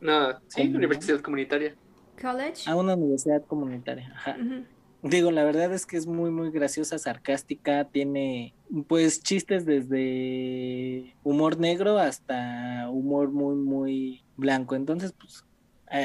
No, 0.00 0.32
sí, 0.48 0.62
¿Cómo? 0.62 0.78
universidad 0.78 1.20
comunitaria. 1.20 1.74
College. 2.20 2.70
A 2.70 2.76
una 2.76 2.94
universidad 2.94 3.44
comunitaria. 3.44 4.12
Ajá. 4.14 4.36
Digo, 5.02 5.30
la 5.30 5.44
verdad 5.44 5.72
es 5.72 5.86
que 5.86 5.96
es 5.96 6.06
muy, 6.06 6.30
muy 6.30 6.50
graciosa, 6.50 6.98
sarcástica, 6.98 7.84
tiene 7.84 8.54
pues 8.86 9.22
chistes 9.22 9.64
desde 9.64 11.16
humor 11.22 11.58
negro 11.58 11.98
hasta 11.98 12.86
humor 12.90 13.30
muy, 13.30 13.56
muy 13.56 14.24
blanco. 14.36 14.74
Entonces, 14.74 15.14
pues 15.18 15.46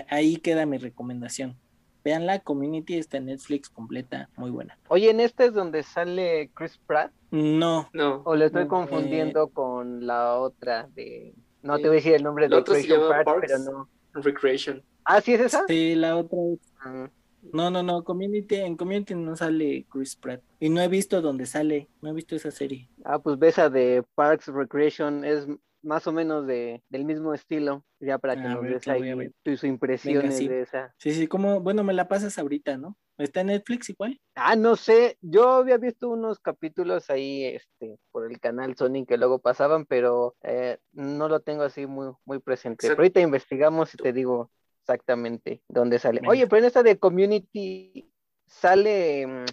ahí 0.10 0.38
queda 0.38 0.66
mi 0.66 0.78
recomendación. 0.78 1.58
Vean 2.06 2.28
la 2.28 2.38
Community, 2.39 2.97
está 2.99 3.18
en 3.18 3.26
Netflix 3.26 3.68
completa, 3.68 4.30
muy 4.38 4.51
buena. 4.51 4.78
Oye, 4.89 5.10
¿en 5.10 5.20
este 5.20 5.45
es 5.45 5.53
donde 5.53 5.82
sale 5.82 6.51
Chris 6.53 6.78
Pratt? 6.86 7.12
No, 7.32 7.89
No, 7.93 8.22
¿O 8.26 8.36
le 8.36 8.45
estoy 8.45 8.66
No, 8.66 8.70
confundiendo 8.70 9.47
con 9.49 10.06
la 10.06 10.36
otra 10.36 10.88
de... 10.93 11.34
No 11.64 11.78
te 11.78 11.88
voy 11.88 11.93
a 11.93 11.99
decir 11.99 12.14
el 12.14 12.22
nombre 12.24 12.47
La 12.47 12.62
de 12.62 12.84
llama 12.84 13.08
Pratt, 13.10 13.26
Parks. 13.26 13.41
pero 13.47 13.58
no. 13.60 13.89
Recreation. 14.14 14.84
Ah, 15.03 15.20
¿sí 15.20 15.34
es 15.34 15.41
esa? 15.41 15.66
sí, 15.68 15.95
la 15.95 16.16
otra 16.16 16.38
es- 16.53 16.60
Ah, 16.86 17.10
No, 17.51 17.72
no, 17.72 17.82
no, 17.82 18.03
Community, 18.03 18.56
en 18.58 18.78
Community 18.78 19.16
no 19.16 19.36
sale 19.36 19.88
Chris 19.89 20.16
Pratt. 20.16 20.41
Y 20.60 20.70
no 20.70 20.82
he 20.82 20.88
visto 20.88 21.24
dónde 21.24 21.47
sale, 21.47 21.89
no 22.01 22.12
he 22.12 22.14
visto 22.14 22.36
esa 22.36 22.51
serie. 22.51 22.88
Ah, 23.03 23.18
pues 23.18 23.39
ves 23.39 23.56
esa 23.56 23.72
de 23.72 24.03
Parks 24.14 24.45
Recreation, 24.47 25.26
es 25.26 25.47
más 25.86 26.08
o 26.08 26.12
menos 26.12 26.46
de, 26.48 26.84
del 26.90 27.06
mismo 27.06 27.34
estilo, 27.34 27.86
ya 28.00 28.18
para 28.18 28.36
que 28.36 28.42
A 28.48 28.50
nos 28.50 28.62
ver, 28.62 28.74
des 28.74 28.88
ahí 28.88 29.32
tus 29.44 29.64
impresiones 29.64 30.24
Venga, 30.24 30.36
sí. 30.38 30.48
de 30.48 30.62
esa. 30.62 30.94
Sí, 30.98 31.14
sí, 31.14 31.28
como, 31.28 31.62
bueno, 31.62 31.84
me 31.84 31.94
la 31.94 32.08
pasas 32.08 32.38
ahorita, 32.38 32.78
¿no? 32.78 32.98
¿Está 33.18 33.42
en 33.42 33.48
Netflix 33.48 33.90
igual? 33.90 34.20
Ah, 34.36 34.56
no 34.58 34.76
sé, 34.76 35.18
yo 35.22 35.52
había 35.52 35.78
visto 35.78 36.10
unos 36.10 36.40
capítulos 36.40 37.10
ahí, 37.10 37.46
este, 37.46 37.98
por 38.12 38.30
el 38.30 38.40
canal 38.40 38.76
Sony 38.76 39.06
que 39.08 39.18
luego 39.18 39.40
pasaban, 39.40 39.86
pero 39.86 40.36
eh, 40.44 40.80
no 40.92 41.30
lo 41.30 41.40
tengo 41.40 41.64
así 41.64 41.86
muy, 41.86 42.12
muy 42.26 42.40
presente. 42.40 42.88
Exacto. 42.88 42.98
Pero 42.98 43.04
ahorita 43.04 43.22
investigamos 43.22 43.94
y 43.94 43.98
te 43.98 44.12
digo 44.12 44.52
exactamente 44.82 45.62
dónde 45.70 46.00
sale. 46.00 46.20
Venga. 46.20 46.32
Oye, 46.32 46.48
pero 46.48 46.60
en 46.60 46.66
esta 46.66 46.84
de 46.84 47.00
Community 47.00 48.12
sale, 48.48 49.26
mm, 49.28 49.46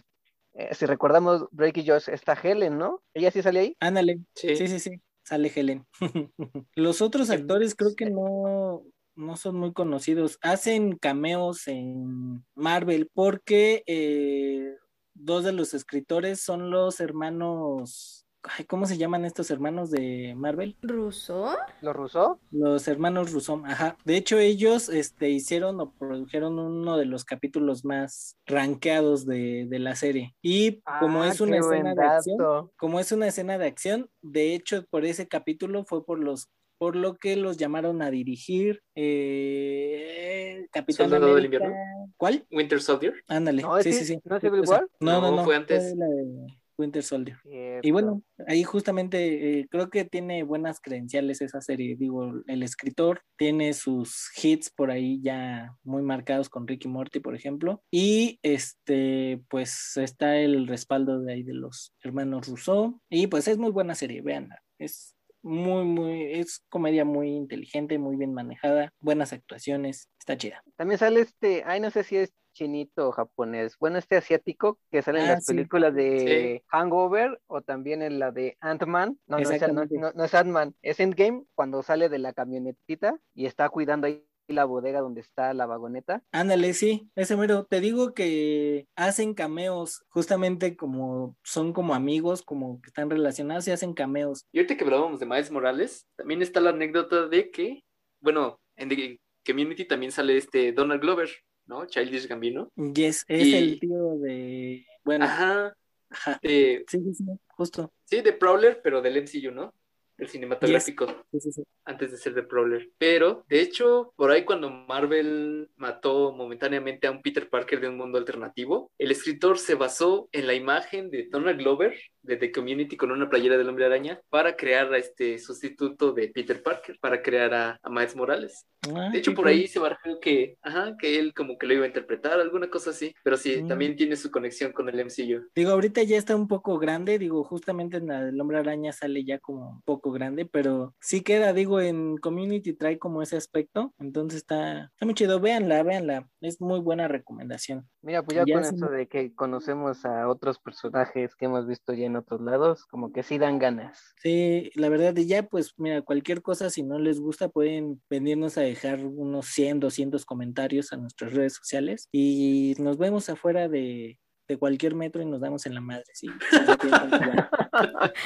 eh, 0.55 0.75
si 0.75 0.87
recordamos 0.87 1.47
Drake 1.53 1.81
y 1.81 1.87
Josh, 1.87 2.09
está 2.09 2.33
Helen, 2.35 2.79
¿no? 2.79 3.03
¿Ella 3.15 3.31
sí 3.31 3.43
sale 3.43 3.61
ahí? 3.61 3.77
Ándale, 3.81 4.19
Sí. 4.35 4.57
sí, 4.57 4.67
sí, 4.67 4.81
sí, 4.81 5.01
sale 5.25 5.53
Helen. 5.55 5.87
Los 6.75 7.03
otros 7.03 7.31
actores 7.31 7.75
creo 7.75 7.95
que 7.95 8.11
no, 8.11 8.85
no 9.15 9.37
son 9.37 9.57
muy 9.57 9.73
conocidos. 9.73 10.39
Hacen 10.43 10.97
cameos 10.99 11.69
en 11.69 12.45
Marvel 12.55 13.11
porque 13.13 13.83
eh, 13.87 14.77
dos 15.15 15.45
de 15.45 15.53
los 15.53 15.75
escritores 15.75 16.41
son 16.41 16.71
los 16.71 17.01
hermanos 17.01 18.22
ay, 18.45 18.65
¿cómo 18.67 18.87
se 18.87 18.99
llaman 18.99 19.25
estos 19.25 19.51
hermanos 19.51 19.91
de 19.91 20.35
Marvel? 20.37 20.77
¿Ruso? 20.83 21.51
¿Los 21.81 21.95
rusos? 21.95 22.39
Los 22.51 22.89
hermanos 22.89 23.33
Russo, 23.33 23.63
ajá. 23.65 23.97
De 24.05 24.17
hecho, 24.17 24.39
ellos 24.39 24.89
este, 24.89 25.31
hicieron 25.31 25.81
o 25.81 25.93
produjeron 25.93 26.59
uno 26.59 26.97
de 26.97 27.05
los 27.07 27.25
capítulos 27.25 27.85
más 27.85 28.37
rankeados 28.47 29.27
de, 29.27 29.67
de 29.69 29.79
la 29.79 29.95
serie. 29.97 30.35
Y 30.43 30.83
como 31.01 31.23
Ah, 31.23 31.29
es 31.29 31.41
una 31.41 31.59
escena 31.59 31.95
de 31.95 32.03
acción, 32.05 32.71
como 32.77 33.01
es 33.01 33.13
una 33.13 33.29
escena 33.29 33.59
de 33.59 33.67
acción, 33.67 34.09
de 34.23 34.55
hecho, 34.55 34.85
por 34.91 35.05
ese 35.05 35.29
capítulo 35.29 35.85
fue 35.85 36.05
por 36.05 36.19
los 36.19 36.49
por 36.79 36.97
lo 36.97 37.15
que 37.15 37.37
los 37.37 37.59
llamaron 37.59 38.03
a 38.03 38.11
dirigir 38.11 38.83
eh, 38.97 40.67
Capitán 40.73 41.09
¿Soldado 41.09 41.27
del 41.35 41.47
América. 41.47 41.65
Invierno? 41.65 42.13
¿Cuál? 42.17 42.45
Winter 42.51 42.81
Soldier. 42.83 43.15
Ándale. 43.29 43.63
No, 43.63 43.79
¿es 43.79 43.85
sí, 43.85 43.93
sí, 43.93 44.05
sí. 44.05 44.19
no 44.25 44.37
es 44.37 44.43
Civil? 44.43 44.63
No, 45.01 45.21
no, 45.21 45.21
No, 45.31 45.37
no. 45.37 45.45
fue 45.45 45.55
antes. 45.55 45.95
la 45.97 46.07
de 46.07 46.47
Winter 46.79 47.03
Soldier. 47.03 47.39
Cierto. 47.43 47.87
Y 47.87 47.91
bueno, 47.91 48.23
ahí 48.47 48.63
justamente 48.63 49.61
eh, 49.61 49.69
creo 49.71 49.91
que 49.91 50.05
tiene 50.05 50.43
buenas 50.43 50.81
credenciales 50.81 51.41
esa 51.41 51.61
serie. 51.61 51.97
Digo, 51.97 52.33
el 52.47 52.63
escritor 52.63 53.23
tiene 53.37 53.73
sus 53.73 54.31
hits 54.43 54.71
por 54.71 54.91
ahí 54.91 55.21
ya 55.23 55.77
muy 55.83 56.03
marcados 56.03 56.49
con 56.49 56.67
Ricky 56.67 56.89
Morty, 56.89 57.21
por 57.21 57.35
ejemplo. 57.35 57.83
Y 57.91 58.39
este, 58.43 59.43
pues 59.49 59.97
está 59.97 60.37
el 60.37 60.67
respaldo 60.67 61.21
de 61.21 61.33
ahí 61.33 61.43
de 61.43 61.55
los 61.55 61.95
hermanos 62.03 62.49
Rousseau. 62.49 63.01
Y 63.11 63.27
pues 63.27 63.49
es 63.49 63.59
muy 63.59 63.71
buena 63.71 63.95
serie, 63.95 64.23
véanla. 64.23 64.63
Es 64.79 65.12
muy, 65.43 65.85
muy, 65.85 66.33
es 66.35 66.63
comedia 66.69 67.05
muy 67.05 67.31
inteligente, 67.31 67.99
muy 67.99 68.17
bien 68.17 68.33
manejada, 68.35 68.93
buenas 69.01 69.33
actuaciones, 69.33 70.09
está 70.19 70.37
chida. 70.37 70.63
También 70.77 70.99
sale 70.99 71.21
este, 71.21 71.63
ay, 71.67 71.81
no 71.81 71.91
sé 71.91 72.05
si 72.05 72.17
es 72.17 72.33
chinito 72.53 73.09
o 73.09 73.13
japonés. 73.13 73.77
Bueno, 73.79 73.99
este 73.99 74.17
asiático 74.17 74.79
que 74.91 75.03
sale 75.03 75.21
en 75.21 75.27
Ah, 75.27 75.35
las 75.35 75.43
sí. 75.43 75.55
películas 75.55 75.95
de 75.95 76.63
Hangover 76.69 77.41
o 77.47 77.63
también 77.63 78.03
en 78.03 78.19
la 78.19 78.31
de 78.31 78.57
Ant-Man. 78.61 79.19
No, 79.27 79.41
no, 79.41 79.85
no- 79.91 80.13
no 80.13 80.25
es 80.25 80.35
Ant-Man, 80.35 80.75
es 80.83 81.01
Endgame 81.01 81.45
cuando 81.55 81.83
sale 81.83 82.09
de 82.09 82.19
la 82.19 82.33
camionetita 82.33 83.19
y 83.35 83.47
está 83.47 83.69
cuidando 83.69 84.07
ahí 84.07 84.25
la 84.49 84.65
bodega 84.65 85.01
donde 85.01 85.21
está 85.21 85.55
la 85.55 85.67
vagoneta. 85.67 86.23
Ándale, 86.33 86.75
sí, 86.75 87.11
ese 87.15 87.37
mero. 87.37 87.65
Te 87.65 87.81
digo 87.81 88.13
que 88.15 88.87
hacen 88.97 89.35
cameos, 89.35 90.05
justamente 90.09 90.77
como 90.77 91.37
son 91.43 91.73
como 91.73 91.95
amigos, 91.95 92.43
como 92.43 92.81
que 92.81 92.89
están 92.89 93.09
relacionados 93.11 93.67
y 93.69 93.71
hacen 93.71 93.95
cameos. 93.95 94.47
Y 94.53 94.59
ahorita 94.59 94.77
que 94.77 94.85
hablábamos 94.85 95.21
de 95.21 95.27
Miles 95.27 95.51
Morales, 95.51 96.07
también 96.17 96.43
está 96.43 96.61
la 96.61 96.71
anécdota 96.71 97.29
de 97.29 97.51
que, 97.51 97.85
bueno, 98.21 98.61
en 98.77 98.89
The 98.89 99.21
Community 99.47 99.85
también 99.87 100.13
sale 100.13 100.37
este 100.37 100.73
Donald 100.73 101.01
Glover, 101.01 101.31
¿no? 101.67 101.87
Childish 101.87 102.27
Gambino. 102.29 102.69
Yes, 102.77 103.25
es 103.29 103.47
Y- 103.47 103.55
el 103.55 103.81
tío 103.81 104.17
de. 104.19 104.87
Bueno, 105.05 105.25
Ajá. 105.25 105.75
ajá. 106.11 106.39
de- 106.43 106.85
Sí, 106.89 106.99
sí, 107.03 107.15
sí, 107.15 107.25
justo. 107.57 107.93
sí, 108.05 108.21
de 108.21 108.33
Prowler, 108.33 108.81
pero 108.83 109.01
del 109.03 109.17
MCU, 109.17 109.51
¿no? 109.51 109.73
Del 110.17 110.29
cinematográfico. 110.29 111.07
Sí, 111.33 111.41
sí, 111.41 111.53
sí. 111.53 111.63
antes 111.85 112.11
de 112.11 112.17
ser 112.17 112.35
de 112.35 112.43
Prowler. 112.43 112.91
Pero, 112.99 113.45
de 113.49 113.61
hecho, 113.61 114.13
por 114.17 114.31
ahí 114.31 114.45
cuando 114.45 114.71
Marvel 114.71 115.71
mató 115.77 116.33
momentáneamente 116.33 117.07
a 117.07 117.11
un 117.11 117.23
Peter 117.23 117.49
Parker 117.49 117.81
de 117.81 117.89
un 117.89 117.97
mundo 117.97 118.19
alternativo, 118.19 118.91
el 118.99 119.11
escritor 119.11 119.59
se 119.59 119.75
basó 119.75 120.29
en 120.33 120.47
la 120.47 120.55
imagen 120.55 121.11
de 121.11 121.29
Donald 121.31 121.59
Glover 121.59 121.99
de 122.23 122.37
The 122.37 122.53
Community 122.53 122.97
con 122.97 123.11
una 123.11 123.29
playera 123.29 123.57
del 123.59 123.69
Hombre 123.69 123.87
Araña 123.87 124.21
para 124.31 124.57
crear 124.57 124.93
a 124.93 124.99
este 124.99 125.39
sustituto 125.39 126.13
de 126.13 126.29
Peter 126.29 126.63
Parker, 126.63 126.97
para 127.01 127.21
crear 127.23 127.53
a, 127.55 127.79
a 127.83 127.91
Miles 127.91 128.15
Morales. 128.17 128.67
Ah, 128.95 129.11
De 129.13 129.19
hecho, 129.19 129.33
por 129.33 129.45
cool. 129.45 129.53
ahí 129.53 129.67
se 129.69 129.79
barajó 129.79 130.19
que, 130.21 130.57
ajá, 130.61 130.97
que 130.99 131.19
él 131.19 131.33
como 131.35 131.57
que 131.57 131.67
lo 131.69 131.75
iba 131.75 131.85
a 131.85 131.87
interpretar, 131.89 132.41
alguna 132.41 132.69
cosa 132.69 132.91
así. 132.91 133.15
Pero 133.23 133.37
sí, 133.37 133.63
Mm. 133.63 133.69
también 133.69 133.97
tiene 133.97 134.17
su 134.17 134.31
conexión 134.31 134.73
con 134.73 134.89
el 134.89 134.99
MCU. 134.99 135.47
Digo, 135.55 135.71
ahorita 135.71 136.03
ya 136.03 136.17
está 136.19 136.35
un 136.35 136.49
poco 136.49 136.79
grande, 136.79 137.19
digo, 137.19 137.45
justamente 137.45 137.99
en 137.99 138.09
la 138.09 138.25
del 138.25 138.41
Hombre 138.41 138.59
Araña 138.59 138.93
sale 138.93 139.25
ya 139.25 139.39
como 139.39 139.71
un 139.71 139.83
poco 139.83 140.11
grande, 140.11 140.47
pero 140.47 140.95
sí 141.01 141.23
queda, 141.23 141.53
digo, 141.53 141.81
en 141.81 142.17
Community 142.17 142.73
trae 142.73 142.99
como 142.99 143.23
ese 143.23 143.37
aspecto, 143.37 143.95
entonces 144.01 144.39
está, 144.39 144.85
está 144.87 145.05
muy 145.07 145.15
chido, 145.15 145.39
véanla, 145.39 145.83
véanla, 145.85 146.29
es 146.41 146.61
muy 146.61 146.81
buena 146.81 147.07
recomendación. 147.09 147.89
Mira, 148.03 148.23
pues 148.25 148.37
ya, 148.37 148.45
Ya 148.47 148.55
con 148.55 148.65
sí 148.65 148.75
eso 148.75 148.89
de 148.89 149.07
que 149.07 149.33
conocemos 149.35 150.05
a 150.05 150.27
otros 150.29 150.59
personajes 150.59 151.37
que 151.37 151.45
hemos 151.45 151.69
visto 151.69 151.93
ya 151.93 152.07
en 152.07 152.12
otros 152.17 152.41
lados, 152.41 152.85
como 152.87 153.13
que 153.13 153.23
sí 153.23 153.39
dan 153.39 153.59
ganas. 153.59 154.15
Sí, 154.23 154.71
la 154.75 154.89
verdad, 154.89 155.17
y 155.17 155.27
ya 155.27 155.43
pues 155.45 155.75
mira, 155.77 156.03
cualquier 156.03 156.43
cosa, 156.43 156.71
si 156.71 156.83
no 156.83 156.99
les 156.99 157.21
gusta, 157.21 157.49
pueden 157.49 158.01
venirnos 158.11 158.59
a 158.59 158.63
dejar 158.63 159.05
unos 159.05 159.47
100, 159.47 159.81
200 159.81 160.25
comentarios 160.25 160.93
a 160.93 160.97
nuestras 160.97 161.33
redes 161.35 161.55
sociales 161.55 162.09
y 162.13 162.75
nos 162.79 162.99
vemos 162.99 163.29
afuera 163.29 163.69
de, 163.69 164.19
de 164.49 164.57
cualquier 164.59 164.95
metro 164.95 165.23
y 165.23 165.27
nos 165.27 165.41
damos 165.41 165.67
en 165.67 165.75
la 165.75 165.81
madre, 165.81 166.05
sí. 166.15 166.29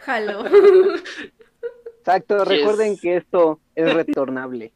Jalo. 0.00 0.44
Exacto, 1.98 2.38
Yes. 2.44 2.48
recuerden 2.48 2.96
que 2.98 3.16
esto 3.16 3.60
es 3.74 3.94
retornable. 3.94 4.72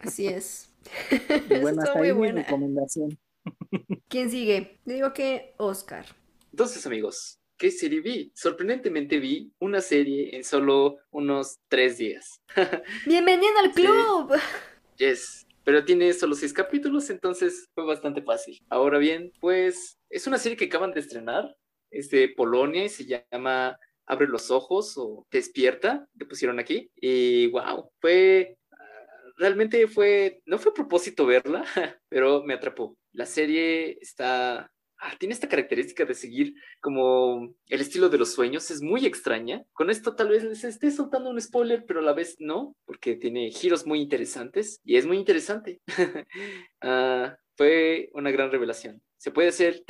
Así 0.00 0.26
es. 0.26 0.74
Y 1.10 1.60
bueno, 1.60 1.80
Está 1.80 1.82
hasta 1.84 1.98
muy 1.98 2.08
ahí 2.08 2.12
mi 2.12 2.18
buena. 2.18 2.42
recomendación. 2.42 3.18
¿Quién 4.08 4.30
sigue? 4.30 4.78
Digo 4.84 5.12
que 5.14 5.54
Oscar. 5.56 6.04
Entonces, 6.52 6.84
amigos, 6.86 7.38
¿qué 7.58 7.70
serie 7.70 8.00
vi? 8.00 8.32
Sorprendentemente 8.34 9.18
vi 9.18 9.52
una 9.60 9.80
serie 9.80 10.34
en 10.36 10.44
solo 10.44 10.98
unos 11.10 11.58
tres 11.68 11.98
días. 11.98 12.40
Bienvenido 13.06 13.52
al 13.58 13.72
Sí. 13.74 13.82
club. 13.82 14.32
Yes, 14.96 15.46
pero 15.64 15.84
tiene 15.84 16.12
solo 16.12 16.34
seis 16.34 16.52
capítulos, 16.52 17.08
entonces 17.10 17.68
fue 17.74 17.84
bastante 17.84 18.22
fácil. 18.22 18.58
Ahora 18.68 18.98
bien, 18.98 19.32
pues 19.40 19.98
es 20.10 20.26
una 20.26 20.38
serie 20.38 20.56
que 20.56 20.66
acaban 20.66 20.92
de 20.92 21.00
estrenar, 21.00 21.56
es 21.90 22.10
de 22.10 22.28
Polonia 22.36 22.84
y 22.84 22.88
se 22.88 23.04
llama 23.06 23.78
Abre 24.06 24.26
los 24.26 24.50
ojos 24.50 24.94
o 24.96 25.26
Despierta, 25.30 26.06
que 26.18 26.26
pusieron 26.26 26.58
aquí. 26.58 26.90
Y 26.96 27.46
wow, 27.48 27.90
fue, 28.00 28.58
realmente 29.36 29.86
fue, 29.86 30.42
no 30.46 30.58
fue 30.58 30.72
a 30.72 30.74
propósito 30.74 31.24
verla, 31.26 31.64
pero 32.08 32.42
me 32.42 32.54
atrapó. 32.54 32.96
La 33.12 33.26
serie 33.26 33.96
está... 34.00 34.70
ah, 35.00 35.14
tiene 35.18 35.34
esta 35.34 35.48
característica 35.48 36.04
de 36.04 36.14
seguir 36.14 36.54
como 36.80 37.54
el 37.66 37.80
estilo 37.80 38.08
de 38.08 38.18
los 38.18 38.32
sueños, 38.32 38.70
es 38.70 38.82
muy 38.82 39.06
extraña. 39.06 39.64
Con 39.72 39.90
esto 39.90 40.14
tal 40.14 40.28
vez 40.28 40.44
les 40.44 40.64
esté 40.64 40.90
soltando 40.90 41.30
un 41.30 41.40
spoiler, 41.40 41.84
pero 41.86 42.00
a 42.00 42.02
la 42.02 42.12
vez 42.12 42.36
no, 42.38 42.76
porque 42.84 43.16
tiene 43.16 43.50
giros 43.50 43.86
muy 43.86 44.00
interesantes 44.00 44.80
y 44.84 44.96
es 44.96 45.06
muy 45.06 45.18
interesante. 45.18 45.80
Ah, 46.82 47.36
fue 47.56 48.08
una 48.14 48.30
gran 48.30 48.50
revelación. 48.50 49.02
Se 49.18 49.30
puede 49.30 49.48
hacer 49.48 49.84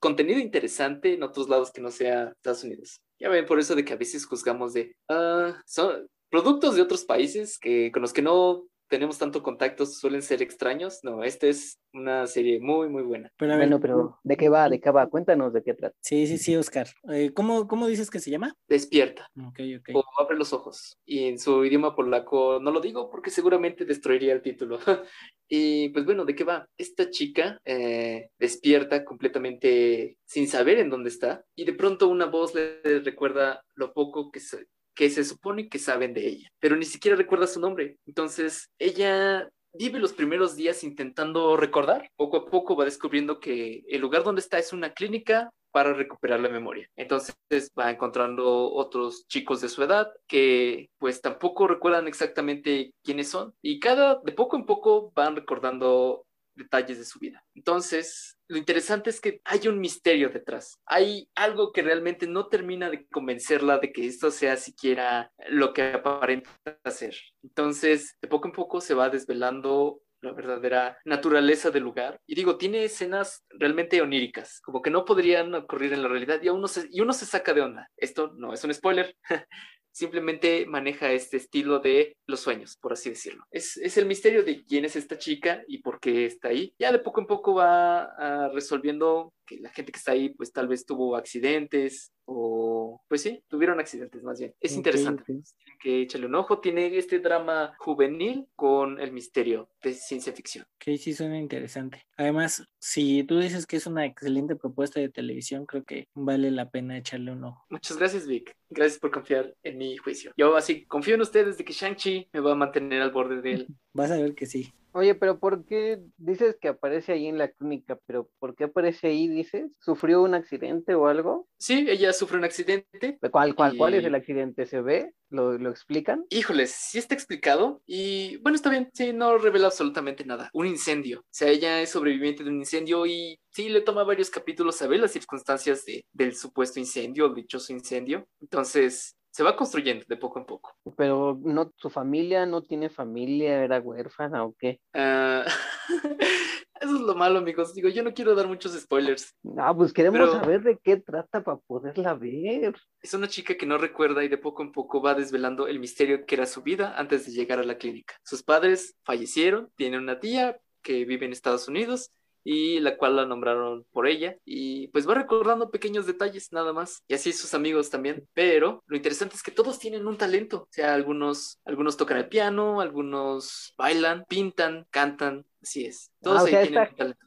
contenido 0.00 0.40
interesante 0.40 1.14
en 1.14 1.22
otros 1.22 1.48
lados 1.48 1.70
que 1.70 1.80
no 1.80 1.92
sea 1.92 2.30
Estados 2.30 2.64
Unidos. 2.64 3.00
Ya 3.20 3.28
ven, 3.28 3.46
por 3.46 3.60
eso 3.60 3.76
de 3.76 3.84
que 3.84 3.92
a 3.92 3.96
veces 3.96 4.26
juzgamos 4.26 4.72
de, 4.72 4.96
ah, 5.08 5.62
son 5.64 6.08
productos 6.30 6.74
de 6.74 6.82
otros 6.82 7.04
países 7.04 7.58
que, 7.60 7.92
con 7.92 8.02
los 8.02 8.12
que 8.12 8.22
no 8.22 8.64
tenemos 8.92 9.16
tanto 9.16 9.42
contacto 9.42 9.86
suelen 9.86 10.20
ser 10.20 10.42
extraños. 10.42 10.98
No, 11.02 11.24
esta 11.24 11.46
es 11.46 11.80
una 11.94 12.26
serie 12.26 12.60
muy, 12.60 12.90
muy 12.90 13.02
buena. 13.02 13.32
Pero 13.38 13.56
Bueno, 13.56 13.80
pero 13.80 14.18
¿de 14.22 14.36
qué 14.36 14.50
va? 14.50 14.68
¿De 14.68 14.80
qué 14.80 14.90
va? 14.90 15.08
Cuéntanos 15.08 15.54
de 15.54 15.62
qué 15.62 15.72
trata. 15.72 15.96
Sí, 16.02 16.26
sí, 16.26 16.36
sí, 16.36 16.54
Oscar. 16.56 16.88
Eh, 17.10 17.32
¿cómo, 17.32 17.66
¿Cómo 17.66 17.86
dices 17.86 18.10
que 18.10 18.20
se 18.20 18.30
llama? 18.30 18.54
Despierta. 18.68 19.30
Ok, 19.48 19.60
ok. 19.78 19.88
o 19.94 20.04
abre 20.20 20.36
los 20.36 20.52
ojos. 20.52 20.98
Y 21.06 21.24
en 21.24 21.38
su 21.38 21.64
idioma 21.64 21.96
polaco 21.96 22.60
no 22.60 22.70
lo 22.70 22.82
digo 22.82 23.08
porque 23.08 23.30
seguramente 23.30 23.86
destruiría 23.86 24.34
el 24.34 24.42
título. 24.42 24.78
y 25.48 25.88
pues 25.88 26.04
bueno, 26.04 26.26
¿de 26.26 26.34
qué 26.34 26.44
va? 26.44 26.68
Esta 26.76 27.08
chica 27.08 27.58
eh, 27.64 28.28
despierta 28.38 29.06
completamente 29.06 30.18
sin 30.26 30.48
saber 30.48 30.80
en 30.80 30.90
dónde 30.90 31.08
está 31.08 31.46
y 31.54 31.64
de 31.64 31.72
pronto 31.72 32.08
una 32.08 32.26
voz 32.26 32.54
le 32.54 33.00
recuerda 33.00 33.64
lo 33.74 33.94
poco 33.94 34.30
que 34.30 34.40
se, 34.40 34.66
que 34.94 35.10
se 35.10 35.24
supone 35.24 35.68
que 35.68 35.78
saben 35.78 36.14
de 36.14 36.26
ella, 36.26 36.48
pero 36.58 36.76
ni 36.76 36.84
siquiera 36.84 37.16
recuerda 37.16 37.46
su 37.46 37.60
nombre. 37.60 37.98
Entonces 38.06 38.70
ella 38.78 39.48
vive 39.74 39.98
los 39.98 40.12
primeros 40.12 40.56
días 40.56 40.84
intentando 40.84 41.56
recordar. 41.56 42.10
Poco 42.16 42.36
a 42.36 42.46
poco 42.46 42.76
va 42.76 42.84
descubriendo 42.84 43.40
que 43.40 43.84
el 43.88 44.00
lugar 44.00 44.24
donde 44.24 44.40
está 44.40 44.58
es 44.58 44.72
una 44.72 44.92
clínica 44.92 45.50
para 45.72 45.94
recuperar 45.94 46.40
la 46.40 46.50
memoria. 46.50 46.86
Entonces 46.96 47.34
va 47.78 47.90
encontrando 47.90 48.70
otros 48.72 49.26
chicos 49.26 49.60
de 49.60 49.68
su 49.68 49.82
edad 49.82 50.12
que 50.28 50.90
pues 50.98 51.20
tampoco 51.20 51.66
recuerdan 51.66 52.06
exactamente 52.06 52.92
quiénes 53.02 53.30
son 53.30 53.54
y 53.62 53.80
cada 53.80 54.20
de 54.22 54.32
poco 54.32 54.56
en 54.56 54.66
poco 54.66 55.10
van 55.14 55.34
recordando 55.34 56.26
detalles 56.54 56.98
de 56.98 57.04
su 57.04 57.18
vida. 57.18 57.44
Entonces, 57.54 58.38
lo 58.48 58.56
interesante 58.56 59.10
es 59.10 59.20
que 59.20 59.40
hay 59.44 59.68
un 59.68 59.80
misterio 59.80 60.28
detrás. 60.28 60.78
Hay 60.86 61.28
algo 61.34 61.72
que 61.72 61.82
realmente 61.82 62.26
no 62.26 62.48
termina 62.48 62.90
de 62.90 63.06
convencerla 63.06 63.78
de 63.78 63.92
que 63.92 64.06
esto 64.06 64.30
sea 64.30 64.56
siquiera 64.56 65.32
lo 65.48 65.72
que 65.72 65.92
aparenta 65.92 66.50
ser. 66.90 67.16
Entonces, 67.42 68.16
de 68.20 68.28
poco 68.28 68.48
en 68.48 68.52
poco 68.52 68.80
se 68.80 68.94
va 68.94 69.08
desvelando 69.10 70.02
la 70.22 70.32
verdadera 70.32 70.98
naturaleza 71.04 71.70
del 71.70 71.82
lugar. 71.82 72.20
Y 72.26 72.34
digo, 72.34 72.56
tiene 72.56 72.84
escenas 72.84 73.44
realmente 73.50 74.00
oníricas, 74.00 74.60
como 74.60 74.80
que 74.80 74.90
no 74.90 75.04
podrían 75.04 75.54
ocurrir 75.54 75.92
en 75.92 76.02
la 76.02 76.08
realidad 76.08 76.40
y 76.42 76.48
uno 76.48 76.68
se, 76.68 76.86
y 76.90 77.00
uno 77.00 77.12
se 77.12 77.26
saca 77.26 77.52
de 77.52 77.62
onda. 77.62 77.90
Esto 77.96 78.32
no 78.36 78.52
es 78.52 78.62
un 78.64 78.72
spoiler. 78.72 79.16
simplemente 79.92 80.66
maneja 80.66 81.12
este 81.12 81.36
estilo 81.36 81.78
de 81.78 82.16
los 82.26 82.40
sueños, 82.40 82.76
por 82.76 82.94
así 82.94 83.10
decirlo. 83.10 83.44
Es, 83.50 83.76
es, 83.76 83.96
el 83.98 84.06
misterio 84.06 84.42
de 84.42 84.64
quién 84.64 84.84
es 84.84 84.96
esta 84.96 85.18
chica 85.18 85.62
y 85.68 85.78
por 85.78 86.00
qué 86.00 86.26
está 86.26 86.48
ahí. 86.48 86.74
Ya 86.78 86.90
de 86.90 86.98
poco 86.98 87.20
en 87.20 87.26
poco 87.26 87.54
va 87.54 88.08
uh, 88.18 88.54
resolviendo 88.54 89.32
que 89.52 89.60
la 89.60 89.70
gente 89.70 89.92
que 89.92 89.98
está 89.98 90.12
ahí 90.12 90.30
pues 90.30 90.52
tal 90.52 90.68
vez 90.68 90.86
tuvo 90.86 91.16
accidentes 91.16 92.12
o 92.24 93.02
pues 93.08 93.22
sí, 93.22 93.42
tuvieron 93.48 93.80
accidentes 93.80 94.22
más 94.22 94.38
bien. 94.38 94.54
Es 94.60 94.74
interesante. 94.74 95.24
Tienen 95.24 95.44
que 95.80 96.02
echarle 96.02 96.26
un 96.26 96.34
ojo. 96.34 96.60
Tiene 96.60 96.96
este 96.96 97.18
drama 97.18 97.74
juvenil 97.78 98.46
con 98.54 99.00
el 99.00 99.12
misterio 99.12 99.68
de 99.82 99.92
ciencia 99.92 100.32
ficción. 100.32 100.64
Ok, 100.76 100.96
sí 100.98 101.12
suena 101.12 101.38
interesante. 101.38 102.06
Además, 102.16 102.66
si 102.78 103.24
tú 103.24 103.38
dices 103.38 103.66
que 103.66 103.76
es 103.76 103.86
una 103.86 104.06
excelente 104.06 104.56
propuesta 104.56 105.00
de 105.00 105.08
televisión, 105.08 105.66
creo 105.66 105.84
que 105.84 106.08
vale 106.14 106.50
la 106.50 106.70
pena 106.70 106.96
echarle 106.96 107.32
un 107.32 107.44
ojo. 107.44 107.64
Muchas 107.70 107.98
gracias, 107.98 108.26
Vic. 108.26 108.56
Gracias 108.70 109.00
por 109.00 109.10
confiar 109.10 109.54
en 109.62 109.78
mi 109.78 109.96
juicio. 109.96 110.32
Yo 110.36 110.56
así 110.56 110.84
confío 110.86 111.16
en 111.16 111.22
ustedes 111.22 111.58
de 111.58 111.64
que 111.64 111.72
Shang-Chi 111.72 112.28
me 112.32 112.40
va 112.40 112.52
a 112.52 112.56
mantener 112.56 113.02
al 113.02 113.10
borde 113.10 113.42
de 113.42 113.52
él. 113.52 113.66
Vas 113.92 114.10
a 114.10 114.16
ver 114.16 114.34
que 114.34 114.46
sí. 114.46 114.72
Oye, 114.92 115.14
pero 115.14 115.38
¿por 115.38 115.64
qué 115.64 116.00
dices 116.16 116.56
que 116.60 116.68
aparece 116.68 117.12
ahí 117.12 117.26
en 117.26 117.38
la 117.38 117.48
clínica? 117.48 117.98
¿Pero 118.06 118.28
por 118.38 118.54
qué 118.54 118.64
aparece 118.64 119.08
ahí, 119.08 119.28
dices? 119.28 119.72
¿Sufrió 119.80 120.22
un 120.22 120.34
accidente 120.34 120.94
o 120.94 121.06
algo? 121.06 121.48
Sí, 121.58 121.86
ella 121.88 122.12
sufre 122.12 122.38
un 122.38 122.44
accidente. 122.44 123.18
¿Cuál, 123.30 123.54
cuál, 123.54 123.76
cuál 123.76 123.94
es 123.94 124.04
el 124.04 124.14
accidente? 124.14 124.66
¿Se 124.66 124.80
ve? 124.80 125.14
¿Lo, 125.30 125.56
lo 125.56 125.70
explican? 125.70 126.26
Híjoles, 126.28 126.72
sí 126.72 126.98
está 126.98 127.14
explicado 127.14 127.82
y 127.86 128.36
bueno, 128.38 128.54
está 128.54 128.68
bien, 128.68 128.90
sí, 128.92 129.14
no 129.14 129.38
revela 129.38 129.68
absolutamente 129.68 130.26
nada. 130.26 130.50
Un 130.52 130.66
incendio, 130.66 131.20
o 131.20 131.26
sea, 131.30 131.48
ella 131.48 131.80
es 131.80 131.88
sobreviviente 131.88 132.44
de 132.44 132.50
un 132.50 132.58
incendio 132.58 133.06
y 133.06 133.40
sí 133.50 133.70
le 133.70 133.80
toma 133.80 134.04
varios 134.04 134.28
capítulos 134.28 134.76
saber 134.76 135.00
las 135.00 135.12
circunstancias 135.12 135.86
de, 135.86 136.04
del 136.12 136.36
supuesto 136.36 136.80
incendio, 136.80 137.26
el 137.26 137.34
dichoso 137.34 137.72
incendio. 137.72 138.26
Entonces, 138.40 139.16
se 139.32 139.42
va 139.42 139.56
construyendo 139.56 140.04
de 140.06 140.16
poco 140.16 140.38
en 140.38 140.44
poco. 140.44 140.74
Pero 140.96 141.38
no, 141.42 141.72
su 141.76 141.88
familia 141.90 142.44
no 142.46 142.62
tiene 142.62 142.90
familia, 142.90 143.64
era 143.64 143.80
huérfana 143.80 144.44
o 144.44 144.54
qué. 144.58 144.78
Ah, 144.92 145.44
eso 146.80 146.94
es 146.96 147.00
lo 147.00 147.14
malo, 147.14 147.38
amigos. 147.38 147.74
Digo, 147.74 147.88
yo 147.88 148.02
no 148.02 148.12
quiero 148.12 148.34
dar 148.34 148.46
muchos 148.46 148.78
spoilers. 148.78 149.34
Ah, 149.56 149.74
pues 149.74 149.92
queremos 149.92 150.20
Pero- 150.20 150.32
saber 150.32 150.62
de 150.62 150.78
qué 150.78 150.98
trata 150.98 151.42
para 151.42 151.56
poderla 151.56 152.14
ver. 152.14 152.76
Es 153.00 153.14
una 153.14 153.26
chica 153.26 153.56
que 153.56 153.66
no 153.66 153.78
recuerda 153.78 154.22
y 154.22 154.28
de 154.28 154.38
poco 154.38 154.62
en 154.62 154.70
poco 154.70 155.00
va 155.00 155.14
desvelando 155.14 155.66
el 155.66 155.80
misterio 155.80 156.26
que 156.26 156.34
era 156.34 156.46
su 156.46 156.62
vida 156.62 156.94
antes 156.98 157.24
de 157.26 157.32
llegar 157.32 157.58
a 157.58 157.64
la 157.64 157.78
clínica. 157.78 158.14
Sus 158.22 158.42
padres 158.42 158.96
fallecieron, 159.02 159.70
tiene 159.76 159.96
una 159.98 160.20
tía 160.20 160.60
que 160.82 161.04
vive 161.06 161.24
en 161.26 161.32
Estados 161.32 161.68
Unidos 161.68 162.12
y 162.44 162.80
la 162.80 162.96
cual 162.96 163.16
la 163.16 163.26
nombraron 163.26 163.84
por 163.92 164.06
ella. 164.06 164.36
Y 164.44 164.88
pues 164.88 165.08
va 165.08 165.14
recordando 165.14 165.70
pequeños 165.70 166.06
detalles 166.06 166.52
nada 166.52 166.72
más. 166.72 167.02
Y 167.08 167.14
así 167.14 167.32
sus 167.32 167.54
amigos 167.54 167.90
también. 167.90 168.28
Pero 168.34 168.82
lo 168.86 168.96
interesante 168.96 169.36
es 169.36 169.42
que 169.42 169.50
todos 169.50 169.78
tienen 169.78 170.06
un 170.06 170.16
talento. 170.18 170.62
O 170.62 170.68
sea 170.70 170.94
algunos 170.94 171.60
algunos 171.64 171.96
tocan 171.96 172.18
el 172.18 172.28
piano 172.28 172.80
algunos 172.80 173.74
bailan 173.76 174.24
pintan 174.28 174.86
cantan. 174.90 175.44
Así 175.62 175.84
es. 175.86 176.10
Todos 176.20 176.38
Ah, 176.38 176.42
o 176.42 176.46
ahí 176.46 176.52
tienen 176.52 176.66
esta- 176.82 176.90
un 176.90 176.96
talento 176.96 177.26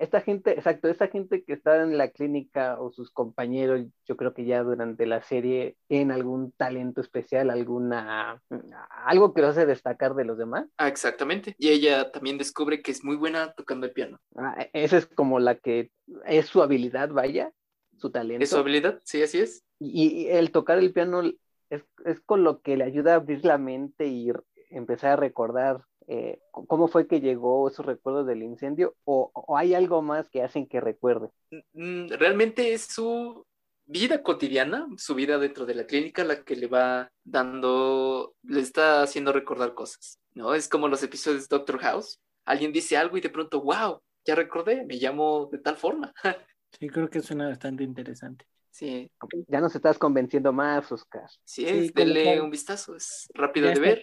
Esta 0.00 0.22
gente, 0.22 0.52
exacto, 0.52 0.88
esta 0.88 1.08
gente 1.08 1.44
que 1.44 1.52
está 1.52 1.82
en 1.82 1.98
la 1.98 2.08
clínica 2.08 2.80
o 2.80 2.90
sus 2.90 3.10
compañeros, 3.10 3.82
yo 4.06 4.16
creo 4.16 4.32
que 4.32 4.46
ya 4.46 4.62
durante 4.62 5.04
la 5.04 5.20
serie 5.20 5.76
tienen 5.88 6.10
algún 6.10 6.52
talento 6.52 7.02
especial, 7.02 7.50
alguna, 7.50 8.40
algo 9.04 9.34
que 9.34 9.42
los 9.42 9.50
hace 9.50 9.66
destacar 9.66 10.14
de 10.14 10.24
los 10.24 10.38
demás. 10.38 10.66
ah 10.78 10.88
exactamente 10.88 11.54
y 11.58 11.68
ella 11.68 12.10
también 12.12 12.38
descubre 12.38 12.80
que 12.80 12.92
es 12.92 13.04
muy 13.04 13.16
buena 13.16 13.52
tocando 13.52 13.86
el 13.86 13.92
piano 13.92 14.18
Ah, 14.36 14.66
esa 14.72 14.96
es 14.96 15.06
como 15.06 15.38
la 15.38 15.56
que 15.56 15.90
es 16.24 16.46
su 16.46 16.62
habilidad, 16.62 17.10
vaya, 17.10 17.52
su 17.98 18.10
talento. 18.10 18.42
es 18.42 18.48
su 18.50 18.56
habilidad 18.56 18.98
sí 19.04 19.22
así 19.22 19.40
es 19.40 19.62
Y, 19.78 20.22
y 20.22 20.28
el 20.28 20.50
tocar 20.50 20.78
el 20.78 20.92
piano 20.94 21.22
es, 21.68 21.84
es 22.06 22.20
con 22.20 22.42
lo 22.42 22.62
que 22.62 22.78
le 22.78 22.84
ayuda 22.84 23.12
a 23.12 23.16
abrir 23.16 23.44
la 23.44 23.58
mente 23.58 24.06
y 24.06 24.32
empezar 24.70 25.12
a 25.12 25.16
recordar 25.16 25.82
eh, 26.12 26.40
cómo 26.50 26.88
fue 26.88 27.06
que 27.06 27.20
llegó 27.20 27.68
esos 27.68 27.86
recuerdos 27.86 28.26
del 28.26 28.42
incendio 28.42 28.96
o, 29.04 29.30
o 29.32 29.56
hay 29.56 29.74
algo 29.74 30.02
más 30.02 30.28
que 30.28 30.42
hacen 30.42 30.66
que 30.66 30.80
recuerde. 30.80 31.28
mm, 31.72 32.08
realmente 32.18 32.72
es 32.72 32.82
su 32.82 33.46
vida 33.86 34.22
cotidiana, 34.22 34.86
su 34.96 35.14
vida 35.14 35.38
dentro 35.38 35.66
de 35.66 35.74
la 35.74 35.84
clínica, 35.86 36.24
la 36.24 36.42
que 36.44 36.56
le 36.56 36.66
va 36.66 37.08
dando, 37.24 38.34
le 38.42 38.60
está 38.60 39.02
haciendo 39.02 39.32
recordar 39.32 39.74
cosas, 39.74 40.18
¿no? 40.34 40.54
Es 40.54 40.68
como 40.68 40.88
los 40.88 41.02
episodios 41.02 41.48
de 41.48 41.56
Doctor 41.56 41.78
House. 41.78 42.18
Alguien 42.44 42.72
dice 42.72 42.96
algo 42.96 43.16
y 43.16 43.20
de 43.20 43.30
pronto, 43.30 43.60
wow, 43.62 44.00
ya 44.24 44.34
recordé, 44.34 44.84
me 44.86 44.96
llamo 44.96 45.48
de 45.50 45.58
tal 45.58 45.76
forma. 45.76 46.12
Sí, 46.78 46.88
creo 46.88 47.10
que 47.10 47.20
suena 47.20 47.48
bastante 47.48 47.82
interesante. 47.82 48.46
Sí, 48.70 49.10
Ya 49.48 49.60
nos 49.60 49.74
estás 49.74 49.98
convenciendo 49.98 50.52
más, 50.52 50.90
Oscar. 50.92 51.28
sí, 51.44 51.66
Sí, 51.66 51.92
denle 51.94 52.40
un 52.40 52.50
vistazo, 52.50 52.94
es 52.94 53.28
rápido 53.34 53.68
Ya 53.68 53.74
de 53.74 53.80
ver. 53.80 54.02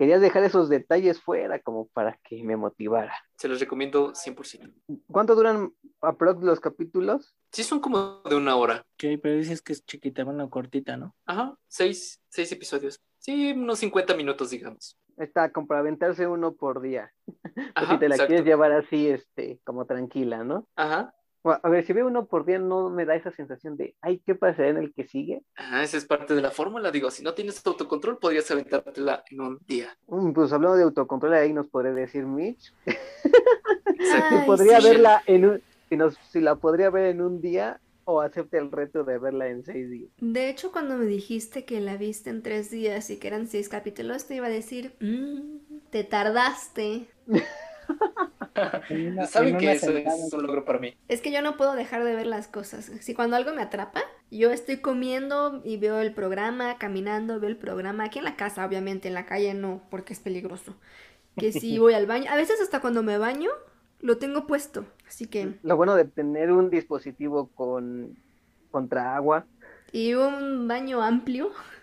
Querías 0.00 0.22
dejar 0.22 0.42
esos 0.44 0.70
detalles 0.70 1.20
fuera 1.20 1.58
como 1.58 1.88
para 1.88 2.18
que 2.24 2.42
me 2.42 2.56
motivara. 2.56 3.14
Se 3.36 3.48
los 3.48 3.60
recomiendo 3.60 4.14
100%. 4.14 4.72
¿Cuánto 5.12 5.34
duran 5.34 5.74
aprox 6.00 6.42
los 6.42 6.58
capítulos? 6.58 7.36
Sí, 7.52 7.62
son 7.64 7.80
como 7.80 8.22
de 8.22 8.34
una 8.34 8.56
hora. 8.56 8.86
Ok, 8.94 9.20
pero 9.22 9.34
dices 9.36 9.60
que 9.60 9.74
es 9.74 9.84
chiquita, 9.84 10.24
bueno, 10.24 10.48
cortita, 10.48 10.96
¿no? 10.96 11.14
Ajá, 11.26 11.54
seis, 11.68 12.18
seis 12.30 12.50
episodios. 12.50 12.98
Sí, 13.18 13.52
unos 13.52 13.78
50 13.80 14.14
minutos, 14.16 14.48
digamos. 14.48 14.98
Está 15.18 15.52
como 15.52 15.66
para 15.66 15.80
aventarse 15.80 16.26
uno 16.26 16.54
por 16.54 16.80
día. 16.80 17.12
Pues 17.54 17.72
Ajá, 17.74 17.92
si 17.92 17.98
te 17.98 18.08
la 18.08 18.14
exacto. 18.14 18.28
quieres 18.28 18.46
llevar 18.46 18.72
así, 18.72 19.08
este, 19.08 19.60
como 19.64 19.84
tranquila, 19.84 20.44
¿no? 20.44 20.66
Ajá, 20.76 21.12
O- 21.42 21.58
A 21.62 21.68
ver, 21.68 21.84
si 21.86 21.92
veo 21.92 22.06
uno 22.06 22.26
por 22.26 22.44
día, 22.44 22.58
no 22.58 22.90
me 22.90 23.04
da 23.06 23.14
esa 23.14 23.30
sensación 23.30 23.76
de, 23.76 23.96
ay, 24.02 24.20
¿qué 24.26 24.34
pasará 24.34 24.68
en 24.68 24.76
el 24.78 24.92
que 24.94 25.04
sigue? 25.06 25.42
Ajá, 25.56 25.82
esa 25.82 25.96
es 25.96 26.04
parte 26.04 26.34
de 26.34 26.42
la 26.42 26.50
fórmula. 26.50 26.90
Digo, 26.90 27.10
si 27.10 27.22
no 27.22 27.34
tienes 27.34 27.64
autocontrol, 27.66 28.18
podrías 28.18 28.50
aventártela 28.50 29.22
en 29.30 29.40
un 29.40 29.58
día. 29.66 29.96
Mm, 30.06 30.32
Pues 30.32 30.52
hablando 30.52 30.76
de 30.76 30.82
autocontrol, 30.84 31.32
ahí 31.34 31.52
nos 31.52 31.68
podría 31.68 31.92
decir 31.92 32.26
Mitch. 32.26 32.74
Ay, 34.12 34.44
podría 34.46 34.80
sí. 34.80 34.80
verla 34.80 35.22
en 35.26 35.44
un, 35.46 35.62
si, 35.88 35.96
nos, 35.96 36.16
si 36.22 36.40
la 36.40 36.56
podría 36.56 36.90
ver 36.90 37.06
en 37.06 37.20
un 37.22 37.40
día 37.40 37.80
o 38.04 38.20
acepte 38.20 38.58
el 38.58 38.70
reto 38.70 39.04
de 39.04 39.18
verla 39.18 39.48
en 39.48 39.62
seis 39.64 39.88
días. 39.90 40.10
De 40.20 40.48
hecho, 40.50 40.70
cuando 40.70 40.96
me 40.96 41.06
dijiste 41.06 41.64
que 41.64 41.80
la 41.80 41.96
viste 41.96 42.30
en 42.30 42.42
tres 42.42 42.70
días 42.70 43.10
y 43.10 43.18
que 43.18 43.28
eran 43.28 43.46
seis 43.48 43.68
capítulos, 43.68 44.26
te 44.26 44.36
iba 44.36 44.46
a 44.46 44.50
decir, 44.50 44.94
"Mm, 45.00 45.58
te 45.90 46.04
tardaste. 46.04 47.08
Una- 48.90 49.26
Saben 49.26 49.54
en 49.54 49.58
que 49.58 49.72
eso 49.72 49.90
es 49.96 50.32
un 50.32 50.42
logro 50.42 50.64
para 50.64 50.78
mí. 50.78 50.96
Es 51.08 51.20
que 51.20 51.32
yo 51.32 51.42
no 51.42 51.56
puedo 51.56 51.74
dejar 51.74 52.04
de 52.04 52.14
ver 52.14 52.26
las 52.26 52.48
cosas. 52.48 52.86
Si 53.00 53.14
cuando 53.14 53.36
algo 53.36 53.52
me 53.52 53.62
atrapa, 53.62 54.02
yo 54.30 54.50
estoy 54.50 54.78
comiendo 54.78 55.60
y 55.64 55.76
veo 55.76 56.00
el 56.00 56.12
programa, 56.14 56.78
caminando, 56.78 57.40
veo 57.40 57.50
el 57.50 57.56
programa, 57.56 58.04
aquí 58.04 58.18
en 58.18 58.24
la 58.24 58.36
casa, 58.36 58.64
obviamente, 58.66 59.08
en 59.08 59.14
la 59.14 59.26
calle 59.26 59.54
no, 59.54 59.82
porque 59.90 60.12
es 60.12 60.20
peligroso. 60.20 60.76
Que 61.36 61.52
si 61.52 61.78
voy 61.78 61.94
al 61.94 62.06
baño, 62.06 62.30
a 62.30 62.36
veces 62.36 62.60
hasta 62.60 62.80
cuando 62.80 63.02
me 63.02 63.18
baño, 63.18 63.50
lo 64.00 64.18
tengo 64.18 64.46
puesto. 64.46 64.84
Así 65.06 65.26
que, 65.26 65.54
Lo 65.62 65.76
bueno 65.76 65.94
de 65.94 66.04
tener 66.04 66.52
un 66.52 66.70
dispositivo 66.70 67.48
con 67.54 68.16
contra 68.70 69.16
agua. 69.16 69.46
y 69.92 70.14
un 70.14 70.68
baño 70.68 71.02
amplio, 71.02 71.50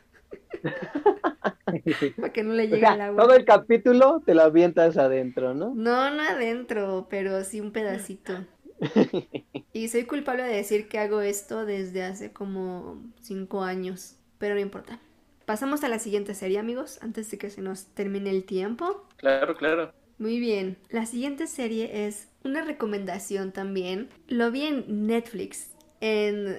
para 2.19 2.33
que 2.33 2.43
no 2.43 2.53
le 2.53 2.67
O 2.71 2.75
llegue 2.75 2.79
sea, 2.79 2.93
el 2.93 3.01
agua. 3.01 3.23
todo 3.23 3.33
el 3.35 3.45
capítulo 3.45 4.21
te 4.25 4.33
lo 4.35 4.43
avientas 4.43 4.97
adentro, 4.97 5.53
¿no? 5.53 5.75
No, 5.75 6.09
no 6.11 6.21
adentro, 6.23 7.07
pero 7.09 7.43
sí 7.43 7.61
un 7.61 7.71
pedacito. 7.71 8.45
Y 9.73 9.89
soy 9.89 10.05
culpable 10.05 10.43
de 10.43 10.55
decir 10.55 10.87
que 10.87 10.99
hago 10.99 11.21
esto 11.21 11.65
desde 11.65 12.03
hace 12.03 12.31
como 12.33 13.01
cinco 13.21 13.63
años, 13.63 14.15
pero 14.39 14.55
no 14.55 14.61
importa. 14.61 14.99
Pasamos 15.45 15.83
a 15.83 15.89
la 15.89 15.99
siguiente 15.99 16.33
serie, 16.33 16.59
amigos, 16.59 16.99
antes 17.01 17.29
de 17.31 17.37
que 17.37 17.49
se 17.49 17.61
nos 17.61 17.85
termine 17.87 18.29
el 18.31 18.43
tiempo. 18.45 19.05
Claro, 19.17 19.55
claro. 19.55 19.93
Muy 20.17 20.39
bien, 20.39 20.77
la 20.89 21.05
siguiente 21.05 21.45
serie 21.47 22.07
es 22.07 22.27
una 22.43 22.63
recomendación 22.63 23.51
también. 23.51 24.09
Lo 24.27 24.51
vi 24.51 24.63
en 24.63 25.05
Netflix 25.07 25.71
en 26.01 26.57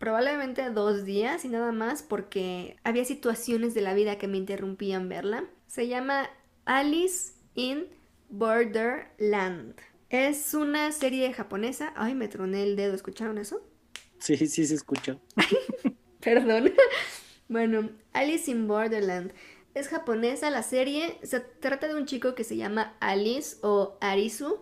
probablemente 0.00 0.70
dos 0.70 1.04
días 1.04 1.44
y 1.44 1.48
nada 1.48 1.72
más 1.72 2.02
porque 2.02 2.78
había 2.84 3.04
situaciones 3.04 3.74
de 3.74 3.82
la 3.82 3.92
vida 3.92 4.16
que 4.16 4.28
me 4.28 4.38
interrumpían 4.38 5.10
verla. 5.10 5.44
Se 5.66 5.88
llama 5.88 6.30
Alice 6.64 7.34
in 7.54 7.86
Borderland. 8.30 9.74
Es 10.08 10.54
una 10.54 10.90
serie 10.90 11.32
japonesa. 11.34 11.92
Ay, 11.96 12.14
me 12.14 12.28
troné 12.28 12.62
el 12.62 12.76
dedo, 12.76 12.94
¿escucharon 12.94 13.36
eso? 13.36 13.60
Sí, 14.18 14.38
sí 14.38 14.66
se 14.66 14.74
escuchó. 14.74 15.20
Perdón. 16.20 16.72
bueno, 17.48 17.90
Alice 18.14 18.50
in 18.50 18.66
Borderland. 18.66 19.34
Es 19.74 19.88
japonesa 19.88 20.48
la 20.48 20.62
serie. 20.62 21.18
Se 21.22 21.40
trata 21.40 21.88
de 21.88 21.94
un 21.94 22.06
chico 22.06 22.34
que 22.34 22.44
se 22.44 22.56
llama 22.56 22.96
Alice 23.00 23.58
o 23.60 23.98
Arisu. 24.00 24.60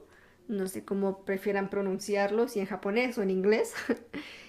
No 0.49 0.66
sé 0.66 0.84
cómo 0.84 1.24
prefieran 1.24 1.70
pronunciarlo, 1.70 2.49
si 2.49 2.59
en 2.59 2.66
japonés 2.66 3.16
o 3.18 3.22
en 3.22 3.30
inglés. 3.30 3.74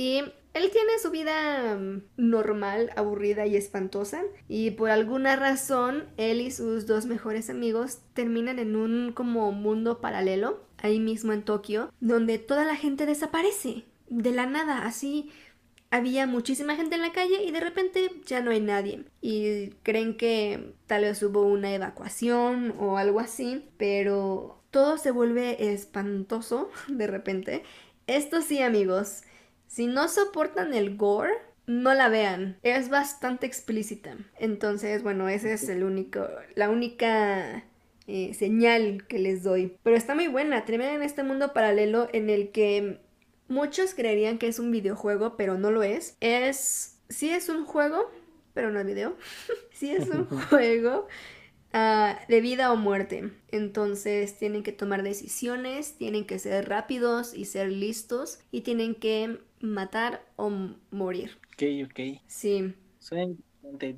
y 0.00 0.20
él 0.54 0.70
tiene 0.72 0.98
su 1.02 1.10
vida 1.10 1.76
mm, 1.76 2.04
normal, 2.16 2.90
aburrida 2.96 3.44
y 3.44 3.54
espantosa. 3.54 4.22
Y 4.48 4.70
por 4.70 4.88
alguna 4.88 5.36
razón, 5.36 6.06
él 6.16 6.40
y 6.40 6.50
sus 6.50 6.86
dos 6.86 7.04
mejores 7.04 7.50
amigos 7.50 7.98
terminan 8.14 8.58
en 8.58 8.76
un 8.76 9.12
como 9.12 9.52
mundo 9.52 10.00
paralelo, 10.00 10.64
ahí 10.78 11.00
mismo 11.00 11.34
en 11.34 11.42
Tokio, 11.42 11.92
donde 12.00 12.38
toda 12.38 12.64
la 12.64 12.76
gente 12.76 13.04
desaparece. 13.04 13.84
De 14.08 14.30
la 14.30 14.46
nada, 14.46 14.86
así 14.86 15.30
había 15.90 16.26
muchísima 16.26 16.76
gente 16.76 16.94
en 16.94 17.02
la 17.02 17.12
calle 17.12 17.44
y 17.44 17.50
de 17.50 17.60
repente 17.60 18.10
ya 18.24 18.40
no 18.40 18.52
hay 18.52 18.60
nadie. 18.60 19.04
Y 19.20 19.68
creen 19.82 20.16
que 20.16 20.72
tal 20.86 21.02
vez 21.02 21.22
hubo 21.22 21.42
una 21.42 21.74
evacuación 21.74 22.74
o 22.78 22.96
algo 22.96 23.20
así, 23.20 23.68
pero 23.76 24.62
todo 24.70 24.96
se 24.96 25.10
vuelve 25.10 25.74
espantoso 25.74 26.70
de 26.88 27.06
repente. 27.06 27.64
Esto 28.06 28.40
sí, 28.40 28.62
amigos, 28.62 29.24
si 29.70 29.86
no 29.86 30.08
soportan 30.08 30.74
el 30.74 30.96
gore, 30.96 31.32
no 31.68 31.94
la 31.94 32.08
vean. 32.08 32.58
Es 32.64 32.88
bastante 32.88 33.46
explícita. 33.46 34.16
Entonces, 34.40 35.04
bueno, 35.04 35.28
ese 35.28 35.52
es 35.52 35.68
el 35.68 35.84
único, 35.84 36.26
la 36.56 36.68
única 36.68 37.62
eh, 38.08 38.34
señal 38.34 39.06
que 39.06 39.20
les 39.20 39.44
doy. 39.44 39.76
Pero 39.84 39.96
está 39.96 40.16
muy 40.16 40.26
buena. 40.26 40.64
Termina 40.64 40.92
en 40.92 41.04
este 41.04 41.22
mundo 41.22 41.52
paralelo 41.52 42.08
en 42.12 42.30
el 42.30 42.50
que 42.50 42.98
muchos 43.46 43.94
creerían 43.94 44.38
que 44.38 44.48
es 44.48 44.58
un 44.58 44.72
videojuego, 44.72 45.36
pero 45.36 45.56
no 45.56 45.70
lo 45.70 45.84
es. 45.84 46.16
Es, 46.18 46.98
sí 47.08 47.30
es 47.30 47.48
un 47.48 47.64
juego, 47.64 48.10
pero 48.54 48.72
no 48.72 48.80
es 48.80 48.86
video. 48.86 49.16
sí 49.72 49.92
es 49.92 50.08
un 50.08 50.24
juego 50.48 51.06
Ah, 51.72 52.18
de 52.28 52.40
vida 52.40 52.72
o 52.72 52.76
muerte. 52.76 53.30
Entonces 53.48 54.36
tienen 54.36 54.64
que 54.64 54.72
tomar 54.72 55.02
decisiones, 55.04 55.94
tienen 55.96 56.26
que 56.26 56.38
ser 56.40 56.68
rápidos 56.68 57.32
y 57.32 57.44
ser 57.44 57.70
listos 57.70 58.40
y 58.50 58.62
tienen 58.62 58.96
que 58.96 59.38
matar 59.60 60.24
o 60.36 60.50
morir. 60.90 61.38
Ok, 61.52 61.90
ok. 61.90 62.20
Sí. 62.26 62.74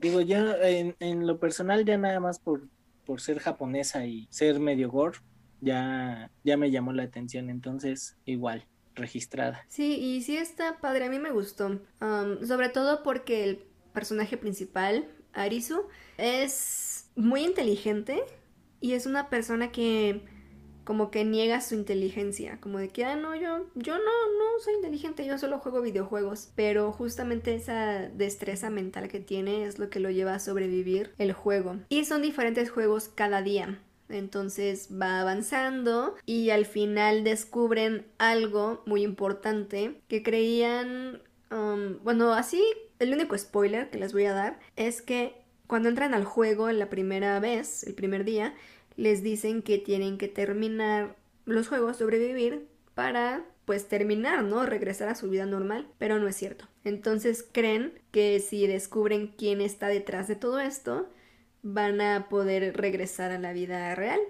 Digo, 0.00 0.20
yo 0.20 0.56
en, 0.62 0.96
en, 1.00 1.26
lo 1.26 1.38
personal 1.38 1.84
ya 1.84 1.96
nada 1.96 2.20
más 2.20 2.38
por, 2.38 2.68
por 3.04 3.20
ser 3.20 3.38
japonesa 3.38 4.04
y 4.06 4.26
ser 4.30 4.60
medio 4.60 4.90
gore, 4.90 5.18
ya, 5.60 6.30
ya 6.44 6.56
me 6.56 6.70
llamó 6.70 6.92
la 6.92 7.04
atención. 7.04 7.48
Entonces, 7.48 8.16
igual, 8.24 8.66
registrada. 8.94 9.64
Sí, 9.68 9.96
y 9.98 10.22
sí 10.22 10.36
está 10.36 10.78
padre, 10.80 11.06
a 11.06 11.10
mí 11.10 11.18
me 11.18 11.30
gustó. 11.30 11.80
sobre 12.00 12.68
todo 12.68 13.02
porque 13.02 13.44
el 13.44 13.64
personaje 13.92 14.36
principal, 14.36 15.08
Arisu, 15.32 15.86
es 16.18 17.10
muy 17.16 17.44
inteligente 17.44 18.22
y 18.80 18.92
es 18.92 19.06
una 19.06 19.30
persona 19.30 19.70
que 19.70 20.24
como 20.84 21.10
que 21.10 21.24
niega 21.24 21.60
su 21.60 21.74
inteligencia, 21.74 22.58
como 22.60 22.78
de 22.78 22.88
que, 22.88 23.04
ah, 23.04 23.16
no, 23.16 23.34
yo, 23.34 23.66
yo 23.74 23.94
no, 23.94 24.04
no 24.04 24.60
soy 24.62 24.74
inteligente, 24.74 25.26
yo 25.26 25.38
solo 25.38 25.58
juego 25.58 25.80
videojuegos, 25.80 26.50
pero 26.54 26.92
justamente 26.92 27.54
esa 27.54 28.08
destreza 28.08 28.70
mental 28.70 29.08
que 29.08 29.20
tiene 29.20 29.64
es 29.64 29.78
lo 29.78 29.90
que 29.90 30.00
lo 30.00 30.10
lleva 30.10 30.34
a 30.34 30.40
sobrevivir 30.40 31.12
el 31.18 31.32
juego. 31.32 31.76
Y 31.88 32.04
son 32.04 32.22
diferentes 32.22 32.70
juegos 32.70 33.08
cada 33.08 33.42
día. 33.42 33.80
Entonces 34.08 34.90
va 35.00 35.20
avanzando 35.20 36.16
y 36.26 36.50
al 36.50 36.66
final 36.66 37.24
descubren 37.24 38.06
algo 38.18 38.82
muy 38.86 39.02
importante 39.02 40.00
que 40.08 40.22
creían, 40.22 41.22
um, 41.50 41.98
bueno, 42.02 42.34
así, 42.34 42.62
el 42.98 43.12
único 43.12 43.36
spoiler 43.36 43.88
que 43.90 43.98
les 43.98 44.12
voy 44.12 44.26
a 44.26 44.34
dar 44.34 44.60
es 44.76 45.00
que 45.00 45.42
cuando 45.66 45.88
entran 45.88 46.12
al 46.12 46.24
juego 46.24 46.70
la 46.70 46.90
primera 46.90 47.40
vez, 47.40 47.84
el 47.84 47.94
primer 47.94 48.24
día, 48.24 48.54
les 48.96 49.22
dicen 49.22 49.62
que 49.62 49.78
tienen 49.78 50.18
que 50.18 50.28
terminar 50.28 51.16
los 51.44 51.68
juegos, 51.68 51.96
sobrevivir 51.98 52.66
para 52.94 53.44
pues 53.64 53.88
terminar, 53.88 54.42
¿no? 54.42 54.66
Regresar 54.66 55.08
a 55.08 55.14
su 55.14 55.28
vida 55.30 55.46
normal, 55.46 55.88
pero 55.98 56.18
no 56.18 56.28
es 56.28 56.36
cierto. 56.36 56.66
Entonces 56.84 57.46
creen 57.50 57.92
que 58.10 58.40
si 58.40 58.66
descubren 58.66 59.28
quién 59.28 59.60
está 59.60 59.88
detrás 59.88 60.28
de 60.28 60.36
todo 60.36 60.58
esto, 60.58 61.08
van 61.62 62.00
a 62.00 62.28
poder 62.28 62.76
regresar 62.76 63.30
a 63.30 63.38
la 63.38 63.52
vida 63.52 63.94
real. 63.94 64.20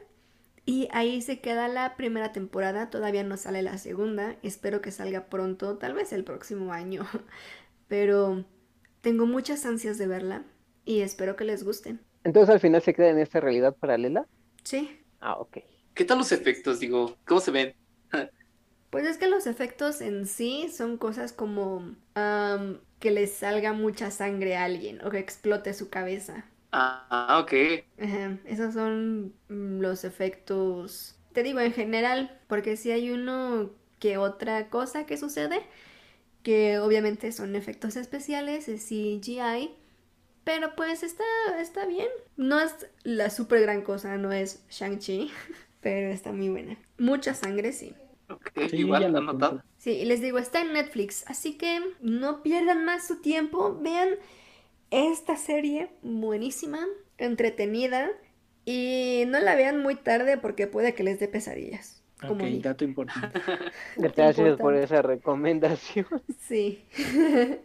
Y 0.65 0.89
ahí 0.93 1.23
se 1.23 1.41
queda 1.41 1.67
la 1.67 1.97
primera 1.97 2.33
temporada, 2.33 2.89
todavía 2.89 3.25
no 3.25 3.37
sale 3.37 3.63
la 3.63 3.79
segunda, 3.79 4.37
espero 4.43 4.81
que 4.81 4.93
salga 4.93 5.27
pronto, 5.27 5.77
tal 5.77 5.95
vez 5.95 6.13
el 6.13 6.23
próximo 6.23 6.73
año, 6.73 7.05
pero 7.89 8.45
tengo 9.01 9.27
muchas 9.27 9.67
ansias 9.67 9.99
de 9.99 10.07
verla 10.07 10.45
y 10.85 11.01
espero 11.01 11.35
que 11.35 11.45
les 11.45 11.65
gusten. 11.65 12.01
Entonces 12.23 12.55
al 12.55 12.61
final 12.61 12.81
se 12.81 12.95
queda 12.95 13.09
en 13.09 13.19
esta 13.19 13.41
realidad 13.41 13.75
paralela. 13.75 14.27
Sí. 14.65 14.99
Ah, 15.21 15.37
ok. 15.39 15.59
¿Qué 15.95 16.05
tal 16.05 16.19
los 16.19 16.33
efectos? 16.33 16.81
Digo, 16.81 17.17
¿cómo 17.27 17.41
se 17.41 17.51
ven? 17.51 17.75
pues 18.91 19.07
es 19.07 19.19
que 19.19 19.29
los 19.29 19.47
efectos 19.47 20.01
en 20.01 20.27
sí 20.27 20.69
son 20.75 20.99
cosas 20.99 21.33
como 21.33 21.95
que 22.15 23.11
le 23.11 23.27
salga 23.27 23.73
mucha 23.73 24.11
sangre 24.11 24.57
a 24.57 24.65
alguien 24.65 25.05
o 25.05 25.11
que 25.11 25.19
explote 25.19 25.75
su 25.75 25.89
cabeza. 25.89 26.45
Ah, 26.73 27.39
ok. 27.43 27.53
Esos 28.45 28.75
son 28.75 29.35
mm, 29.49 29.81
los 29.81 30.05
efectos, 30.05 31.17
te 31.33 31.43
digo 31.43 31.61
en 31.61 31.73
general, 31.73 32.39
porque 32.49 32.77
si 32.77 32.91
hay 32.91 33.11
uno 33.11 33.71
que 33.99 34.19
otra 34.19 34.69
cosa 34.71 35.07
que 35.07 35.17
sucede, 35.17 35.63
que 36.43 36.79
obviamente 36.79 37.33
son 37.33 37.57
efectos 37.57 37.97
especiales, 37.97 38.69
es 38.69 38.83
CGI, 38.83 39.75
pero 40.45 40.74
pues 40.74 41.03
está, 41.03 41.24
está 41.61 41.86
bien. 41.86 42.09
No 42.36 42.61
es 42.61 42.86
la 43.05 43.30
super 43.30 43.61
gran 43.61 43.82
cosa, 43.82 44.16
no 44.16 44.32
es 44.32 44.64
Shang-Chi, 44.70 45.30
pero 45.80 46.11
está 46.11 46.32
muy 46.32 46.49
buena. 46.49 46.76
Mucha 46.99 47.34
sangre, 47.34 47.72
sí. 47.72 47.95
Ok, 48.28 48.51
igual 48.72 49.14
anotado. 49.14 49.62
Sí, 49.78 50.05
les 50.05 50.20
digo, 50.20 50.38
está 50.38 50.61
en 50.62 50.72
Netflix, 50.72 51.24
así 51.26 51.59
que 51.59 51.80
no 52.01 52.43
pierdan 52.43 52.84
más 52.84 53.07
su 53.07 53.20
tiempo. 53.20 53.78
Vean 53.80 54.09
esta 54.90 55.36
serie 55.36 55.90
buenísima, 56.03 56.86
entretenida 57.18 58.11
y 58.64 59.24
no 59.26 59.40
la 59.40 59.55
vean 59.55 59.82
muy 59.82 59.97
tarde 59.97 60.38
porque 60.38 60.66
puede 60.66 60.95
que 60.95 61.03
les 61.03 61.18
dé 61.18 61.28
pesadillas. 61.28 62.03
Ok, 62.28 62.40
dato 62.61 62.84
importante. 62.84 63.40
Gracias 63.97 64.57
por 64.59 64.74
esa 64.74 65.03
recomendación. 65.03 66.07
Sí. 66.38 66.84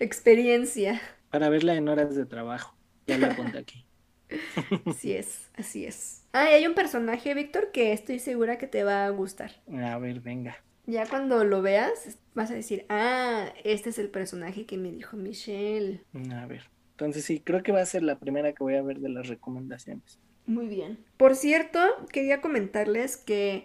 Experiencia. 0.00 1.00
Para 1.32 1.48
verla 1.48 1.74
en 1.74 1.88
horas 1.88 2.14
de 2.14 2.26
trabajo. 2.26 2.76
Ya 3.06 3.18
la 3.18 3.28
apunté 3.28 3.58
aquí. 3.58 3.86
Así 4.86 5.12
es, 5.12 5.50
así 5.54 5.84
es. 5.84 6.24
Ah, 6.32 6.50
y 6.50 6.54
hay 6.54 6.66
un 6.66 6.74
personaje, 6.74 7.34
Víctor, 7.34 7.70
que 7.70 7.92
estoy 7.92 8.18
segura 8.18 8.56
que 8.56 8.66
te 8.66 8.82
va 8.82 9.04
a 9.04 9.10
gustar. 9.10 9.52
A 9.70 9.98
ver, 9.98 10.20
venga. 10.20 10.56
Ya 10.86 11.06
cuando 11.06 11.44
lo 11.44 11.60
veas, 11.60 12.18
vas 12.34 12.50
a 12.50 12.54
decir, 12.54 12.86
ah, 12.88 13.52
este 13.64 13.90
es 13.90 13.98
el 13.98 14.08
personaje 14.08 14.64
que 14.64 14.78
me 14.78 14.90
dijo 14.90 15.16
Michelle. 15.16 16.02
A 16.34 16.46
ver. 16.46 16.62
Entonces 16.92 17.24
sí, 17.24 17.40
creo 17.40 17.62
que 17.62 17.72
va 17.72 17.80
a 17.80 17.86
ser 17.86 18.02
la 18.02 18.18
primera 18.18 18.52
que 18.52 18.62
voy 18.62 18.76
a 18.76 18.82
ver 18.82 19.00
de 19.00 19.08
las 19.10 19.28
recomendaciones. 19.28 20.18
Muy 20.46 20.66
bien. 20.66 20.98
Por 21.16 21.34
cierto, 21.34 21.78
quería 22.10 22.40
comentarles 22.40 23.16
que 23.16 23.64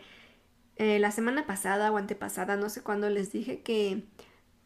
eh, 0.77 0.99
la 0.99 1.11
semana 1.11 1.45
pasada 1.45 1.91
o 1.91 1.97
antepasada, 1.97 2.55
no 2.55 2.69
sé 2.69 2.83
cuándo, 2.83 3.09
les 3.09 3.31
dije 3.31 3.61
que 3.61 4.03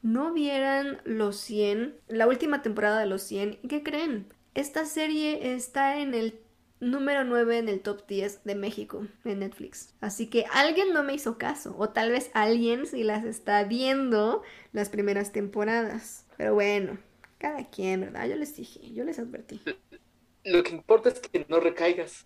no 0.02 0.34
vieran 0.34 1.02
los 1.06 1.38
100, 1.38 1.96
la 2.08 2.28
última 2.28 2.62
temporada 2.62 3.00
de 3.00 3.06
los 3.06 3.22
100. 3.24 3.60
¿Y 3.62 3.68
qué 3.68 3.84
creen? 3.84 4.28
Esta 4.54 4.86
serie 4.86 5.54
está 5.54 6.00
en 6.00 6.14
el 6.14 6.40
número 6.80 7.24
9 7.24 7.60
en 7.60 7.70
el 7.70 7.82
top 7.82 8.06
10 8.08 8.44
de 8.44 8.56
México 8.56 9.06
en 9.24 9.40
Netflix. 9.40 9.94
Así 10.02 10.28
que 10.28 10.46
alguien 10.52 10.94
no 10.94 11.04
me 11.04 11.14
hizo 11.14 11.38
caso. 11.38 11.76
O 11.78 11.90
tal 11.90 12.12
vez 12.12 12.32
alguien 12.34 12.86
sí 12.86 13.04
las 13.04 13.24
está 13.24 13.64
viendo 13.64 14.42
las 14.74 14.90
primeras 14.90 15.32
temporadas. 15.32 16.26
Pero 16.38 16.56
bueno, 16.56 16.98
cada 17.38 17.70
quien, 17.70 18.02
¿verdad? 18.02 18.28
Yo 18.28 18.36
les 18.36 18.56
dije, 18.56 18.92
yo 18.94 19.04
les 19.04 19.20
advertí. 19.20 19.62
Lo 20.44 20.64
que 20.64 20.72
importa 20.72 21.10
es 21.10 21.20
que 21.20 21.46
no 21.50 21.60
recaigas. 21.60 22.26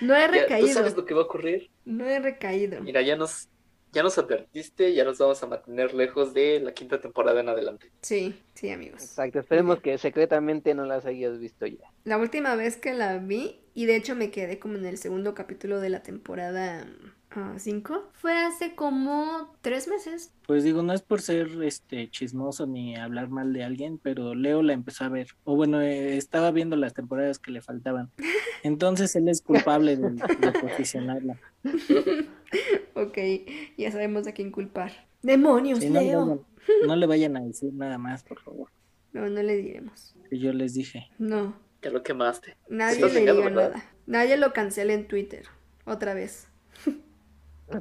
No 0.00 0.14
he 0.14 0.28
recaído. 0.28 0.68
¿Tú 0.68 0.74
sabes 0.74 0.96
lo 0.96 1.04
que 1.04 1.12
va 1.12 1.22
a 1.22 1.24
ocurrir? 1.24 1.72
No 1.84 2.06
he 2.06 2.20
recaído. 2.20 2.80
Mira, 2.80 3.02
ya 3.02 3.16
nos, 3.16 3.48
ya 3.96 4.02
nos 4.02 4.18
advertiste, 4.18 4.92
ya 4.92 5.04
nos 5.04 5.16
vamos 5.16 5.42
a 5.42 5.46
mantener 5.46 5.94
lejos 5.94 6.34
de 6.34 6.60
la 6.60 6.72
quinta 6.72 7.00
temporada 7.00 7.40
en 7.40 7.48
adelante. 7.48 7.90
Sí, 8.02 8.38
sí, 8.52 8.68
amigos. 8.68 9.02
Exacto, 9.02 9.40
esperemos 9.40 9.80
que 9.80 9.96
secretamente 9.96 10.74
no 10.74 10.84
las 10.84 11.06
hayas 11.06 11.38
visto 11.38 11.66
ya. 11.66 11.90
La 12.04 12.18
última 12.18 12.56
vez 12.56 12.76
que 12.76 12.92
la 12.92 13.16
vi, 13.16 13.58
y 13.72 13.86
de 13.86 13.96
hecho 13.96 14.14
me 14.14 14.30
quedé 14.30 14.58
como 14.58 14.76
en 14.76 14.84
el 14.84 14.98
segundo 14.98 15.34
capítulo 15.34 15.80
de 15.80 15.88
la 15.88 16.02
temporada 16.02 16.86
5, 17.56 18.10
fue 18.12 18.36
hace 18.36 18.74
como 18.74 19.56
tres 19.62 19.88
meses. 19.88 20.30
Pues 20.46 20.62
digo, 20.62 20.82
no 20.82 20.92
es 20.92 21.00
por 21.00 21.22
ser 21.22 21.48
este 21.62 22.10
chismoso 22.10 22.66
ni 22.66 22.96
hablar 22.96 23.30
mal 23.30 23.54
de 23.54 23.64
alguien, 23.64 23.98
pero 23.98 24.34
Leo 24.34 24.62
la 24.62 24.74
empezó 24.74 25.04
a 25.04 25.08
ver. 25.08 25.28
O 25.44 25.56
bueno, 25.56 25.80
eh, 25.80 26.18
estaba 26.18 26.50
viendo 26.50 26.76
las 26.76 26.92
temporadas 26.92 27.38
que 27.38 27.50
le 27.50 27.62
faltaban. 27.62 28.10
Entonces 28.62 29.16
él 29.16 29.28
es 29.28 29.40
culpable 29.40 29.96
de, 29.96 30.10
de 30.10 30.52
posicionarla. 30.60 31.38
ok, 32.94 33.18
ya 33.76 33.90
sabemos 33.90 34.26
a 34.26 34.32
quién 34.32 34.50
culpar. 34.50 34.92
¡Demonios, 35.22 35.82
Leo! 35.82 36.44
No, 36.86 36.96
le 36.96 37.06
vayan 37.06 37.36
a 37.36 37.40
decir 37.40 37.72
nada 37.72 37.98
más, 37.98 38.22
por 38.22 38.40
favor. 38.40 38.70
No, 39.12 39.28
no 39.28 39.42
le 39.42 39.56
diremos. 39.56 40.14
Que 40.28 40.38
yo 40.38 40.52
les 40.52 40.74
dije. 40.74 41.08
No. 41.18 41.56
Ya 41.82 41.90
lo 41.90 42.02
quemaste. 42.02 42.56
Nadie 42.68 43.00
le 43.00 43.20
diga 43.20 43.50
nada. 43.50 43.84
Nadie 44.06 44.36
lo 44.36 44.52
cancele 44.52 44.94
en 44.94 45.06
Twitter. 45.06 45.46
Otra 45.84 46.14
vez. 46.14 46.48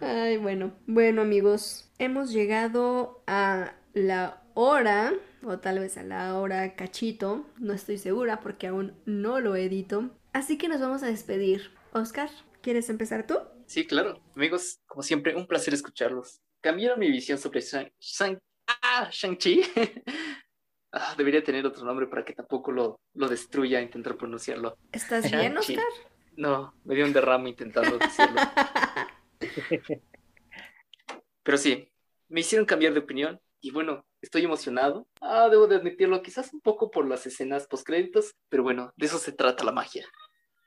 Ay, 0.00 0.36
bueno. 0.36 0.72
Bueno, 0.86 1.22
amigos, 1.22 1.90
hemos 1.98 2.32
llegado 2.32 3.22
a 3.26 3.72
la 3.92 4.42
hora, 4.54 5.12
o 5.44 5.58
tal 5.58 5.78
vez 5.80 5.98
a 5.98 6.02
la 6.02 6.38
hora 6.38 6.74
cachito, 6.74 7.46
no 7.58 7.72
estoy 7.72 7.98
segura 7.98 8.40
porque 8.40 8.68
aún 8.68 8.94
no 9.04 9.40
lo 9.40 9.56
edito. 9.56 10.10
Así 10.36 10.58
que 10.58 10.68
nos 10.68 10.82
vamos 10.82 11.02
a 11.02 11.06
despedir. 11.06 11.70
Oscar, 11.94 12.28
¿quieres 12.60 12.90
empezar 12.90 13.26
tú? 13.26 13.38
Sí, 13.64 13.86
claro. 13.86 14.20
Amigos, 14.34 14.80
como 14.84 15.02
siempre, 15.02 15.34
un 15.34 15.46
placer 15.46 15.72
escucharlos. 15.72 16.42
Cambiaron 16.60 17.00
mi 17.00 17.10
visión 17.10 17.38
sobre 17.38 17.62
Shang-Chi. 17.62 18.38
Ah, 18.82 19.10
Ah, 20.92 21.14
debería 21.16 21.42
tener 21.42 21.64
otro 21.64 21.86
nombre 21.86 22.06
para 22.06 22.22
que 22.22 22.34
tampoco 22.34 22.70
lo, 22.70 23.00
lo 23.14 23.28
destruya 23.28 23.80
intentar 23.80 24.18
pronunciarlo. 24.18 24.76
¿Estás 24.92 25.30
bien. 25.30 25.56
Oscar? 25.56 25.84
No, 26.36 26.74
me 26.84 26.94
dio 26.94 27.06
un 27.06 27.14
derrame 27.14 27.48
intentando 27.48 27.96
decirlo. 27.96 28.40
Pero 31.42 31.56
sí, 31.56 31.90
me 32.28 32.40
hicieron 32.40 32.66
cambiar 32.66 32.92
de 32.92 33.00
opinión 33.00 33.40
y 33.60 33.70
bueno, 33.70 34.04
estoy 34.20 34.44
emocionado. 34.44 35.08
Ah, 35.20 35.48
debo 35.50 35.66
de 35.66 35.76
admitirlo, 35.76 36.22
quizás 36.22 36.52
un 36.52 36.60
poco 36.60 36.90
por 36.90 37.06
las 37.06 37.26
escenas 37.26 37.66
postcréditos, 37.66 38.34
pero 38.48 38.62
bueno, 38.62 38.92
de 38.96 39.06
eso 39.06 39.18
se 39.18 39.32
trata 39.32 39.64
la 39.64 39.72
magia. 39.72 40.06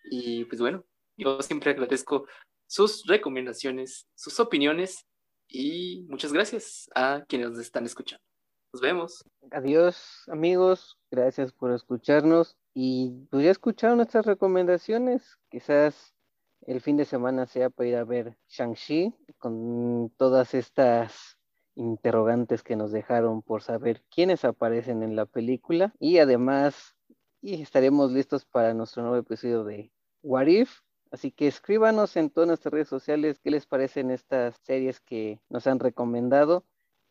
Y 0.10 0.46
pues 0.46 0.60
bueno, 0.62 0.86
yo 1.18 1.42
siempre 1.42 1.72
agradezco 1.72 2.26
sus 2.68 3.06
recomendaciones, 3.06 4.08
sus 4.16 4.40
opiniones 4.40 5.06
y 5.48 6.06
muchas 6.08 6.32
gracias 6.32 6.90
a 6.96 7.24
quienes 7.28 7.52
nos 7.52 7.60
están 7.60 7.86
escuchando. 7.86 8.24
Nos 8.72 8.82
vemos. 8.82 9.24
Adiós, 9.52 10.24
amigos. 10.28 10.98
Gracias 11.10 11.52
por 11.52 11.72
escucharnos. 11.72 12.56
Y 12.76 13.26
pues 13.32 13.44
ya 13.44 13.52
escucharon 13.52 13.98
nuestras 13.98 14.26
recomendaciones. 14.28 15.40
Quizás 15.50 16.14
el 16.62 16.80
fin 16.82 16.96
de 16.98 17.06
semana 17.06 17.48
sea 17.48 17.72
para 17.72 17.90
ir 17.90 17.96
a 17.96 18.04
ver 18.04 18.38
Shang-Chi 18.48 19.16
con 19.40 20.14
todas 20.18 20.54
estas 20.54 21.40
interrogantes 21.74 22.62
que 22.62 22.76
nos 22.76 22.92
dejaron 22.92 23.42
por 23.42 23.64
saber 23.64 24.04
quiénes 24.12 24.46
aparecen 24.46 25.02
en 25.02 25.16
la 25.16 25.26
película. 25.26 25.94
Y 26.00 26.20
además, 26.20 26.96
y 27.42 27.62
estaremos 27.62 28.12
listos 28.12 28.46
para 28.46 28.76
nuestro 28.76 29.02
nuevo 29.02 29.18
episodio 29.18 29.64
de 29.64 29.92
What 30.22 30.48
If. 30.48 30.80
Así 31.12 31.32
que 31.32 31.48
escríbanos 31.48 32.16
en 32.18 32.30
todas 32.30 32.48
nuestras 32.48 32.72
redes 32.72 32.88
sociales 32.88 33.40
qué 33.40 33.50
les 33.52 33.66
parecen 33.66 34.12
estas 34.12 34.58
series 34.64 35.00
que 35.00 35.40
nos 35.50 35.68
han 35.68 35.80
recomendado. 35.80 36.66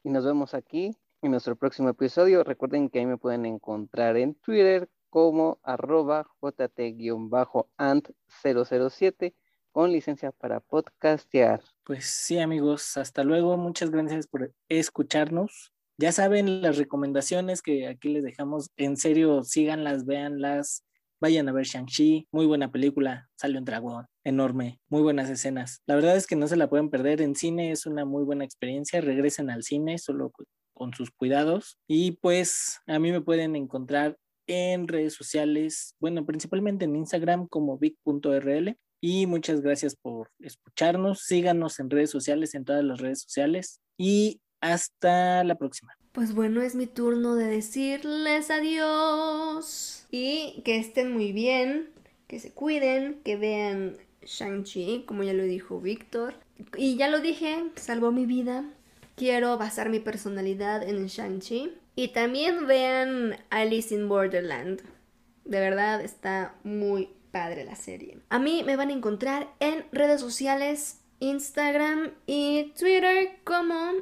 Y 0.05 0.11
nos 0.11 0.25
vemos 0.25 0.55
aquí 0.55 0.97
en 1.23 1.33
nuestro 1.33 1.57
próximo 1.57 1.89
episodio. 1.89 2.45
Recuerden 2.45 2.89
que 2.89 3.01
ahí 3.01 3.07
me 3.07 3.19
pueden 3.19 3.45
encontrar 3.45 4.17
en 4.17 4.35
Twitter 4.35 4.89
como 5.11 5.59
arroba 5.63 6.27
jt-ant007 6.41 9.35
con 9.73 9.93
licencia 9.93 10.33
para 10.33 10.61
podcastear. 10.61 11.63
Pues 11.85 12.07
sí, 12.07 12.39
amigos, 12.39 12.97
hasta 12.97 13.25
luego. 13.25 13.57
Muchas 13.57 13.91
gracias 13.91 14.27
por 14.27 14.53
escucharnos. 14.69 15.73
Ya 15.99 16.13
saben 16.13 16.63
las 16.63 16.79
recomendaciones 16.79 17.63
que 17.63 17.89
aquí 17.89 18.11
les 18.11 18.23
dejamos. 18.23 18.71
En 18.77 18.97
serio, 18.97 19.43
síganlas, 19.43 20.07
véanlas. 20.07 20.85
Vayan 21.21 21.49
a 21.49 21.53
ver 21.53 21.67
Shang-Chi, 21.67 22.29
muy 22.31 22.47
buena 22.47 22.71
película, 22.71 23.29
sale 23.37 23.59
un 23.59 23.65
dragón 23.65 24.07
enorme, 24.23 24.81
muy 24.89 25.03
buenas 25.03 25.29
escenas. 25.29 25.83
La 25.87 25.97
verdad 25.97 26.17
es 26.17 26.27
que 26.27 26.37
no 26.37 26.47
se 26.47 26.57
la 26.57 26.71
pueden 26.71 26.91
perder 26.91 27.21
en 27.23 27.35
cine, 27.35 27.73
es 27.73 27.87
una 27.87 28.05
muy 28.05 28.23
buena 28.23 28.45
experiencia. 28.45 29.01
Regresen 29.01 29.51
al 29.51 29.65
cine 29.65 29.99
solo 29.99 30.31
con 30.75 30.95
sus 30.95 31.11
cuidados. 31.11 31.79
Y 31.89 32.13
pues 32.13 32.79
a 32.87 32.99
mí 32.99 33.11
me 33.11 33.21
pueden 33.21 33.57
encontrar 33.57 34.17
en 34.47 34.89
redes 34.89 35.15
sociales, 35.15 35.95
bueno, 36.01 36.25
principalmente 36.25 36.85
en 36.85 36.97
Instagram 36.97 37.49
como 37.49 37.79
vic.rl. 37.79 38.77
Y 39.01 39.27
muchas 39.27 39.61
gracias 39.61 39.97
por 39.97 40.31
escucharnos. 40.39 41.23
Síganos 41.25 41.81
en 41.81 41.91
redes 41.91 42.11
sociales, 42.11 42.55
en 42.55 42.65
todas 42.65 42.85
las 42.85 43.01
redes 43.01 43.23
sociales. 43.23 43.81
Y 43.97 44.41
hasta 44.61 45.45
la 45.45 45.57
próxima. 45.57 45.98
Pues 46.19 46.35
bueno, 46.35 46.63
es 46.63 46.75
mi 46.75 46.89
turno 46.89 47.37
de 47.37 47.47
decirles 47.47 48.51
adiós. 48.51 50.05
Y 50.11 50.63
que 50.65 50.77
estén 50.77 51.13
muy 51.13 51.31
bien, 51.31 51.91
que 52.27 52.41
se 52.41 52.51
cuiden, 52.51 53.21
que 53.25 53.37
vean 53.37 53.99
Shang-Chi, 54.23 55.05
como 55.07 55.23
ya 55.23 55.33
lo 55.33 55.45
dijo 55.45 55.81
Víctor. 55.81 56.35
Y 56.77 56.97
ya 56.97 57.07
lo 57.07 57.21
dije, 57.21 57.67
salvó 57.77 58.11
mi 58.11 58.27
vida. 58.27 58.65
Quiero 59.15 59.57
basar 59.59 59.91
mi 59.91 60.01
personalidad 60.01 60.83
en 60.83 61.07
Shang-Chi. 61.07 61.75
Y 61.95 62.09
también 62.09 62.67
vean 62.67 63.37
Alice 63.51 63.95
in 63.95 64.09
Borderland. 64.09 64.83
De 65.45 65.61
verdad 65.61 66.01
está 66.01 66.57
muy 66.65 67.11
padre 67.31 67.65
la 67.65 67.77
serie. 67.77 68.19
A 68.29 68.41
mí 68.41 68.65
me 68.67 68.75
van 68.75 68.89
a 68.89 68.95
encontrar 68.95 69.55
en 69.61 69.85
redes 69.93 70.21
sociales, 70.21 70.99
Instagram 71.21 72.11
y 72.27 72.73
Twitter 72.77 73.39
como 73.45 73.93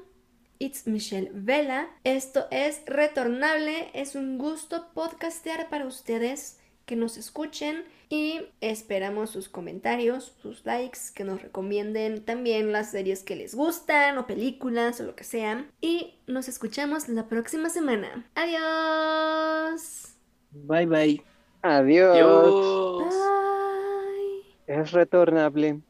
It's 0.59 0.87
Michelle 0.87 1.31
Vela. 1.33 1.89
Esto 2.05 2.47
es 2.51 2.83
Retornable. 2.87 3.91
Es 3.95 4.15
un 4.15 4.39
gusto 4.39 4.89
podcastear 4.95 5.69
para 5.69 5.87
ustedes 5.87 6.59
que 6.87 6.97
nos 6.97 7.17
escuchen 7.17 7.85
y 8.09 8.41
esperamos 8.61 9.31
sus 9.31 9.49
comentarios, 9.49 10.37
sus 10.41 10.65
likes, 10.65 11.01
que 11.15 11.25
nos 11.25 11.43
recomienden 11.43 12.25
también 12.25 12.71
las 12.71 12.93
series 12.93 13.25
que 13.25 13.35
les 13.35 13.55
gustan 13.55 14.17
o 14.19 14.27
películas 14.27 15.01
o 15.01 15.05
lo 15.05 15.17
que 15.17 15.25
sea. 15.25 15.67
Y 15.81 16.15
nos 16.27 16.49
escuchamos 16.49 17.09
la 17.09 17.27
próxima 17.27 17.69
semana. 17.71 18.31
Adiós. 18.37 20.15
Bye 20.53 20.87
bye. 20.87 21.25
Adiós. 21.63 22.17
Adiós. 22.17 23.15
Bye. 23.15 24.77
Es 24.79 24.93
retornable. 24.93 25.81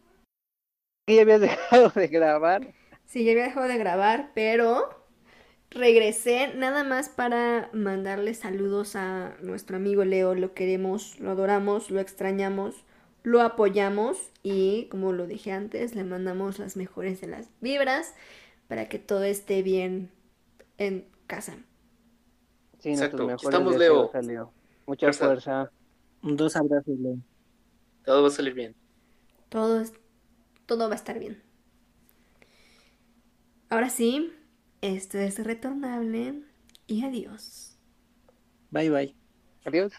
¿Ya 1.06 1.22
habías 1.22 1.40
dejado 1.40 1.90
de 1.90 2.08
grabar? 2.08 2.74
Sí, 3.06 3.24
ya 3.24 3.32
había 3.32 3.44
dejado 3.44 3.68
de 3.68 3.78
grabar, 3.78 4.32
pero 4.34 4.88
regresé 5.70 6.54
nada 6.56 6.84
más 6.84 7.08
para 7.08 7.70
mandarle 7.72 8.34
saludos 8.34 8.96
a 8.96 9.36
nuestro 9.42 9.76
amigo 9.76 10.04
Leo. 10.04 10.34
Lo 10.34 10.54
queremos, 10.54 11.20
lo 11.20 11.30
adoramos, 11.32 11.90
lo 11.90 12.00
extrañamos, 12.00 12.84
lo 13.24 13.42
apoyamos 13.42 14.18
y, 14.42 14.86
como 14.90 15.12
lo 15.12 15.26
dije 15.26 15.52
antes, 15.52 15.94
le 15.94 16.04
mandamos 16.04 16.58
las 16.58 16.76
mejores 16.76 17.20
de 17.20 17.28
las 17.28 17.48
vibras 17.60 18.14
para 18.68 18.88
que 18.88 18.98
todo 18.98 19.24
esté 19.24 19.62
bien 19.62 20.10
en 20.78 21.06
casa. 21.26 21.56
Sí, 22.78 22.90
Exacto. 22.90 23.36
Estamos, 23.40 23.76
Leo. 23.76 24.16
Leo. 24.20 24.54
Mucha 24.86 25.12
Fuerza. 25.12 25.12
fuerza. 25.12 25.70
Dos 26.22 26.56
abrazos, 26.56 26.98
Leo. 26.98 27.18
Todo 28.04 28.22
va 28.22 28.28
a 28.28 28.30
salir 28.32 28.54
bien. 28.54 28.76
Todo, 29.48 29.80
es- 29.80 29.92
todo 30.66 30.88
va 30.88 30.94
a 30.94 30.98
estar 30.98 31.18
bien. 31.18 31.42
Ahora 33.68 33.90
sí, 33.90 34.32
esto 34.80 35.18
es 35.18 35.42
retornable 35.42 36.42
y 36.86 37.04
adiós. 37.04 37.76
Bye 38.70 38.90
bye. 38.90 39.14
Adiós. 39.64 39.92